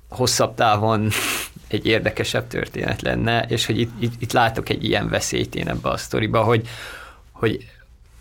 hosszabb 0.08 0.54
távon 0.54 1.08
egy 1.68 1.86
érdekesebb 1.86 2.46
történet 2.46 3.02
lenne, 3.02 3.42
és 3.42 3.66
hogy 3.66 3.80
itt, 3.80 3.92
itt, 3.98 4.22
itt 4.22 4.32
látok 4.32 4.68
egy 4.68 4.84
ilyen 4.84 5.08
veszélyt 5.08 5.54
én 5.54 5.68
ebbe 5.68 5.88
a 5.88 5.96
sztoriba, 5.96 6.42
hogy, 6.42 6.68
hogy 7.32 7.66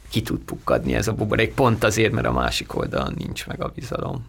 ki 0.09 0.21
tud 0.21 0.39
pukkadni 0.39 0.93
ez 0.93 1.07
a 1.07 1.13
buborék, 1.13 1.53
pont 1.53 1.83
azért, 1.83 2.11
mert 2.11 2.27
a 2.27 2.31
másik 2.31 2.75
oldalon 2.75 3.13
nincs 3.17 3.47
meg 3.47 3.63
a 3.63 3.71
bizalom. 3.75 4.25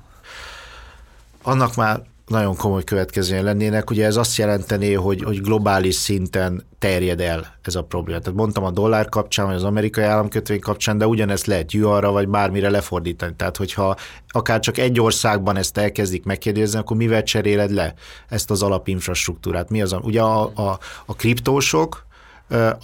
Annak 1.43 1.75
már 1.75 2.03
nagyon 2.33 2.57
komoly 2.57 2.85
következménye 2.85 3.43
lennének. 3.43 3.91
Ugye 3.91 4.05
ez 4.07 4.17
azt 4.17 4.37
jelenteni, 4.37 4.95
hogy, 4.95 5.23
hogy 5.23 5.41
globális 5.41 5.95
szinten 5.95 6.67
terjed 6.79 7.21
el 7.21 7.55
ez 7.63 7.75
a 7.75 7.83
probléma. 7.83 8.21
Tehát 8.21 8.39
mondtam 8.39 8.65
a 8.65 8.71
dollár 8.71 9.09
kapcsán, 9.09 9.47
vagy 9.47 9.55
az 9.55 9.65
amerikai 9.65 10.05
államkötvény 10.05 10.61
kapcsán, 10.61 10.99
de 10.99 11.07
ugyanezt 11.07 11.47
lehet 11.47 11.75
arra, 11.83 12.11
vagy 12.13 12.29
bármire 12.29 12.71
lefordítani. 12.71 13.35
Tehát, 13.37 13.57
hogyha 13.57 13.97
akár 14.29 14.61
csak 14.61 14.79
egy 14.79 15.01
országban 15.01 15.57
ezt 15.57 15.79
elkezdik 15.79 16.25
megkérdezni, 16.25 16.79
akkor 16.79 16.97
mivel 16.97 17.23
cseréled 17.23 17.71
le 17.71 17.95
ezt 18.29 18.51
az 18.51 18.63
alapinfrastruktúrát? 18.63 19.71
Mi 19.71 19.83
az? 19.83 19.97
Ugye 20.03 20.23
a, 20.23 20.43
a, 20.43 20.79
a 21.07 21.15
kriptósok, 21.15 22.07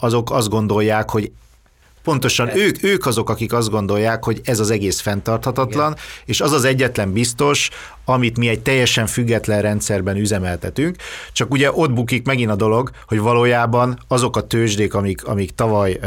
azok 0.01 0.31
azt 0.31 0.49
gondolják, 0.49 1.11
hogy 1.11 1.33
Pontosan, 2.09 2.57
ők, 2.57 2.83
ők 2.83 3.07
azok, 3.07 3.31
akik 3.31 3.53
azt 3.53 3.71
gondolják, 3.71 4.25
hogy 4.25 4.41
ez 4.45 4.59
az 4.59 4.71
egész 4.71 5.01
fenntarthatatlan, 5.01 5.93
Igen. 5.93 6.05
és 6.25 6.41
az 6.41 6.53
az 6.53 6.65
egyetlen 6.65 7.13
biztos, 7.13 7.71
amit 8.05 8.39
mi 8.39 8.49
egy 8.49 8.61
teljesen 8.61 9.07
független 9.07 9.63
rendszerben 9.63 10.17
üzemeltetünk, 10.17 10.97
csak 11.33 11.51
ugye 11.51 11.73
ott 11.73 11.93
bukik 11.93 12.27
megint 12.27 12.51
a 12.51 12.57
dolog, 12.57 12.91
hogy 13.07 13.19
valójában 13.19 13.99
azok 14.07 14.37
a 14.37 14.47
tőzsdék, 14.47 14.95
amik, 14.95 15.25
amik 15.25 15.55
tavaly 15.55 15.99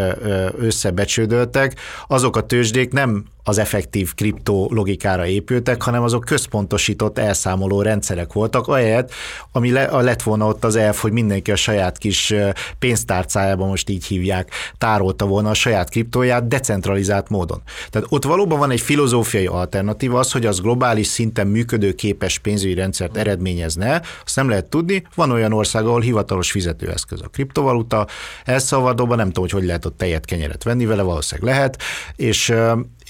összebecsődöltek, 0.57 1.75
azok 2.07 2.35
a 2.35 2.45
tőzsdék 2.45 2.91
nem 2.91 3.25
az 3.43 3.57
effektív 3.57 4.13
kriptó 4.13 4.69
logikára 4.73 5.25
épültek, 5.25 5.81
hanem 5.81 6.03
azok 6.03 6.25
központosított 6.25 7.17
elszámoló 7.17 7.81
rendszerek 7.81 8.33
voltak, 8.33 8.67
ahelyett, 8.67 9.11
ami 9.51 9.71
le, 9.71 9.83
a 9.83 9.99
lett 9.99 10.21
volna 10.21 10.47
ott 10.47 10.63
az 10.63 10.75
elf, 10.75 11.01
hogy 11.01 11.11
mindenki 11.11 11.51
a 11.51 11.55
saját 11.55 11.97
kis 11.97 12.33
pénztárcájában, 12.79 13.67
most 13.67 13.89
így 13.89 14.05
hívják, 14.05 14.51
tárolta 14.77 15.25
volna 15.25 15.49
a 15.49 15.53
saját 15.53 15.89
kriptóját 15.91 16.47
decentralizált 16.47 17.29
módon. 17.29 17.61
Tehát 17.89 18.07
ott 18.11 18.23
valóban 18.23 18.59
van 18.59 18.71
egy 18.71 18.81
filozófiai 18.81 19.45
alternatíva, 19.45 20.19
az, 20.19 20.31
hogy 20.31 20.45
az 20.45 20.61
globális 20.61 21.07
szinten 21.07 21.47
működőképes 21.47 22.37
pénzügyi 22.39 22.73
rendszert 22.73 23.17
eredményezne, 23.17 24.01
azt 24.25 24.35
nem 24.35 24.49
lehet 24.49 24.65
tudni. 24.65 25.03
Van 25.15 25.31
olyan 25.31 25.53
ország, 25.53 25.85
ahol 25.85 26.01
hivatalos 26.01 26.51
fizetőeszköz 26.51 27.21
a 27.21 27.27
kriptovaluta, 27.27 28.07
El 28.45 28.59
nem 28.69 29.27
tudom, 29.27 29.31
hogy 29.33 29.51
hogy 29.51 29.65
lehet 29.65 29.85
ott 29.85 29.97
tejet, 29.97 30.25
kenyeret 30.25 30.63
venni 30.63 30.85
vele, 30.85 31.01
valószínűleg 31.01 31.53
lehet, 31.53 31.81
és 32.15 32.53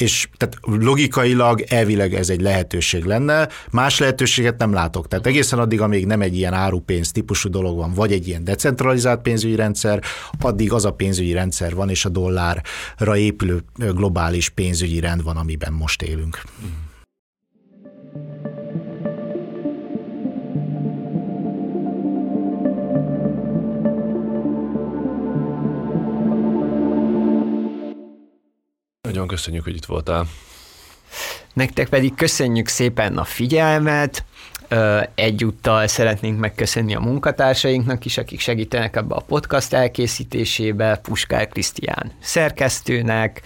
és 0.01 0.27
tehát 0.37 0.57
logikailag, 0.61 1.61
elvileg 1.61 2.13
ez 2.13 2.29
egy 2.29 2.41
lehetőség 2.41 3.03
lenne, 3.03 3.49
más 3.71 3.99
lehetőséget 3.99 4.57
nem 4.57 4.73
látok. 4.73 5.07
Tehát 5.07 5.27
egészen 5.27 5.59
addig, 5.59 5.81
amíg 5.81 6.05
nem 6.05 6.21
egy 6.21 6.37
ilyen 6.37 6.53
árupénz 6.53 7.11
típusú 7.11 7.49
dolog 7.49 7.77
van, 7.77 7.93
vagy 7.93 8.11
egy 8.11 8.27
ilyen 8.27 8.43
decentralizált 8.43 9.21
pénzügyi 9.21 9.55
rendszer, 9.55 10.03
addig 10.39 10.73
az 10.73 10.85
a 10.85 10.91
pénzügyi 10.91 11.33
rendszer 11.33 11.75
van, 11.75 11.89
és 11.89 12.05
a 12.05 12.09
dollárra 12.09 13.17
épülő 13.17 13.63
globális 13.77 14.49
pénzügyi 14.49 14.99
rend 14.99 15.23
van, 15.23 15.37
amiben 15.37 15.73
most 15.73 16.01
élünk. 16.01 16.41
Nagyon 29.11 29.27
köszönjük, 29.27 29.63
hogy 29.63 29.75
itt 29.75 29.85
voltál. 29.85 30.27
Nektek 31.53 31.89
pedig 31.89 32.15
köszönjük 32.15 32.67
szépen 32.67 33.17
a 33.17 33.23
figyelmet, 33.23 34.25
Egyúttal 35.15 35.87
szeretnénk 35.87 36.39
megköszönni 36.39 36.95
a 36.95 36.99
munkatársainknak 36.99 38.05
is, 38.05 38.17
akik 38.17 38.39
segítenek 38.39 38.95
ebbe 38.95 39.15
a 39.15 39.19
podcast 39.19 39.73
elkészítésébe, 39.73 40.99
Puskár 41.03 41.47
Krisztián 41.47 42.11
szerkesztőnek, 42.19 43.41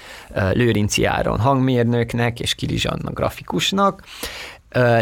Lőrinci 0.52 1.06
Áron 1.06 1.40
hangmérnöknek 1.40 2.40
és 2.40 2.56
Kilizsanna 2.56 3.12
grafikusnak. 3.12 4.04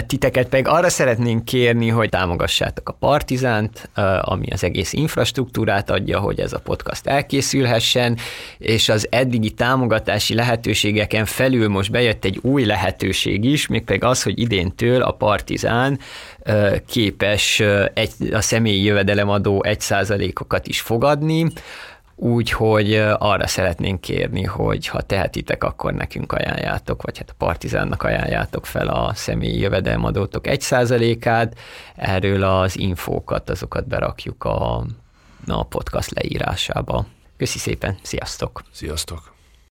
Titeket 0.08 0.50
pedig 0.50 0.68
arra 0.68 0.90
szeretnénk 0.90 1.46
kérni, 1.46 1.90
hogy 1.90 2.10
támogassátok 2.10 2.90
a 2.90 2.92
Partizánt, 3.00 3.90
ami 4.22 4.48
az 4.52 4.64
egész 4.64 4.94
infrastruktúrát 4.94 5.90
adja, 5.90 6.20
hogy 6.20 6.40
ez 6.40 6.54
a 6.54 6.60
podcast 6.60 7.08
elkészülhessen, 7.08 8.18
és 8.58 8.90
az 8.90 9.08
eddigi 9.10 9.52
támogatási 9.52 10.34
lehetőségeken 10.34 11.26
felül 11.26 11.68
most 11.68 11.92
bejött 11.92 12.26
egy 12.26 12.40
új 12.42 12.66
lehetőség 12.66 13.44
is, 13.44 13.68
mégpedig 13.68 14.04
az, 14.04 14.24
hogy 14.24 14.40
idéntől 14.40 15.02
a 15.02 15.12
Partizán 15.12 16.00
képes 16.88 17.64
egy, 17.94 18.12
a 18.32 18.42
személyi 18.42 18.84
jövedelemadó 18.84 19.66
1%-okat 19.68 20.68
is 20.68 20.82
fogadni, 20.82 21.46
Úgyhogy 22.16 22.96
arra 23.18 23.48
szeretnénk 23.48 24.02
kérni, 24.02 24.44
hogy 24.44 24.88
ha 24.88 25.02
tehetitek, 25.02 25.64
akkor 25.64 25.94
nekünk 25.94 26.32
ajánljátok, 26.32 27.02
vagy 27.02 27.18
hát 27.18 27.30
a 27.30 27.34
Partizánnak 27.38 28.04
ajánljátok 28.04 28.66
fel 28.66 28.88
a 28.88 29.14
személyi 29.14 29.60
jövedelmadótok 29.60 30.48
egy 30.48 30.62
százalékát. 30.62 31.58
Erről 31.96 32.44
az 32.44 32.78
infókat, 32.78 33.50
azokat 33.50 33.88
berakjuk 33.88 34.44
a, 34.44 34.86
a 35.48 35.64
podcast 35.64 36.12
leírásába. 36.12 37.06
Köszi 37.38 37.58
szépen, 37.58 37.98
sziasztok! 38.02 38.64
Sziasztok! 38.72 39.33